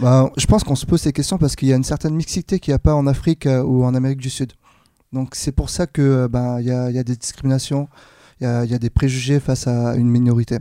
Ben, 0.00 0.30
Je 0.36 0.46
pense 0.46 0.64
qu'on 0.64 0.74
se 0.76 0.86
pose 0.86 1.00
ces 1.00 1.12
questions 1.12 1.38
parce 1.38 1.56
qu'il 1.56 1.68
y 1.68 1.72
a 1.72 1.76
une 1.76 1.84
certaine 1.84 2.14
mixité 2.14 2.58
qu'il 2.58 2.72
n'y 2.72 2.76
a 2.76 2.78
pas 2.78 2.94
en 2.94 3.06
Afrique 3.06 3.46
euh, 3.46 3.62
ou 3.62 3.84
en 3.84 3.94
Amérique 3.94 4.18
du 4.20 4.30
Sud. 4.30 4.52
Donc 5.12 5.34
c'est 5.34 5.52
pour 5.52 5.70
ça 5.70 5.86
que 5.86 6.02
euh, 6.02 6.28
ben, 6.28 6.60
il 6.60 6.66
y, 6.66 6.70
a, 6.70 6.90
il 6.90 6.96
y 6.96 6.98
a 6.98 7.02
des 7.04 7.16
discriminations, 7.16 7.88
il 8.40 8.44
y 8.44 8.46
a, 8.46 8.64
il 8.64 8.70
y 8.70 8.74
a 8.74 8.78
des 8.78 8.90
préjugés 8.90 9.40
face 9.40 9.66
à 9.66 9.94
une 9.96 10.08
minorité. 10.08 10.58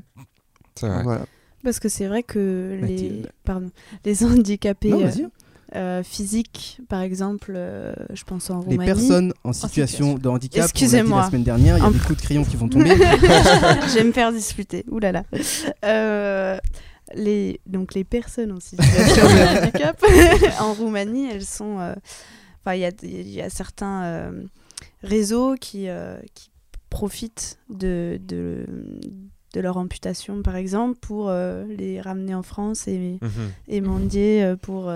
C'est 0.76 0.88
vrai. 0.88 1.04
Voilà. 1.04 1.22
Parce 1.64 1.80
que 1.80 1.90
c'est 1.90 2.08
vrai 2.08 2.24
que 2.24 2.80
les, 2.82 3.24
pardon, 3.44 3.70
les 4.06 4.24
handicapés 4.24 4.90
Non, 4.90 5.02
euh, 5.04 5.12
euh, 5.76 6.04
physiques, 6.04 6.80
par 6.90 7.02
exemple, 7.02 7.54
euh, 7.56 7.94
je 8.14 8.24
pense 8.24 8.50
en 8.50 8.60
Les 8.62 8.66
Roumanie. 8.78 8.86
personnes 8.86 9.34
en 9.44 9.54
situation 9.54 10.06
situation. 10.06 10.18
de 10.18 10.30
handicap, 10.30 10.64
Excusez-moi. 10.64 11.22
la 11.22 11.28
semaine 11.28 11.44
dernière, 11.44 11.78
il 11.78 11.82
y 11.82 11.84
a 11.84 11.88
Un- 11.88 11.92
des 11.92 12.00
coups 12.00 12.18
de 12.18 12.22
crayon 12.24 12.44
qui 12.44 12.56
vont 12.56 12.70
tomber. 12.70 12.90
je 12.90 13.94
vais 13.96 14.04
me 14.04 14.12
faire 14.12 14.32
disputer. 14.32 14.84
Ouh 14.90 15.00
là 15.00 15.12
là. 15.12 15.24
Euh, 15.86 16.58
les, 17.14 17.60
donc 17.66 17.94
les 17.94 18.04
personnes 18.04 18.52
en 18.52 18.60
situation 18.60 19.24
de 19.26 19.60
handicap 19.62 20.04
en 20.60 20.74
Roumanie, 20.74 21.30
elles 21.32 21.46
sont. 21.46 21.78
Enfin, 22.64 22.76
il 22.76 22.82
y 23.04 23.34
y 23.36 23.42
a 23.42 23.50
certains 23.50 24.32
réseaux 25.04 25.56
qui, 25.60 25.88
qui 26.34 26.50
profitent 26.90 27.58
de, 27.70 28.20
de, 28.24 28.66
de 28.68 29.10
leur 29.56 29.78
amputation, 29.78 30.42
par 30.44 30.56
exemple, 30.56 31.00
pour 31.00 31.30
euh, 31.30 31.66
les 31.68 32.02
ramener 32.02 32.36
en 32.36 32.44
France 32.44 32.88
et, 32.88 33.18
Mhm. 33.22 33.30
et 33.68 33.82
mendier 33.82 34.44
euh, 34.44 34.56
pour. 34.56 34.90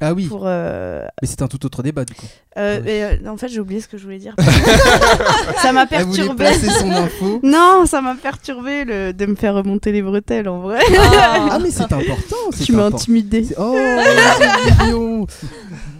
Ah 0.00 0.12
oui, 0.12 0.26
pour 0.26 0.42
euh, 0.44 1.04
mais 1.22 1.28
c'est 1.28 1.40
un 1.42 1.48
tout 1.48 1.64
autre 1.64 1.82
débat 1.82 2.04
du 2.04 2.14
coup. 2.14 2.26
euh, 2.58 2.80
Ouais. 2.82 2.96
et, 2.96 3.04
euh, 3.04 3.30
en 3.30 3.36
fait, 3.36 3.48
j'ai 3.48 3.60
oublié 3.60 3.80
ce 3.80 3.88
que 3.88 3.96
je 3.98 4.04
voulais 4.04 4.18
dire. 4.18 4.34
ça 5.62 5.72
m'a 5.72 5.86
perturbé. 5.86 6.52
son 6.52 6.90
info. 6.90 7.40
Non, 7.42 7.84
ça 7.86 8.00
m'a 8.02 8.14
perturbé 8.14 8.84
le... 8.84 9.12
de 9.12 9.26
me 9.26 9.34
faire 9.34 9.54
remonter 9.54 9.92
les 9.92 10.02
bretelles 10.02 10.48
en 10.48 10.60
vrai. 10.60 10.80
Ah 10.98 11.58
mais 11.62 11.70
c'est 11.70 11.82
important. 11.84 12.36
tu 12.62 12.72
m'as 12.72 12.86
intimidé. 12.86 13.46
Oh, 13.58 13.76
c'est 14.38 14.84
mignon. 14.84 15.26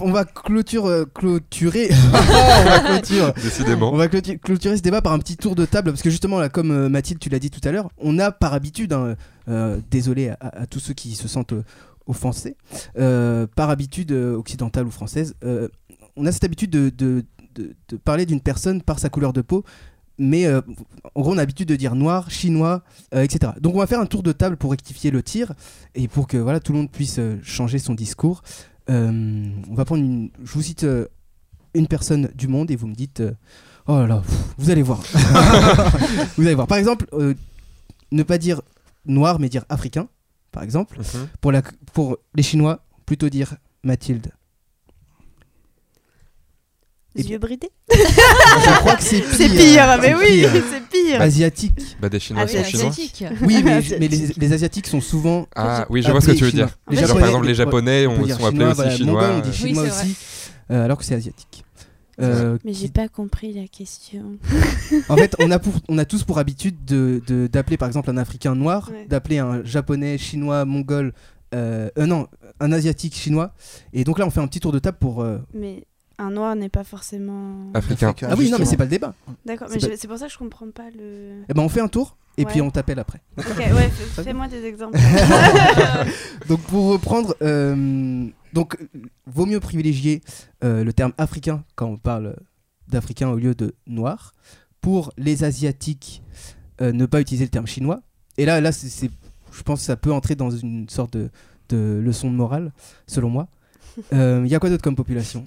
On 0.01 0.13
va 0.13 0.25
clôture, 0.25 0.87
euh, 0.87 1.05
clôturer. 1.15 1.89
on 2.13 2.65
va 2.69 2.79
clôturer. 2.81 3.33
On 3.37 3.41
Décidément. 3.43 3.93
va 3.97 4.07
clôtu- 4.09 4.39
clôturer 4.39 4.77
ce 4.77 4.83
débat 4.83 5.01
par 5.01 5.13
un 5.15 5.19
petit 5.19 5.37
tour 5.37 5.55
de 5.55 5.65
table 5.65 5.91
parce 5.91 6.03
que 6.03 6.11
justement 6.11 6.39
là, 6.39 6.49
comme 6.49 6.89
Mathilde, 6.89 7.19
tu 7.21 7.29
l'as 7.31 7.39
dit 7.39 7.51
tout 7.51 7.67
à 7.67 7.73
l'heure, 7.73 7.89
on 7.99 8.19
a 8.19 8.31
par 8.31 8.53
habitude, 8.53 8.93
hein, 8.93 9.15
euh, 9.49 9.79
désolé 9.91 10.29
à, 10.29 10.37
à 10.63 10.67
tous 10.67 10.81
ceux 10.81 10.93
qui 10.95 11.15
se 11.15 11.29
sentent 11.29 11.55
euh, 11.55 11.63
offensés, 12.07 12.57
euh, 12.99 13.47
par 13.57 13.71
habitude 13.71 14.13
euh, 14.13 14.37
occidentale 14.37 14.87
ou 14.87 14.91
française, 14.91 15.35
euh, 15.45 15.69
on 16.17 16.25
a 16.27 16.33
cette 16.33 16.45
habitude 16.45 16.71
de, 16.71 16.91
de- 16.91 17.25
de- 17.55 17.75
de 17.89 17.97
parler 17.97 18.27
d'une 18.27 18.41
personne 18.41 18.83
par 18.83 18.99
sa 18.99 19.09
couleur 19.09 19.33
de 19.33 19.41
peau. 19.43 19.65
Mais 20.19 20.47
euh, 20.47 20.63
en 21.15 21.21
gros, 21.21 21.31
on 21.33 21.35
a 21.35 21.43
l'habitude 21.43 21.69
de 21.69 21.77
dire 21.77 21.95
noir, 21.95 22.31
chinois, 22.31 22.83
euh, 23.15 23.23
etc. 23.23 23.53
Donc, 23.61 23.75
on 23.75 23.79
va 23.79 23.87
faire 23.87 24.01
un 24.01 24.07
tour 24.07 24.23
de 24.23 24.33
table 24.33 24.57
pour 24.57 24.71
rectifier 24.71 25.11
le 25.11 25.23
tir 25.23 25.53
et 25.95 26.09
pour 26.09 26.27
que 26.27 26.39
voilà, 26.39 26.59
tout 26.59 26.73
le 26.73 26.79
monde 26.79 26.91
puisse 26.91 27.19
euh, 27.19 27.37
changer 27.43 27.79
son 27.79 27.93
discours. 27.95 28.43
On 28.89 29.75
va 29.75 29.85
prendre 29.85 30.03
une. 30.03 30.31
Je 30.43 30.53
vous 30.53 30.63
cite 30.63 30.87
une 31.75 31.87
personne 31.89 32.31
du 32.35 32.47
monde 32.49 32.71
et 32.71 32.77
vous 32.77 32.87
me 32.87 32.95
dites. 32.95 33.23
oh 33.89 33.97
là 33.99 34.07
là, 34.07 34.23
pff, 34.27 34.39
vous 34.59 34.71
allez 34.71 34.83
voir. 34.83 35.01
vous 36.39 36.47
allez 36.47 36.55
voir. 36.55 36.67
Par 36.67 36.79
exemple, 36.79 37.07
ne 38.13 38.23
pas 38.23 38.39
dire 38.39 38.63
noir 39.05 39.39
mais 39.41 39.49
dire 39.49 39.65
africain, 39.69 40.09
par 40.57 40.63
exemple. 40.63 40.97
Mhm. 40.99 41.29
Pour, 41.43 41.53
la, 41.53 41.61
pour 41.93 42.17
les 42.35 42.43
Chinois, 42.43 42.83
plutôt 43.05 43.29
dire 43.29 43.57
Mathilde. 43.85 44.29
Et- 47.15 47.23
Les 47.23 47.29
yeux 47.31 47.39
bridés 47.39 47.69
Je 47.93 48.79
crois 48.79 48.97
que 48.97 49.03
c'est 49.03 49.21
pire. 49.21 49.35
C'est 49.37 49.49
pire, 49.51 49.99
mais 50.01 50.09
C'est 50.09 50.15
oui, 50.15 50.41
pire. 50.41 50.51
c'est 50.71 50.89
pire. 50.89 51.21
Asiatique. 51.21 51.97
Bah, 52.01 52.09
des 52.09 52.19
Chinois 52.21 52.45
Ah, 52.47 52.49
sont 52.49 52.65
chinois. 52.65 52.89
asiatique. 52.89 53.25
Oui, 53.43 53.63
mais, 53.65 53.81
les, 53.83 54.09
les 54.09 54.53
Asiatiques 54.55 54.87
sont 54.87 55.03
souvent. 55.03 55.47
Ah 55.55 55.85
oui, 55.91 56.03
je 56.03 56.11
vois 56.11 56.23
ce 56.23 56.29
que 56.29 56.33
tu 56.33 56.45
veux 56.45 56.53
dire. 56.53 56.71
Les 56.89 56.97
Genre, 56.97 57.09
Japonais, 57.09 57.21
par 57.21 57.29
exemple, 57.29 57.47
les 57.49 57.55
Japonais 57.55 58.07
on 58.07 58.17
sont 58.17 58.23
appelés 58.47 58.49
chinois, 58.49 58.69
aussi 58.71 58.77
voilà, 58.77 58.97
chinois. 58.97 59.29
Mongol, 59.29 59.37
on 59.45 59.49
dit 59.51 59.57
chinois 59.59 59.83
Oui, 59.83 59.91
c'est 59.93 60.01
aussi, 60.07 60.17
euh, 60.71 60.85
alors 60.87 60.97
que 60.97 61.05
c'est 61.05 61.15
asiatique. 61.17 61.66
Euh, 62.21 62.57
Mais 62.65 62.73
j'ai 62.73 62.89
pas 62.89 63.09
compris 63.09 63.53
la 63.53 63.67
question. 63.69 64.39
en 65.09 65.17
fait, 65.17 65.37
on 65.39 65.51
a, 65.51 65.59
pour- 65.61 65.75
on 65.89 65.99
a 65.99 66.05
tous 66.07 66.25
pour 66.25 66.39
habitude 66.39 66.85
de- 66.87 67.21
de- 67.27 67.47
d'appeler 67.47 67.77
par 67.77 67.89
exemple 67.89 68.09
un 68.11 68.17
Africain 68.17 68.55
noir, 68.55 68.91
Ouais. 68.91 69.07
d'appeler 69.07 69.39
un 69.39 69.63
Japonais, 69.65 70.17
Chinois, 70.17 70.65
Mongol, 70.65 71.13
euh, 71.55 71.91
euh, 71.99 72.07
non, 72.07 72.27
un 72.61 72.73
Asiatique, 72.73 73.15
Chinois. 73.15 73.53
Et 73.93 74.05
donc 74.05 74.19
là, 74.19 74.27
on 74.27 74.31
fait 74.31 74.41
un 74.41 74.47
petit 74.47 74.61
tour 74.61 74.73
de 74.73 74.79
table 74.79 74.97
pour. 74.99 75.23
euh, 75.23 75.39
Mais 75.53 75.85
un 76.19 76.31
noir 76.31 76.57
n'est 76.57 76.71
pas 76.71 76.85
forcément. 76.85 77.71
Africain. 77.75 78.09
Africain, 78.09 78.29
Ah 78.31 78.35
oui, 78.39 78.51
non, 78.51 78.57
mais 78.59 78.65
c'est 78.65 78.79
pas 78.79 78.85
le 78.85 78.91
débat. 78.91 79.15
D'accord, 79.45 79.69
mais 79.71 79.79
pas- 79.79 79.97
c'est 79.97 80.09
pour 80.09 80.17
ça 80.17 80.27
que 80.27 80.33
je 80.33 80.39
comprends 80.39 80.71
pas 80.71 80.89
le. 80.97 81.43
Eh 81.49 81.53
ben, 81.55 81.63
on 81.63 81.69
fait 81.69 81.83
un 81.83 81.89
tour 81.89 82.17
et 82.39 82.45
Ouais. 82.47 82.51
puis 82.51 82.63
on 82.63 82.71
t'appelle 82.71 82.99
après. 82.99 83.21
Ok, 83.39 83.45
ouais, 83.59 83.91
fais-moi 84.25 84.49
des 84.49 84.65
exemples. 84.65 84.99
Donc 86.49 86.61
pour 86.63 86.87
reprendre, 86.93 87.37
euh, 87.43 88.27
donc 88.57 88.77
euh, 88.81 88.87
vaut 89.27 89.47
mieux 89.47 89.61
privilégier 89.61 90.23
euh, 90.65 90.83
le 90.83 90.93
terme 90.93 91.13
africain 91.19 91.63
quand 91.77 91.87
on 91.87 91.97
parle 91.99 92.37
d'africain 92.89 93.29
au 93.29 93.37
lieu 93.37 93.55
de 93.55 93.75
noir. 93.87 94.33
Pour 94.81 95.13
les 95.17 95.45
asiatiques, 95.45 96.23
euh, 96.81 96.93
ne 96.93 97.07
pas 97.07 97.21
utiliser 97.21 97.45
le 97.45 97.51
terme 97.51 97.67
chinois. 97.67 98.01
Et 98.39 98.45
là, 98.45 98.61
là, 98.61 98.73
c'est, 98.73 98.89
c'est- 98.89 99.11
je 99.53 99.63
pense 99.63 99.81
que 99.81 99.87
ça 99.87 99.97
peut 99.97 100.13
entrer 100.13 100.35
dans 100.37 100.51
une 100.51 100.89
sorte 100.89 101.15
de, 101.17 101.31
de 101.71 102.01
leçon 102.05 102.31
de 102.31 102.37
morale, 102.37 102.73
selon 103.07 103.31
moi. 103.31 103.47
Euh, 104.13 104.43
Il 104.45 104.51
y 104.51 104.55
a 104.55 104.59
quoi 104.59 104.69
d'autre 104.69 104.83
comme 104.85 104.95
population? 104.95 105.47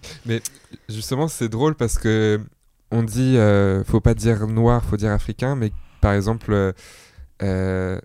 Justement, 0.90 1.28
c'est 1.28 1.50
drôle 1.50 1.76
parce 1.76 2.00
que 2.00 2.42
on 2.90 3.04
dit 3.04 3.38
euh, 3.38 3.84
faut 3.84 4.02
pas 4.02 4.16
dire 4.16 4.48
noir, 4.48 4.84
faut 4.84 4.98
dire 4.98 5.12
africain, 5.12 5.56
mais 5.56 5.72
par 6.02 6.14
exemple, 6.14 6.52
euh, 6.52 6.72
euh, 7.44 8.02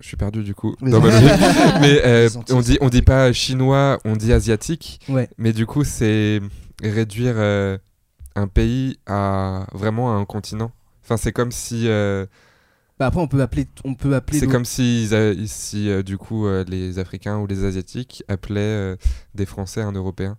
je 0.00 0.06
suis 0.08 0.16
perdu 0.16 0.42
du 0.42 0.54
coup. 0.54 0.74
Les 0.82 0.90
dans 0.90 1.00
ma 1.00 1.08
Antilles. 1.08 1.28
vie. 1.28 1.72
mais 1.80 2.00
euh, 2.04 2.28
on 2.50 2.60
dit 2.60 2.78
on 2.80 2.88
dit 2.88 3.02
pas 3.02 3.32
chinois, 3.32 3.98
on 4.04 4.16
dit 4.16 4.32
asiatique. 4.32 5.00
Ouais. 5.08 5.28
Mais 5.38 5.52
du 5.52 5.66
coup, 5.66 5.84
c'est 5.84 6.40
réduire 6.82 7.34
euh, 7.36 7.78
un 8.36 8.46
pays 8.48 8.98
à 9.06 9.66
vraiment 9.72 10.12
à 10.16 10.18
un 10.18 10.24
continent. 10.24 10.72
Enfin, 11.04 11.16
c'est 11.16 11.32
comme 11.32 11.50
si 11.52 11.88
euh, 11.88 12.26
Bah 12.98 13.06
après, 13.06 13.20
on 13.20 13.26
peut 13.28 13.40
appeler, 13.42 13.66
on 13.84 13.94
peut 13.94 14.14
appeler. 14.14 14.38
c'est 14.38 14.46
comme 14.46 14.64
si, 14.64 15.02
ils 15.04 15.14
a- 15.14 15.34
si 15.46 15.90
euh, 15.90 16.02
du 16.02 16.16
coup 16.18 16.46
euh, 16.46 16.64
les 16.68 16.98
Africains 16.98 17.38
ou 17.38 17.46
les 17.46 17.64
Asiatiques 17.64 18.22
appelaient 18.28 18.60
euh, 18.60 18.96
des 19.34 19.46
Français 19.46 19.80
un 19.82 19.92
Européen. 19.92 20.36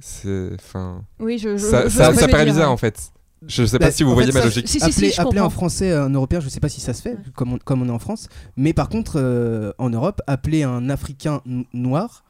C'est 0.00 0.50
enfin 0.58 1.04
Oui, 1.20 1.38
je, 1.38 1.56
je, 1.56 1.64
ça, 1.64 1.84
je 1.84 1.96
ça, 1.96 2.12
ça 2.14 2.26
paraît 2.28 2.46
bizarre 2.46 2.70
en 2.72 2.76
fait. 2.78 3.12
Je 3.46 3.64
sais 3.66 3.78
pas 3.78 3.86
Bah, 3.86 3.90
si 3.92 4.02
vous 4.02 4.12
voyez 4.14 4.28
fait, 4.32 4.34
ma 4.34 4.40
ça- 4.40 4.46
logique. 4.46 4.68
Si, 4.68 4.78
si, 4.80 4.84
appeler, 4.84 5.10
si, 5.10 5.20
appeler 5.20 5.40
un. 5.40 5.50
Français 5.50 5.92
un 5.92 6.10
Européen, 6.10 6.40
je 6.40 6.48
sais 6.48 6.60
pas 6.60 6.68
si 6.68 6.80
ça 6.80 6.94
se 6.94 7.02
fait, 7.02 7.10
Ouais. 7.14 7.18
comme, 7.34 7.52
on, 7.54 7.58
comme 7.58 7.82
on 7.82 7.86
est 7.88 7.90
en 7.92 7.98
France. 7.98 8.28
Mais 8.56 8.72
par 8.72 8.88
contre, 8.88 9.14
euh, 9.16 9.72
en 9.78 9.90
Europe, 9.90 10.20
appeler 10.26 10.62
un 10.62 10.88
Africain 10.90 11.40
noir, 11.72 12.24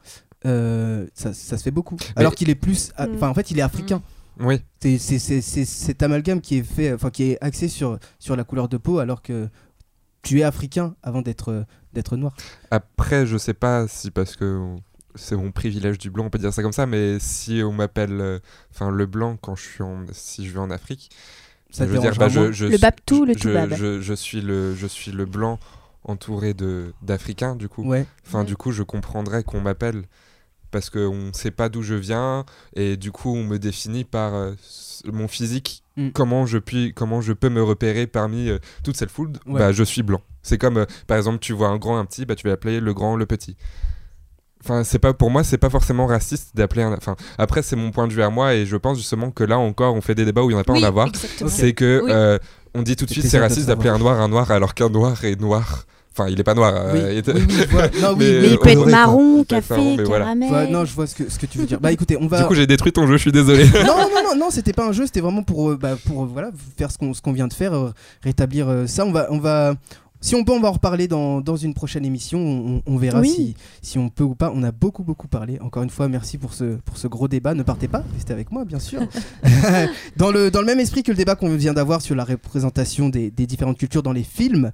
euh, 0.45 1.07
ça, 1.13 1.33
ça 1.33 1.57
se 1.57 1.63
fait 1.63 1.71
beaucoup. 1.71 1.97
Alors 2.15 2.35
qu'il 2.35 2.49
est 2.49 2.55
plus. 2.55 2.91
a- 2.97 3.07
Mm. 3.07 3.15
Enfin, 3.15 3.29
en 3.29 3.33
fait, 3.33 3.51
il 3.51 3.59
est 3.59 3.61
africain. 3.63 4.01
Oui, 4.39 4.61
C'est- 4.81 4.99
cet 4.99 6.03
amalgame 6.03 6.41
qui 6.41 6.57
est 6.57 6.63
fait, 6.63 6.91
enfin, 6.93 7.09
qui 7.09 7.23
est 7.31 7.37
axé 7.41 7.67
sur, 7.69 7.97
sur 8.19 8.35
la 8.35 8.43
couleur 8.43 8.67
de 8.67 8.75
peau, 8.77 8.99
alors 8.99 9.21
que 9.21 9.47
tu 10.21 10.39
es 10.39 10.43
africain 10.43 10.95
avant 11.03 11.21
d'être 11.21 11.65
d'être 11.93 12.17
noir. 12.17 12.35
après 12.71 13.25
je 13.25 13.37
sais 13.37 13.53
pas 13.53 13.87
si 13.87 14.11
parce 14.11 14.35
que 14.35 14.57
on- 14.59 14.81
c'est 15.15 15.35
mon 15.35 15.51
privilège 15.51 15.97
du 15.97 16.09
blanc, 16.09 16.25
on 16.25 16.29
peut 16.29 16.37
dire 16.39 16.53
ça 16.53 16.61
comme 16.61 16.71
ça, 16.73 16.85
mais 16.85 17.17
si 17.19 17.61
on 17.63 17.71
m'appelle 17.71 18.19
euh, 18.21 18.39
enfin 18.71 18.89
le 18.91 19.05
blanc 19.05 19.37
quand 19.41 19.55
je 19.55 19.63
suis 19.63 19.83
en 19.83 20.05
si 20.11 20.45
je 20.47 20.53
vais 20.53 20.59
en 20.59 20.69
Afrique, 20.71 21.09
Ça 21.71 21.85
je 21.85 21.91
veux 21.91 21.99
dire, 21.99 22.13
bah, 22.17 22.27
je, 22.29 22.39
moins 22.39 22.51
je 22.51 22.65
Le 22.65 22.71
suis- 22.71 22.79
babtou, 22.81 23.25
le 23.25 23.33
je- 23.37 23.75
je, 23.75 24.01
je 24.01 24.13
suis 24.13 24.41
le, 24.41 24.75
je 24.75 24.87
suis 24.87 25.11
le 25.11 25.25
blanc 25.25 25.59
entouré 26.03 26.53
de 26.53 26.93
d'Africains, 27.01 27.55
du 27.55 27.67
coup. 27.67 27.83
Ouais. 27.83 28.05
Enfin, 28.27 28.39
Ouais. 28.39 28.45
du 28.45 28.55
coup, 28.55 28.71
je 28.71 28.83
comprendrais 28.83 29.43
qu'on 29.43 29.59
m'appelle 29.61 30.03
parce 30.71 30.89
qu'on 30.89 31.15
ne 31.27 31.31
sait 31.33 31.51
pas 31.51 31.69
d'où 31.69 31.81
je 31.81 31.95
viens 31.95 32.45
et 32.75 32.97
du 32.97 33.11
coup, 33.11 33.33
on 33.33 33.43
me 33.43 33.57
définit 33.57 34.03
par 34.03 34.33
euh, 34.35 34.51
mon 35.05 35.27
physique. 35.27 35.83
Mm. 35.97 36.09
Comment 36.09 36.45
je 36.45 36.57
puis, 36.57 36.93
comment 36.93 37.21
je 37.21 37.31
peux 37.33 37.49
me 37.49 37.63
repérer 37.63 38.05
parmi 38.07 38.49
euh, 38.49 38.59
toute 38.83 38.97
cette 38.97 39.09
foule 39.11 39.31
Ouais. 39.45 39.59
Bah, 39.59 39.71
je 39.71 39.83
suis 39.83 40.03
blanc. 40.03 40.21
C'est 40.43 40.57
comme, 40.57 40.77
euh, 40.77 40.85
par 41.07 41.17
exemple, 41.17 41.39
tu 41.39 41.53
vois 41.53 41.69
un 41.69 41.77
grand, 41.77 41.97
un 41.97 42.05
petit, 42.05 42.25
bah, 42.25 42.35
tu 42.35 42.45
vas 42.47 42.53
appeler 42.53 42.79
le 42.81 42.93
grand, 42.93 43.15
le 43.15 43.25
petit. 43.25 43.55
Enfin, 44.63 44.83
c'est 44.83 44.97
pas 44.99 45.13
pour 45.13 45.29
moi, 45.29 45.43
c'est 45.43 45.57
pas 45.59 45.69
forcément 45.69 46.07
raciste 46.07 46.49
d'appeler 46.55 46.81
un. 46.83 46.93
Enfin, 46.93 47.15
après, 47.37 47.61
c'est 47.61 47.75
mon 47.75 47.91
point 47.91 48.07
de 48.07 48.13
vue 48.13 48.23
à 48.23 48.29
moi 48.29 48.55
et 48.55 48.65
je 48.65 48.75
pense 48.77 48.97
justement 48.97 49.29
que 49.29 49.43
là 49.43 49.59
encore, 49.59 49.93
on 49.93 50.01
fait 50.01 50.15
des 50.15 50.25
débats 50.25 50.41
où 50.41 50.49
il 50.49 50.53
n'y 50.53 50.57
en 50.57 50.61
a 50.61 50.63
pas 50.63 50.73
à 50.73 50.77
oui, 50.77 50.83
en 50.83 50.87
avoir. 50.87 51.09
C'est 51.47 51.73
que 51.73 52.01
Oui. 52.03 52.11
euh, 52.11 52.39
on 52.73 52.81
dit 52.81 52.95
tout 52.95 53.05
de 53.05 53.11
suite 53.11 53.25
c'est 53.27 53.39
raciste 53.39 53.67
d'appeler 53.67 53.89
un 53.89 53.99
noir 53.99 54.19
un 54.19 54.27
noir 54.27 54.49
alors 54.51 54.73
qu'un 54.73 54.89
noir 54.89 55.23
est 55.23 55.39
noir. 55.39 55.85
Enfin, 56.17 56.29
il 56.29 56.39
est 56.39 56.43
pas 56.43 56.53
noir. 56.53 56.73
Oui, 56.93 56.99
euh, 57.01 57.11
il 57.13 57.17
est- 57.29 57.33
oui, 57.33 57.43
oui. 57.49 57.65
Non, 58.01 58.15
Mais, 58.17 58.49
il 58.51 58.57
peut 58.57 58.69
être 58.69 58.83
quoi. 58.83 58.89
marron, 58.91 59.43
café, 59.43 59.97
mais 59.97 60.03
voilà. 60.05 60.23
caramel. 60.25 60.49
Ouais, 60.51 60.67
non, 60.69 60.85
je 60.85 60.93
vois 60.95 61.07
ce 61.07 61.13
que, 61.15 61.29
ce 61.29 61.37
que 61.37 61.45
tu 61.45 61.57
veux 61.57 61.65
dire. 61.65 61.79
Bah 61.81 61.91
écoutez, 61.91 62.17
on 62.19 62.27
va. 62.27 62.41
Du 62.41 62.47
coup, 62.47 62.55
j'ai 62.55 62.65
détruit 62.65 62.93
ton 62.93 63.05
jeu, 63.05 63.17
je 63.17 63.21
suis 63.21 63.33
désolé. 63.33 63.65
non, 63.65 63.97
non, 63.97 64.23
non, 64.23 64.35
non, 64.39 64.49
c'était 64.49 64.71
pas 64.71 64.87
un 64.87 64.93
jeu, 64.93 65.05
c'était 65.05 65.19
vraiment 65.19 65.43
pour, 65.43 65.71
euh, 65.71 65.77
bah, 65.77 65.95
pour 66.07 66.25
voilà, 66.25 66.51
faire 66.77 66.89
ce 66.89 66.97
qu'on 66.97 67.13
ce 67.13 67.21
qu'on 67.21 67.33
vient 67.33 67.47
de 67.49 67.53
faire, 67.53 67.73
euh, 67.73 67.91
rétablir 68.23 68.69
euh, 68.69 68.87
ça. 68.87 69.05
On 69.05 69.11
va, 69.11 69.27
on 69.29 69.39
va, 69.39 69.75
si 70.21 70.35
on 70.35 70.43
peut, 70.43 70.51
on 70.53 70.59
va 70.59 70.69
en 70.69 70.73
reparler 70.73 71.07
dans, 71.07 71.41
dans 71.41 71.55
une 71.55 71.73
prochaine 71.73 72.05
émission. 72.05 72.39
On, 72.39 72.81
on 72.85 72.97
verra 72.97 73.21
Oui. 73.21 73.29
si, 73.29 73.55
si 73.81 73.97
on 73.99 74.09
peut 74.09 74.23
ou 74.23 74.35
pas. 74.35 74.51
On 74.55 74.63
a 74.63 74.71
beaucoup, 74.71 75.03
beaucoup 75.03 75.27
parlé. 75.27 75.59
Encore 75.59 75.83
une 75.83 75.89
fois, 75.89 76.07
merci 76.07 76.37
pour 76.37 76.53
ce, 76.53 76.75
pour 76.77 76.97
ce 76.97 77.07
gros 77.07 77.27
débat. 77.27 77.53
Ne 77.53 77.63
partez 77.63 77.87
pas, 77.87 78.03
restez 78.15 78.33
avec 78.33 78.51
moi, 78.51 78.65
bien 78.65 78.79
sûr. 78.79 79.01
dans, 80.17 80.31
le, 80.31 80.49
dans 80.51 80.61
le 80.61 80.65
même 80.65 80.79
esprit 80.79 81.03
que 81.03 81.11
le 81.11 81.17
débat 81.17 81.35
qu'on 81.35 81.53
vient 81.55 81.73
d'avoir 81.73 82.01
sur 82.01 82.15
la 82.15 82.23
représentation 82.23 83.09
des, 83.09 83.29
des 83.31 83.45
différentes 83.47 83.77
cultures 83.77 84.03
dans 84.03 84.13
les 84.13 84.23
films, 84.23 84.71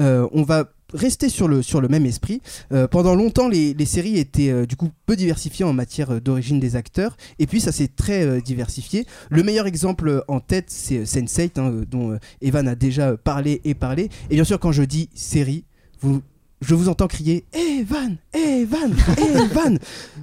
euh, 0.00 0.26
on 0.32 0.42
va 0.42 0.64
rester 0.94 1.28
sur 1.28 1.48
le, 1.48 1.88
même 1.88 2.06
esprit. 2.06 2.40
Euh, 2.72 2.86
pendant 2.86 3.14
longtemps, 3.14 3.48
les, 3.48 3.74
séries 3.84 4.18
étaient 4.18 4.50
euh, 4.50 4.66
du 4.66 4.76
coup 4.76 4.90
peu 5.06 5.16
diversifiées 5.16 5.64
en 5.64 5.72
matière 5.72 6.12
euh, 6.12 6.20
d'origine 6.20 6.60
des 6.60 6.76
acteurs, 6.76 7.16
et 7.38 7.46
puis 7.46 7.60
ça 7.60 7.72
s'est 7.72 7.88
très 7.88 8.40
diversifié. 8.40 9.06
Le 9.30 9.42
meilleur 9.42 9.66
exemple 9.66 10.24
en 10.28 10.40
tête, 10.40 10.66
c'est 10.68 10.98
euh, 10.98 11.04
Sense8, 11.04 11.60
hein, 11.60 11.84
dont 11.90 12.18
Evan 12.40 12.68
a 12.68 12.74
déjà 12.74 13.16
parlé 13.16 13.60
et 13.64 13.74
parlé. 13.74 14.08
Et 14.30 14.36
bien 14.36 14.44
sûr, 14.44 14.58
quand 14.58 14.72
je 14.72 14.82
dis 14.82 15.10
série, 15.14 15.64
vous, 16.00 16.22
je 16.66 16.74
vous 16.74 16.88
entends 16.88 17.06
crier 17.06 17.44
Evan, 17.52 18.16
Evan, 18.32 18.94
Evan. 19.18 19.78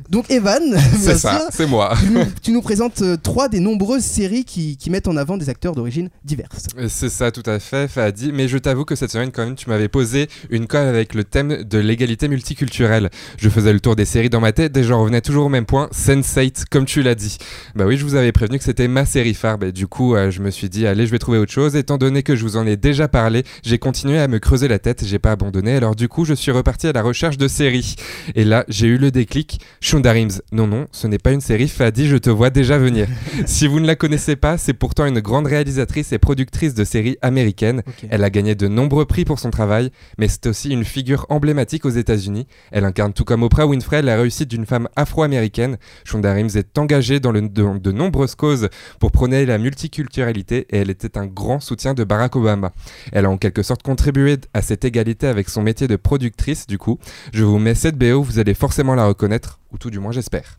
Donc 0.09 0.29
Evan, 0.31 0.61
C'est 0.97 1.17
ça, 1.17 1.47
c'est 1.51 1.67
moi. 1.67 1.93
tu 1.99 2.09
nous, 2.11 2.25
tu 2.41 2.51
nous 2.51 2.61
présentes 2.61 3.01
euh, 3.01 3.17
trois 3.21 3.47
des 3.47 3.59
nombreuses 3.59 4.03
séries 4.03 4.43
qui, 4.43 4.77
qui 4.77 4.89
mettent 4.89 5.07
en 5.07 5.15
avant 5.17 5.37
des 5.37 5.49
acteurs 5.49 5.75
d'origine 5.75 6.09
diverses. 6.25 6.67
Et 6.77 6.89
C'est 6.89 7.09
ça, 7.09 7.31
tout 7.31 7.43
à 7.45 7.59
fait, 7.59 7.87
Fadi. 7.87 8.31
Mais 8.33 8.47
je 8.47 8.57
t'avoue 8.57 8.85
que 8.85 8.95
cette 8.95 9.11
semaine, 9.11 9.31
quand 9.31 9.45
même, 9.45 9.55
tu 9.55 9.69
m'avais 9.69 9.87
posé 9.87 10.27
une 10.49 10.67
colle 10.67 10.87
avec 10.87 11.13
le 11.13 11.23
thème 11.23 11.63
de 11.63 11.77
l'égalité 11.77 12.27
multiculturelle. 12.27 13.09
Je 13.37 13.49
faisais 13.49 13.73
le 13.73 13.79
tour 13.79 13.95
des 13.95 14.05
séries 14.05 14.29
dans 14.29 14.41
ma 14.41 14.51
tête 14.51 14.75
et 14.75 14.83
j'en 14.83 15.01
revenais 15.01 15.21
toujours 15.21 15.45
au 15.45 15.49
même 15.49 15.65
point, 15.65 15.89
Sense8, 15.93 16.65
comme 16.69 16.85
tu 16.85 17.03
l'as 17.03 17.15
dit. 17.15 17.37
Bah 17.75 17.85
oui, 17.85 17.97
je 17.97 18.03
vous 18.03 18.15
avais 18.15 18.31
prévenu 18.31 18.57
que 18.57 18.63
c'était 18.63 18.87
ma 18.87 19.05
série 19.05 19.33
phare. 19.33 19.57
Bah, 19.57 19.71
du 19.71 19.87
coup, 19.87 20.15
euh, 20.15 20.31
je 20.31 20.41
me 20.41 20.49
suis 20.49 20.69
dit, 20.69 20.87
allez, 20.87 21.05
je 21.05 21.11
vais 21.11 21.19
trouver 21.19 21.37
autre 21.37 21.51
chose. 21.51 21.75
Étant 21.75 21.97
donné 21.97 22.23
que 22.23 22.35
je 22.35 22.43
vous 22.43 22.57
en 22.57 22.65
ai 22.65 22.77
déjà 22.77 23.07
parlé, 23.07 23.43
j'ai 23.63 23.77
continué 23.77 24.19
à 24.19 24.27
me 24.27 24.39
creuser 24.39 24.67
la 24.67 24.79
tête, 24.79 25.05
j'ai 25.05 25.19
pas 25.19 25.31
abandonné. 25.31 25.75
Alors 25.75 25.95
du 25.95 26.07
coup, 26.07 26.25
je 26.25 26.30
suis 26.35 26.51
reparti 26.51 26.87
à 26.87 26.91
la 26.93 27.01
recherche 27.01 27.37
de 27.37 27.47
séries. 27.47 27.95
Et 28.35 28.43
là, 28.43 28.65
j'ai 28.67 28.87
eu 28.87 28.97
le 28.97 29.11
déclic. 29.11 29.59
Shonda 29.79 30.11
Rhimes. 30.11 30.31
Non, 30.51 30.67
non, 30.67 30.87
ce 30.91 31.07
n'est 31.07 31.17
pas 31.17 31.31
une 31.31 31.41
série, 31.41 31.67
Fadi, 31.67 32.07
je 32.07 32.17
te 32.17 32.29
vois 32.29 32.49
déjà 32.49 32.77
venir. 32.77 33.07
si 33.45 33.67
vous 33.67 33.79
ne 33.79 33.87
la 33.87 33.95
connaissez 33.95 34.35
pas, 34.35 34.57
c'est 34.57 34.73
pourtant 34.73 35.05
une 35.05 35.19
grande 35.19 35.47
réalisatrice 35.47 36.11
et 36.13 36.19
productrice 36.19 36.73
de 36.73 36.83
séries 36.83 37.17
américaines. 37.21 37.81
Elle 38.09 38.23
a 38.23 38.29
gagné 38.29 38.55
de 38.55 38.67
nombreux 38.67 39.05
prix 39.05 39.25
pour 39.25 39.39
son 39.39 39.51
travail, 39.51 39.91
mais 40.17 40.27
c'est 40.27 40.47
aussi 40.47 40.69
une 40.69 40.85
figure 40.85 41.25
emblématique 41.29 41.85
aux 41.85 41.89
États-Unis. 41.89 42.47
Elle 42.71 42.85
incarne 42.85 43.13
tout 43.13 43.23
comme 43.25 43.43
Oprah 43.43 43.65
Winfrey 43.67 44.01
la 44.01 44.15
réussite 44.17 44.49
d'une 44.49 44.65
femme 44.65 44.87
afro-américaine. 44.95 45.77
Shonda 46.03 46.33
Rhimes 46.33 46.49
est 46.55 46.77
engagée 46.77 47.19
dans 47.19 47.31
le- 47.31 47.41
de, 47.49 47.77
de 47.79 47.91
nombreuses 47.91 48.35
causes 48.35 48.69
pour 48.99 49.11
prôner 49.11 49.45
la 49.45 49.57
multiculturalité 49.57 50.67
et 50.69 50.77
elle 50.77 50.89
était 50.89 51.17
un 51.17 51.25
grand 51.25 51.59
soutien 51.59 51.93
de 51.93 52.03
Barack 52.03 52.35
Obama. 52.35 52.71
Elle 53.11 53.25
a 53.25 53.29
en 53.29 53.37
quelque 53.37 53.63
sorte 53.63 53.83
contribué 53.83 54.37
à 54.53 54.61
cette 54.61 54.85
égalité 54.85 55.27
avec 55.27 55.49
son 55.49 55.61
métier 55.61 55.87
de 55.87 55.95
productrice 55.95 56.20
du 56.67 56.77
coup. 56.77 56.99
Je 57.33 57.43
vous 57.43 57.59
mets 57.59 57.75
cette 57.75 57.97
BO, 57.97 58.21
vous 58.21 58.39
allez 58.39 58.53
forcément 58.53 58.95
la 58.95 59.07
reconnaître, 59.07 59.59
ou 59.71 59.77
tout 59.77 59.89
du 59.89 59.99
moins 59.99 60.11
j'espère. 60.11 60.57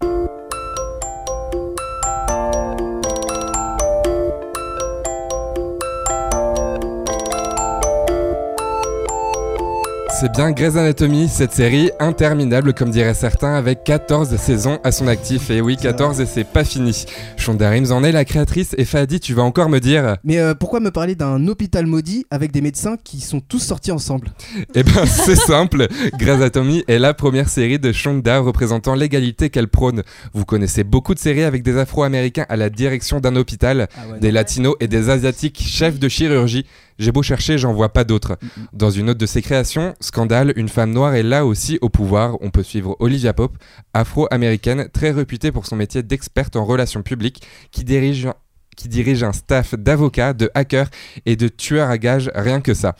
C'est 10.22 10.30
bien 10.30 10.52
Grey's 10.52 10.76
Anatomy, 10.76 11.26
cette 11.28 11.50
série 11.50 11.90
interminable 11.98 12.74
comme 12.74 12.90
diraient 12.90 13.12
certains, 13.12 13.56
avec 13.56 13.82
14 13.82 14.36
saisons 14.36 14.78
à 14.84 14.92
son 14.92 15.08
actif. 15.08 15.50
Et 15.50 15.60
oui, 15.60 15.76
14 15.76 16.20
et 16.20 16.26
c'est 16.26 16.44
pas 16.44 16.62
fini. 16.62 17.06
Shonda 17.36 17.68
Rhimes 17.68 17.90
en 17.90 18.04
est 18.04 18.12
la 18.12 18.24
créatrice 18.24 18.72
et 18.78 18.84
Fadi, 18.84 19.18
tu 19.18 19.34
vas 19.34 19.42
encore 19.42 19.68
me 19.68 19.80
dire 19.80 20.18
Mais 20.22 20.38
euh, 20.38 20.54
pourquoi 20.54 20.78
me 20.78 20.92
parler 20.92 21.16
d'un 21.16 21.48
hôpital 21.48 21.86
maudit 21.86 22.24
avec 22.30 22.52
des 22.52 22.60
médecins 22.60 22.96
qui 23.02 23.18
sont 23.18 23.40
tous 23.40 23.58
sortis 23.58 23.90
ensemble? 23.90 24.28
Eh 24.76 24.84
ben 24.84 25.04
c'est 25.06 25.34
simple, 25.34 25.88
Grey's 26.16 26.36
Anatomy 26.36 26.84
est 26.86 27.00
la 27.00 27.14
première 27.14 27.48
série 27.48 27.80
de 27.80 27.90
Shonda 27.90 28.38
représentant 28.38 28.94
l'égalité 28.94 29.50
qu'elle 29.50 29.66
prône. 29.66 30.04
Vous 30.34 30.44
connaissez 30.44 30.84
beaucoup 30.84 31.14
de 31.14 31.18
séries 31.18 31.42
avec 31.42 31.64
des 31.64 31.76
Afro-Américains 31.76 32.46
à 32.48 32.54
la 32.54 32.70
direction 32.70 33.18
d'un 33.18 33.34
hôpital, 33.34 33.88
des 34.20 34.30
Latinos 34.30 34.76
et 34.78 34.86
des 34.86 35.10
Asiatiques 35.10 35.60
chefs 35.60 35.98
de 35.98 36.08
chirurgie. 36.08 36.64
J'ai 36.98 37.12
beau 37.12 37.22
chercher, 37.22 37.58
j'en 37.58 37.72
vois 37.72 37.92
pas 37.92 38.04
d'autres. 38.04 38.38
Dans 38.72 38.90
une 38.90 39.10
autre 39.10 39.18
de 39.18 39.26
ses 39.26 39.42
créations, 39.42 39.94
Scandale, 40.00 40.52
une 40.56 40.68
femme 40.68 40.92
noire 40.92 41.14
est 41.14 41.22
là 41.22 41.46
aussi 41.46 41.78
au 41.80 41.88
pouvoir. 41.88 42.36
On 42.40 42.50
peut 42.50 42.62
suivre 42.62 42.96
Olivia 43.00 43.32
Pope, 43.32 43.56
afro-américaine, 43.94 44.88
très 44.92 45.10
réputée 45.10 45.52
pour 45.52 45.66
son 45.66 45.76
métier 45.76 46.02
d'experte 46.02 46.56
en 46.56 46.64
relations 46.64 47.02
publiques, 47.02 47.42
qui 47.70 47.84
dirige 47.84 48.28
qui 48.76 48.88
dirige 48.88 49.22
un 49.22 49.32
staff 49.32 49.74
d'avocats, 49.74 50.32
de 50.32 50.50
hackers 50.54 50.88
et 51.26 51.36
de 51.36 51.48
tueurs 51.48 51.90
à 51.90 51.98
gages, 51.98 52.30
rien 52.34 52.60
que 52.60 52.72
ça. 52.72 52.96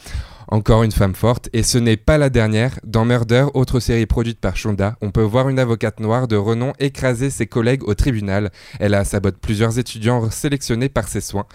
Encore 0.53 0.83
une 0.83 0.93
femme 0.93 1.15
forte, 1.15 1.49
et 1.55 1.63
ce 1.63 1.79
n'est 1.79 1.97
pas 1.97 2.19
la 2.19 2.29
dernière. 2.29 2.79
Dans 2.85 3.07
Murder, 3.07 3.47
autre 3.55 3.81
série 3.81 4.05
produite 4.05 4.39
par 4.39 4.55
Shonda, 4.55 4.97
on 5.01 5.11
peut 5.11 5.23
voir 5.23 5.49
une 5.49 5.59
avocate 5.59 5.99
noire 5.99 6.29
de 6.29 6.37
renom 6.37 6.75
écraser 6.79 7.31
ses 7.31 7.47
collègues 7.47 7.89
au 7.89 7.95
tribunal. 7.95 8.51
Elle 8.79 8.93
a 8.93 8.99
à 8.99 9.05
sa 9.07 9.19
botte 9.19 9.39
plusieurs 9.39 9.79
étudiants 9.79 10.29
sélectionnés 10.31 10.91
par 10.91 11.09
ses 11.09 11.23
soins, 11.23 11.47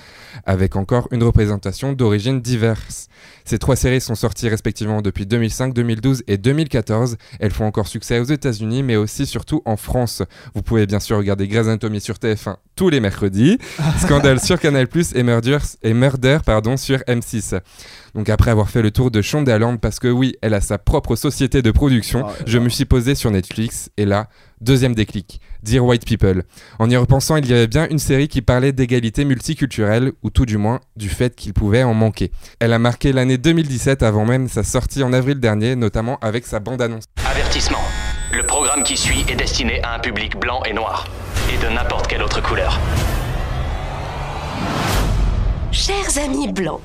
avec 0.48 0.76
encore 0.76 1.10
une 1.12 1.22
représentation 1.22 1.94
d'origines 1.94 2.42
diverses. 2.42 3.08
Ces 3.48 3.60
trois 3.60 3.78
séries 3.78 4.02
sont 4.02 4.14
sorties 4.14 4.50
respectivement 4.50 5.02
depuis 5.02 5.26
2005, 5.26 5.74
2012 5.74 6.24
et 6.28 6.38
2014. 6.38 7.16
Elles 7.40 7.52
font 7.52 7.64
encore 7.64 7.88
succès 7.88 8.20
aux 8.20 8.26
États-Unis, 8.26 8.84
mais 8.84 8.98
aussi 8.98 9.26
surtout 9.26 9.62
en 9.64 9.78
France. 9.78 10.22
Vous 10.54 10.62
pouvez 10.62 10.86
bien 10.86 11.00
sûr 11.00 11.16
regarder 11.16 11.48
Grey's 11.48 11.68
Anatomy 11.68 12.02
sur 12.02 12.16
TF1 12.16 12.58
tous 12.76 12.90
les 12.90 13.00
mercredis, 13.00 13.58
Scandale 14.00 14.42
sur 14.42 14.60
Canal+ 14.60 14.88
et 15.16 15.24
Murder, 15.24 15.58
et 15.82 15.94
Murder 15.94 16.40
pardon, 16.46 16.76
sur 16.76 16.98
M6. 17.00 17.60
Donc 18.16 18.30
après 18.30 18.52
avoir 18.52 18.70
fait 18.70 18.82
le 18.82 18.92
tour 18.92 19.12
de 19.12 19.22
Shondaland, 19.22 19.78
parce 19.78 20.00
que 20.00 20.10
oui, 20.10 20.36
elle 20.42 20.54
a 20.54 20.62
sa 20.62 20.78
propre 20.78 21.16
société 21.16 21.62
de 21.62 21.72
production, 21.72 22.26
Oh 22.28 22.32
je 22.46 22.60
me 22.60 22.70
suis 22.70 22.86
posé 22.86 23.16
sur 23.16 23.32
Netflix 23.32 23.90
et 23.98 24.06
là, 24.06 24.28
deuxième 24.62 24.96
déclic, 24.96 25.42
Dear 25.64 25.86
White 25.86 26.06
People. 26.06 26.44
En 26.80 26.90
y 26.90 26.98
repensant, 26.98 27.38
il 27.38 27.48
y 27.48 27.54
avait 27.54 27.68
bien 27.68 27.88
une 27.90 28.00
série 28.00 28.28
qui 28.28 28.42
parlait 28.42 28.72
d'égalité 28.72 29.26
multiculturelle, 29.26 30.12
ou 30.24 30.30
tout 30.30 30.46
du 30.46 30.58
moins 30.58 30.80
du 30.96 31.10
fait 31.10 31.36
qu'il 31.36 31.54
pouvait 31.54 31.84
en 31.84 31.94
manquer. 31.94 32.32
Elle 32.60 32.74
a 32.74 32.80
marqué 32.80 33.14
l'année 33.14 33.38
2017 33.38 34.04
avant 34.04 34.26
même 34.26 34.48
sa 34.48 34.64
sortie 34.64 35.04
en 35.04 35.14
avril 35.14 35.40
dernier, 35.40 35.76
notamment 35.76 36.18
avec 36.22 36.46
sa 36.46 36.60
bande-annonce. 36.60 37.06
Avertissement. 37.30 37.82
Le 38.34 38.46
programme 38.46 38.84
qui 38.84 38.98
suit 38.98 39.26
est 39.30 39.36
destiné 39.36 39.82
à 39.84 39.96
un 39.96 40.00
public 40.00 40.38
blanc 40.38 40.62
et 40.64 40.74
noir. 40.74 41.08
Et 41.54 41.58
de 41.64 41.74
n'importe 41.74 42.08
quelle 42.08 42.24
autre 42.24 42.42
couleur. 42.42 42.80
Chers 45.72 46.18
amis 46.18 46.52
blancs, 46.52 46.82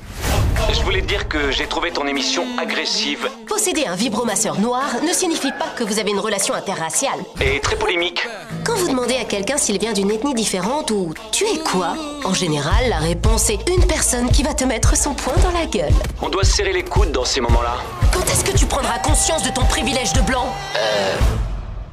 Je 0.71 0.81
voulais 0.81 1.01
te 1.01 1.07
dire 1.07 1.27
que 1.27 1.51
j'ai 1.51 1.67
trouvé 1.67 1.91
ton 1.91 2.05
émission 2.07 2.45
agressive 2.57 3.29
posséder 3.47 3.85
un 3.85 3.95
vibromasseur 3.95 4.59
noir 4.59 4.83
ne 5.07 5.13
signifie 5.13 5.51
pas 5.51 5.67
que 5.75 5.83
vous 5.83 5.99
avez 5.99 6.11
une 6.11 6.19
relation 6.19 6.53
interraciale. 6.53 7.19
et 7.39 7.59
très 7.59 7.75
polémique. 7.75 8.27
Quand 8.65 8.75
vous 8.75 8.87
demandez 8.87 9.15
à 9.15 9.25
quelqu'un 9.25 9.57
s'il 9.57 9.79
vient 9.79 9.93
d'une 9.93 10.09
ethnie 10.11 10.33
différente 10.33 10.91
ou 10.91 11.13
tu 11.31 11.45
es 11.45 11.59
quoi, 11.59 11.95
en 12.25 12.33
général, 12.33 12.89
la 12.89 12.97
réponse 12.97 13.49
est 13.49 13.69
une 13.69 13.85
personne 13.85 14.29
qui 14.31 14.43
va 14.43 14.53
te 14.53 14.63
mettre 14.63 14.97
son 14.97 15.13
poing 15.13 15.35
dans 15.43 15.51
la 15.51 15.65
gueule. 15.65 15.93
On 16.21 16.29
doit 16.29 16.43
se 16.43 16.51
serrer 16.53 16.73
les 16.73 16.83
coudes 16.83 17.11
dans 17.11 17.25
ces 17.25 17.41
moments-là. 17.41 17.75
Quand 18.11 18.25
est-ce 18.25 18.43
que 18.43 18.57
tu 18.57 18.65
prendras 18.65 18.99
conscience 18.99 19.43
de 19.43 19.49
ton 19.49 19.65
privilège 19.65 20.13
de 20.13 20.21
blanc? 20.21 20.47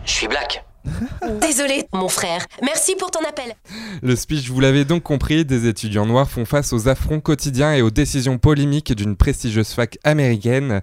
Je 0.05 0.13
suis 0.13 0.29
black. 0.29 0.65
Désolé, 1.41 1.87
mon 1.93 2.09
frère. 2.09 2.47
Merci 2.63 2.95
pour 2.97 3.11
ton 3.11 3.21
appel. 3.29 3.55
Le 4.03 4.17
speech, 4.17 4.49
vous 4.49 4.61
l'avez 4.61 4.85
donc 4.85 5.03
compris, 5.03 5.45
des 5.45 5.67
étudiants 5.67 6.07
noirs 6.07 6.31
font 6.31 6.45
face 6.45 6.73
aux 6.73 6.89
affronts 6.89 7.21
quotidiens 7.21 7.75
et 7.75 7.83
aux 7.83 7.91
décisions 7.91 8.39
polémiques 8.39 8.93
d'une 8.95 9.17
prestigieuse 9.17 9.73
fac 9.73 9.99
américaine. 10.05 10.81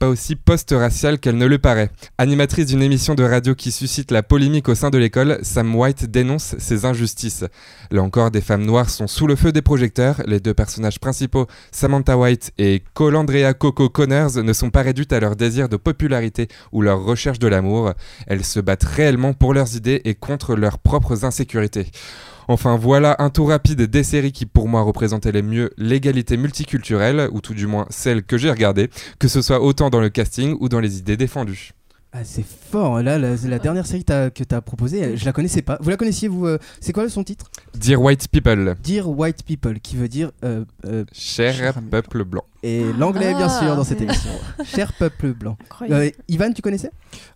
Pas 0.00 0.08
aussi 0.08 0.34
post-raciale 0.34 1.18
qu'elle 1.18 1.36
ne 1.36 1.44
le 1.44 1.58
paraît. 1.58 1.90
Animatrice 2.16 2.66
d'une 2.66 2.82
émission 2.82 3.14
de 3.14 3.22
radio 3.22 3.54
qui 3.54 3.70
suscite 3.70 4.10
la 4.10 4.22
polémique 4.22 4.70
au 4.70 4.74
sein 4.74 4.88
de 4.88 4.96
l'école, 4.96 5.38
Sam 5.42 5.76
White 5.76 6.10
dénonce 6.10 6.56
ces 6.58 6.86
injustices. 6.86 7.44
Là 7.90 8.02
encore, 8.02 8.30
des 8.30 8.40
femmes 8.40 8.64
noires 8.64 8.88
sont 8.88 9.06
sous 9.06 9.26
le 9.26 9.36
feu 9.36 9.52
des 9.52 9.60
projecteurs. 9.60 10.22
Les 10.26 10.40
deux 10.40 10.54
personnages 10.54 10.98
principaux, 10.98 11.46
Samantha 11.70 12.16
White 12.16 12.50
et 12.56 12.82
Colandrea 12.94 13.52
Coco 13.52 13.90
Connors, 13.90 14.42
ne 14.42 14.52
sont 14.54 14.70
pas 14.70 14.80
réduites 14.80 15.12
à 15.12 15.20
leur 15.20 15.36
désir 15.36 15.68
de 15.68 15.76
popularité 15.76 16.48
ou 16.72 16.80
leur 16.80 17.04
recherche 17.04 17.38
de 17.38 17.48
l'amour. 17.48 17.92
Elles 18.26 18.44
se 18.44 18.58
battent 18.58 18.84
réellement 18.84 19.34
pour 19.34 19.52
leurs 19.52 19.76
idées 19.76 20.00
et 20.06 20.14
contre 20.14 20.56
leurs 20.56 20.78
propres 20.78 21.26
insécurités. 21.26 21.90
Enfin 22.50 22.76
voilà 22.76 23.14
un 23.20 23.30
tour 23.30 23.50
rapide 23.50 23.82
des 23.82 24.02
séries 24.02 24.32
qui 24.32 24.44
pour 24.44 24.66
moi 24.66 24.82
représentaient 24.82 25.30
les 25.30 25.40
mieux 25.40 25.70
l'égalité 25.78 26.36
multiculturelle, 26.36 27.28
ou 27.30 27.40
tout 27.40 27.54
du 27.54 27.68
moins 27.68 27.86
celle 27.90 28.24
que 28.24 28.36
j'ai 28.38 28.50
regardée, 28.50 28.90
que 29.20 29.28
ce 29.28 29.40
soit 29.40 29.62
autant 29.62 29.88
dans 29.88 30.00
le 30.00 30.08
casting 30.08 30.56
ou 30.58 30.68
dans 30.68 30.80
les 30.80 30.98
idées 30.98 31.16
défendues. 31.16 31.70
Ah, 32.12 32.24
c'est 32.24 32.44
fort. 32.44 33.02
Là, 33.02 33.20
la, 33.20 33.36
la 33.36 33.58
dernière 33.60 33.86
série 33.86 34.04
que 34.04 34.30
tu 34.42 34.52
as 34.52 34.60
proposée, 34.62 35.16
je 35.16 35.24
la 35.24 35.32
connaissais 35.32 35.62
pas. 35.62 35.78
Vous 35.80 35.90
la 35.90 35.96
connaissiez, 35.96 36.26
vous 36.26 36.44
euh, 36.44 36.58
C'est 36.80 36.92
quoi 36.92 37.08
son 37.08 37.22
titre? 37.22 37.52
Dear 37.78 38.02
White 38.02 38.26
People, 38.32 38.74
Dear 38.82 39.08
White 39.08 39.44
People, 39.44 39.78
qui 39.78 39.94
veut 39.94 40.08
dire. 40.08 40.32
euh, 40.42 40.64
euh, 40.86 41.04
cher 41.12 41.74
peuple 41.88 42.24
blanc. 42.24 42.42
Et 42.62 42.84
l'anglais, 42.98 43.34
bien 43.34 43.48
Ah, 43.50 43.60
sûr, 43.60 43.76
dans 43.76 43.84
cette 43.84 43.98
c'est- 43.98 44.04
émission. 44.04 44.30
Cher 44.64 44.92
peuple 44.92 45.32
blanc. 45.32 45.56
Incroyable. 45.64 46.02
Euh, 46.02 46.10
Ivan, 46.28 46.52
tu 46.52 46.62
connaissais? 46.62 46.90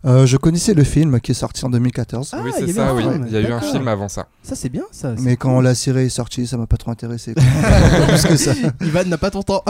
Euh, 0.04 0.26
je 0.26 0.36
connaissais 0.36 0.74
le 0.74 0.84
film 0.84 1.20
qui 1.20 1.30
est 1.32 1.34
sorti 1.34 1.64
en 1.64 1.70
2014. 1.70 2.30
Ah, 2.32 2.40
oui, 2.44 2.52
c'est 2.56 2.72
ça, 2.72 2.94
oui. 2.94 3.04
Il 3.26 3.32
y 3.32 3.36
a 3.36 3.40
eu 3.40 3.52
un 3.52 3.60
film 3.60 3.88
avant 3.88 4.08
ça. 4.08 4.28
Ça, 4.42 4.54
c'est 4.54 4.68
bien, 4.68 4.84
ça. 4.92 5.14
Mais 5.20 5.36
quand 5.36 5.54
cool. 5.56 5.64
la 5.64 5.74
série 5.74 6.02
est 6.04 6.08
sortie, 6.10 6.46
ça 6.46 6.56
m'a 6.56 6.66
pas 6.66 6.76
trop 6.76 6.90
intéressé. 6.90 7.34
plus 8.08 8.22
que 8.26 8.36
ça. 8.36 8.52
Ivan 8.82 9.04
n'a 9.06 9.18
pas 9.18 9.30
ton 9.30 9.42
temps. 9.42 9.64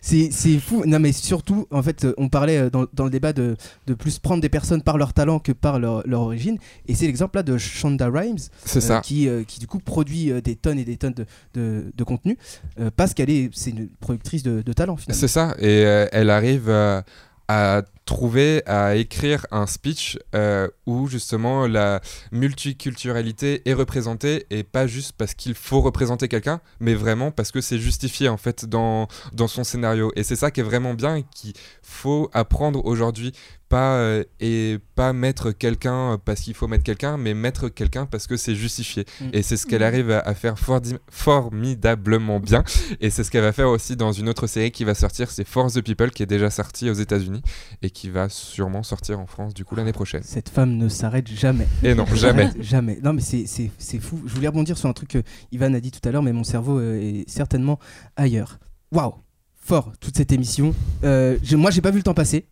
c'est 0.00 0.30
fou. 0.58 0.82
Non, 0.86 0.98
mais 1.00 1.12
surtout, 1.12 1.66
en 1.70 1.82
fait, 1.82 2.04
euh, 2.04 2.14
on 2.18 2.28
parlait 2.28 2.58
euh, 2.58 2.70
dans, 2.70 2.84
dans 2.92 3.04
le 3.04 3.10
débat 3.10 3.32
de, 3.32 3.56
de 3.86 3.94
plus 3.94 4.18
prendre 4.18 4.40
des 4.42 4.48
personnes 4.48 4.82
par 4.82 4.98
leur 4.98 5.12
talent 5.12 5.38
que 5.38 5.52
par 5.52 5.78
leur, 5.78 6.06
leur 6.06 6.20
origine. 6.20 6.58
Et 6.86 6.94
c'est 6.94 7.06
l'exemple 7.06 7.36
là 7.38 7.42
de 7.42 7.56
Shonda 7.58 8.08
Rhimes, 8.08 8.36
C'est 8.64 8.78
euh, 8.78 8.86
ça. 8.86 9.00
qui, 9.00 9.28
euh, 9.28 9.44
qui 9.44 9.60
du 9.60 9.66
coup 9.66 9.78
produit 9.78 10.30
des 10.42 10.56
tonnes 10.56 10.78
et 10.78 10.84
des 10.84 10.96
tonnes 10.96 11.14
de, 11.14 11.26
de, 11.54 11.92
de 11.96 12.04
contenu 12.04 12.36
euh, 12.80 12.90
parce 12.94 13.14
qu'elle 13.14 13.30
est, 13.30 13.50
c'est 13.54 13.70
une 13.70 13.88
productrice 14.00 14.25
de, 14.42 14.62
de 14.62 14.72
talent 14.72 14.96
finalement. 14.96 15.20
C'est 15.20 15.28
ça. 15.28 15.54
Et 15.58 15.84
euh, 15.84 16.06
elle 16.12 16.30
arrive 16.30 16.68
euh, 16.68 17.00
à 17.48 17.82
trouver, 18.06 18.62
à 18.66 18.94
écrire 18.94 19.46
un 19.50 19.66
speech 19.66 20.18
euh, 20.34 20.68
où 20.86 21.08
justement 21.08 21.66
la 21.66 22.00
multiculturalité 22.30 23.68
est 23.68 23.74
représentée 23.74 24.46
et 24.50 24.62
pas 24.62 24.86
juste 24.86 25.12
parce 25.18 25.34
qu'il 25.34 25.54
faut 25.54 25.80
représenter 25.80 26.28
quelqu'un, 26.28 26.60
mais 26.80 26.94
vraiment 26.94 27.32
parce 27.32 27.50
que 27.50 27.60
c'est 27.60 27.78
justifié 27.78 28.28
en 28.28 28.36
fait 28.36 28.64
dans, 28.64 29.08
dans 29.32 29.48
son 29.48 29.64
scénario. 29.64 30.12
Et 30.14 30.22
c'est 30.22 30.36
ça 30.36 30.50
qui 30.50 30.60
est 30.60 30.64
vraiment 30.64 30.94
bien 30.94 31.16
et 31.16 31.24
qu'il 31.34 31.52
faut 31.82 32.30
apprendre 32.32 32.86
aujourd'hui. 32.86 33.32
Pas, 33.68 33.96
euh, 33.96 34.22
et 34.38 34.78
pas 34.94 35.12
mettre 35.12 35.50
quelqu'un 35.50 36.20
parce 36.24 36.42
qu'il 36.42 36.54
faut 36.54 36.68
mettre 36.68 36.84
quelqu'un, 36.84 37.16
mais 37.16 37.34
mettre 37.34 37.68
quelqu'un 37.68 38.06
parce 38.06 38.28
que 38.28 38.36
c'est 38.36 38.54
justifié. 38.54 39.04
Mm. 39.20 39.30
Et 39.32 39.42
c'est 39.42 39.56
ce 39.56 39.66
qu'elle 39.66 39.82
arrive 39.82 40.12
à, 40.12 40.20
à 40.20 40.34
faire 40.34 40.54
formidablement 41.10 42.38
bien. 42.38 42.62
Et 43.00 43.10
c'est 43.10 43.24
ce 43.24 43.30
qu'elle 43.32 43.42
va 43.42 43.52
faire 43.52 43.68
aussi 43.68 43.96
dans 43.96 44.12
une 44.12 44.28
autre 44.28 44.46
série 44.46 44.70
qui 44.70 44.84
va 44.84 44.94
sortir, 44.94 45.32
c'est 45.32 45.44
Force 45.44 45.74
the 45.74 45.82
People, 45.82 46.12
qui 46.12 46.22
est 46.22 46.26
déjà 46.26 46.48
sortie 46.48 46.88
aux 46.90 46.94
États-Unis 46.94 47.42
et 47.82 47.90
qui 47.96 48.10
va 48.10 48.28
sûrement 48.28 48.82
sortir 48.82 49.18
en 49.18 49.26
France 49.26 49.54
du 49.54 49.64
coup 49.64 49.74
l'année 49.74 49.94
prochaine. 49.94 50.22
Cette 50.22 50.50
femme 50.50 50.76
ne 50.76 50.86
s'arrête 50.86 51.28
jamais. 51.28 51.66
Et 51.82 51.94
non, 51.94 52.04
jamais. 52.14 52.50
Jamais. 52.60 52.98
Non, 53.02 53.14
mais 53.14 53.22
c'est- 53.22 53.46
fou. 54.00 54.20
Je 54.26 54.34
voulais 54.34 54.48
rebondir 54.48 54.76
sur 54.76 54.86
un 54.90 54.92
truc 54.92 55.08
que 55.08 55.22
Ivan 55.50 55.72
a 55.72 55.80
dit 55.80 55.90
tout 55.90 56.06
à 56.06 56.12
l'heure, 56.12 56.22
mais 56.22 56.34
mon 56.34 56.44
cerveau 56.44 56.78
euh, 56.78 57.00
est 57.00 57.24
certainement 57.26 57.78
ailleurs. 58.14 58.58
Waouh! 58.92 59.14
Fort, 59.54 59.92
toute 59.98 60.14
cette 60.16 60.30
émission. 60.30 60.74
Euh, 61.04 61.38
moi, 61.52 61.70
j'ai 61.70 61.80
pas 61.80 61.90
vu 61.90 61.96
le 61.96 62.02
temps 62.02 62.12
passer. 62.14 62.46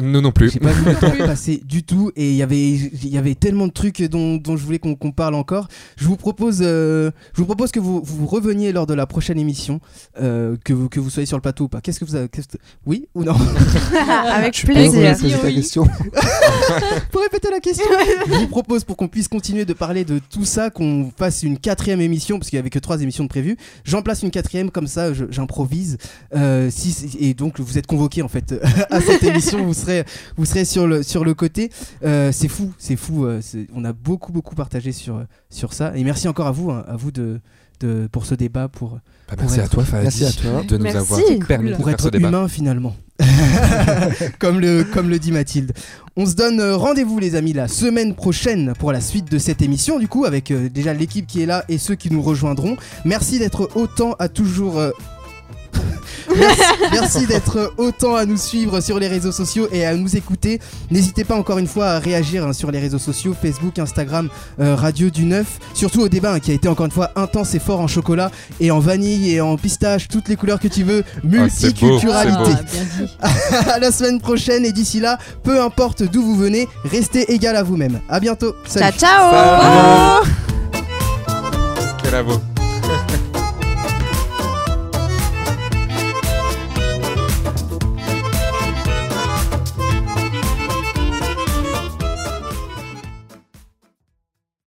Nous 0.00 0.20
non 0.22 0.32
plus. 0.32 0.50
J'ai 0.50 0.58
pas 0.60 0.72
vu 0.72 0.84
le 0.86 0.94
temps 0.94 1.10
passer 1.26 1.60
du 1.66 1.82
tout 1.82 2.10
et 2.16 2.30
il 2.30 2.36
y 2.36 2.42
avait 2.42 2.70
il 2.70 3.08
y 3.08 3.18
avait 3.18 3.34
tellement 3.34 3.66
de 3.66 3.72
trucs 3.72 4.00
dont, 4.02 4.36
dont 4.36 4.56
je 4.56 4.64
voulais 4.64 4.78
qu'on 4.78 4.94
qu'on 4.94 5.12
parle 5.12 5.34
encore. 5.34 5.68
Je 5.96 6.06
vous 6.06 6.16
propose 6.16 6.60
euh, 6.62 7.10
je 7.34 7.40
vous 7.40 7.44
propose 7.46 7.72
que 7.72 7.80
vous, 7.80 8.00
vous 8.02 8.26
reveniez 8.26 8.72
lors 8.72 8.86
de 8.86 8.94
la 8.94 9.06
prochaine 9.06 9.38
émission 9.38 9.80
euh, 10.20 10.56
que 10.64 10.72
vous 10.72 10.88
que 10.88 10.98
vous 10.98 11.10
soyez 11.10 11.26
sur 11.26 11.36
le 11.36 11.42
plateau 11.42 11.64
ou 11.64 11.68
pas. 11.68 11.82
Qu'est-ce 11.82 12.00
que 12.00 12.06
vous 12.06 12.14
avez 12.14 12.28
que- 12.28 12.40
Oui 12.86 13.06
ou 13.14 13.22
non? 13.22 13.34
Avec 14.32 14.54
peux 14.64 14.72
plaisir. 14.72 15.14
question 15.54 15.84
Pour 17.10 17.20
répéter 17.20 17.50
la 17.50 17.60
question, 17.60 17.84
je 18.28 18.32
vous 18.34 18.46
propose 18.48 18.84
pour 18.84 18.96
qu'on 18.96 19.08
puisse 19.08 19.28
continuer 19.28 19.64
de 19.66 19.72
parler 19.74 20.04
de 20.04 20.18
tout 20.30 20.44
ça, 20.46 20.70
qu'on 20.70 21.10
fasse 21.16 21.42
une 21.42 21.58
quatrième 21.58 22.00
émission, 22.00 22.38
parce 22.38 22.48
qu'il 22.48 22.56
n'y 22.56 22.60
avait 22.60 22.70
que 22.70 22.78
trois 22.78 23.00
émissions 23.02 23.24
de 23.24 23.28
prévues. 23.28 23.56
J'en 23.84 24.02
place 24.02 24.22
une 24.22 24.30
quatrième, 24.30 24.70
comme 24.70 24.86
ça 24.86 25.12
je- 25.12 25.26
j'improvise. 25.30 25.98
Euh, 26.34 26.70
si, 26.70 26.94
et 27.20 27.34
donc 27.34 27.60
vous 27.60 27.76
êtes 27.78 27.86
convoqué 27.86 28.22
en 28.22 28.28
fait 28.28 28.54
à 28.90 29.00
cette 29.00 29.22
émission, 29.24 29.64
vous 29.66 29.74
serez, 29.82 30.04
vous 30.36 30.44
serez 30.44 30.64
sur, 30.64 30.86
le, 30.86 31.02
sur 31.02 31.24
le 31.24 31.34
côté. 31.34 31.70
Euh, 32.04 32.30
c'est 32.32 32.48
fou, 32.48 32.72
c'est 32.78 32.96
fou. 32.96 33.26
euh, 33.26 33.40
on 33.74 33.84
a 33.84 33.92
beaucoup, 33.92 34.32
beaucoup 34.32 34.54
partagé 34.54 34.92
sur, 34.92 35.22
sur 35.50 35.72
ça. 35.72 35.92
Et 35.96 36.04
merci 36.04 36.28
encore 36.28 36.46
à 36.46 36.52
vous, 36.52 36.70
hein, 36.70 36.84
à 36.88 36.96
vous 36.96 37.10
de, 37.10 37.40
de, 37.80 38.08
pour 38.10 38.24
ce 38.26 38.34
débat, 38.34 38.68
pour, 38.68 38.90
Bah, 39.28 39.36
Pour 39.36 39.40
merci 39.42 39.60
à 39.60 39.68
toi, 39.68 39.84
Fahadi, 39.84 40.04
Merci 40.22 40.24
à 40.24 40.32
toi. 40.50 40.62
de 40.66 40.76
nous 40.76 40.84
Merci. 40.84 40.98
avoir 40.98 41.20
permis 41.46 41.70
de 41.70 41.76
pour 41.76 41.86
faire 41.88 42.00
ce 42.00 42.06
être 42.08 42.12
débat. 42.12 42.28
humain 42.28 42.48
finalement. 42.48 42.94
comme, 44.38 44.58
le, 44.60 44.84
comme 44.84 45.08
le 45.08 45.18
dit 45.18 45.30
Mathilde. 45.32 45.72
On 46.16 46.26
se 46.26 46.34
donne 46.34 46.60
euh, 46.60 46.76
rendez-vous 46.76 47.18
les 47.18 47.34
amis 47.36 47.52
la 47.52 47.68
semaine 47.68 48.14
prochaine 48.14 48.72
pour 48.78 48.90
la 48.92 49.00
suite 49.00 49.30
de 49.30 49.38
cette 49.38 49.62
émission 49.62 49.98
du 50.00 50.08
coup 50.08 50.24
avec 50.24 50.50
euh, 50.50 50.68
déjà 50.68 50.92
l'équipe 50.92 51.26
qui 51.26 51.40
est 51.42 51.46
là 51.46 51.64
et 51.68 51.78
ceux 51.78 51.94
qui 51.94 52.10
nous 52.10 52.22
rejoindront. 52.22 52.76
Merci 53.04 53.38
d'être 53.38 53.70
autant 53.76 54.14
à 54.18 54.28
toujours... 54.28 54.78
euh, 54.78 54.90
merci 56.38 56.62
merci 56.92 57.26
d'être 57.26 57.74
autant 57.76 58.14
à 58.14 58.24
nous 58.24 58.36
suivre 58.36 58.80
sur 58.80 58.98
les 58.98 59.08
réseaux 59.08 59.32
sociaux 59.32 59.68
et 59.72 59.84
à 59.84 59.94
nous 59.94 60.16
écouter. 60.16 60.60
N'hésitez 60.90 61.24
pas 61.24 61.36
encore 61.36 61.58
une 61.58 61.66
fois 61.66 61.88
à 61.88 61.98
réagir 61.98 62.46
hein, 62.46 62.52
sur 62.52 62.70
les 62.70 62.78
réseaux 62.78 62.98
sociaux, 62.98 63.34
Facebook, 63.40 63.78
Instagram, 63.78 64.28
euh, 64.60 64.74
Radio 64.74 65.10
du 65.10 65.24
9. 65.24 65.46
Surtout 65.74 66.00
au 66.02 66.08
débat 66.08 66.34
hein, 66.34 66.40
qui 66.40 66.50
a 66.50 66.54
été 66.54 66.68
encore 66.68 66.86
une 66.86 66.92
fois 66.92 67.10
intense 67.16 67.54
et 67.54 67.58
fort 67.58 67.80
en 67.80 67.86
chocolat 67.86 68.30
et 68.60 68.70
en 68.70 68.78
vanille 68.78 69.32
et 69.32 69.40
en 69.40 69.56
pistache, 69.56 70.08
toutes 70.08 70.28
les 70.28 70.36
couleurs 70.36 70.60
que 70.60 70.68
tu 70.68 70.82
veux. 70.84 71.04
Ah, 71.06 71.20
Multiculturalité. 71.24 72.52
Ah, 73.20 73.28
à 73.74 73.78
la 73.78 73.92
semaine 73.92 74.20
prochaine 74.20 74.64
et 74.64 74.72
d'ici 74.72 75.00
là, 75.00 75.18
peu 75.42 75.60
importe 75.60 76.02
d'où 76.02 76.22
vous 76.22 76.36
venez, 76.36 76.68
restez 76.84 77.32
égal 77.32 77.56
à 77.56 77.62
vous-même. 77.62 78.00
À 78.08 78.20
bientôt. 78.20 78.54
Salut. 78.66 78.98
Ciao, 78.98 79.32
ciao 79.32 80.24
Salut. 80.24 80.32
Quel 82.02 82.14
avo. 82.14 82.51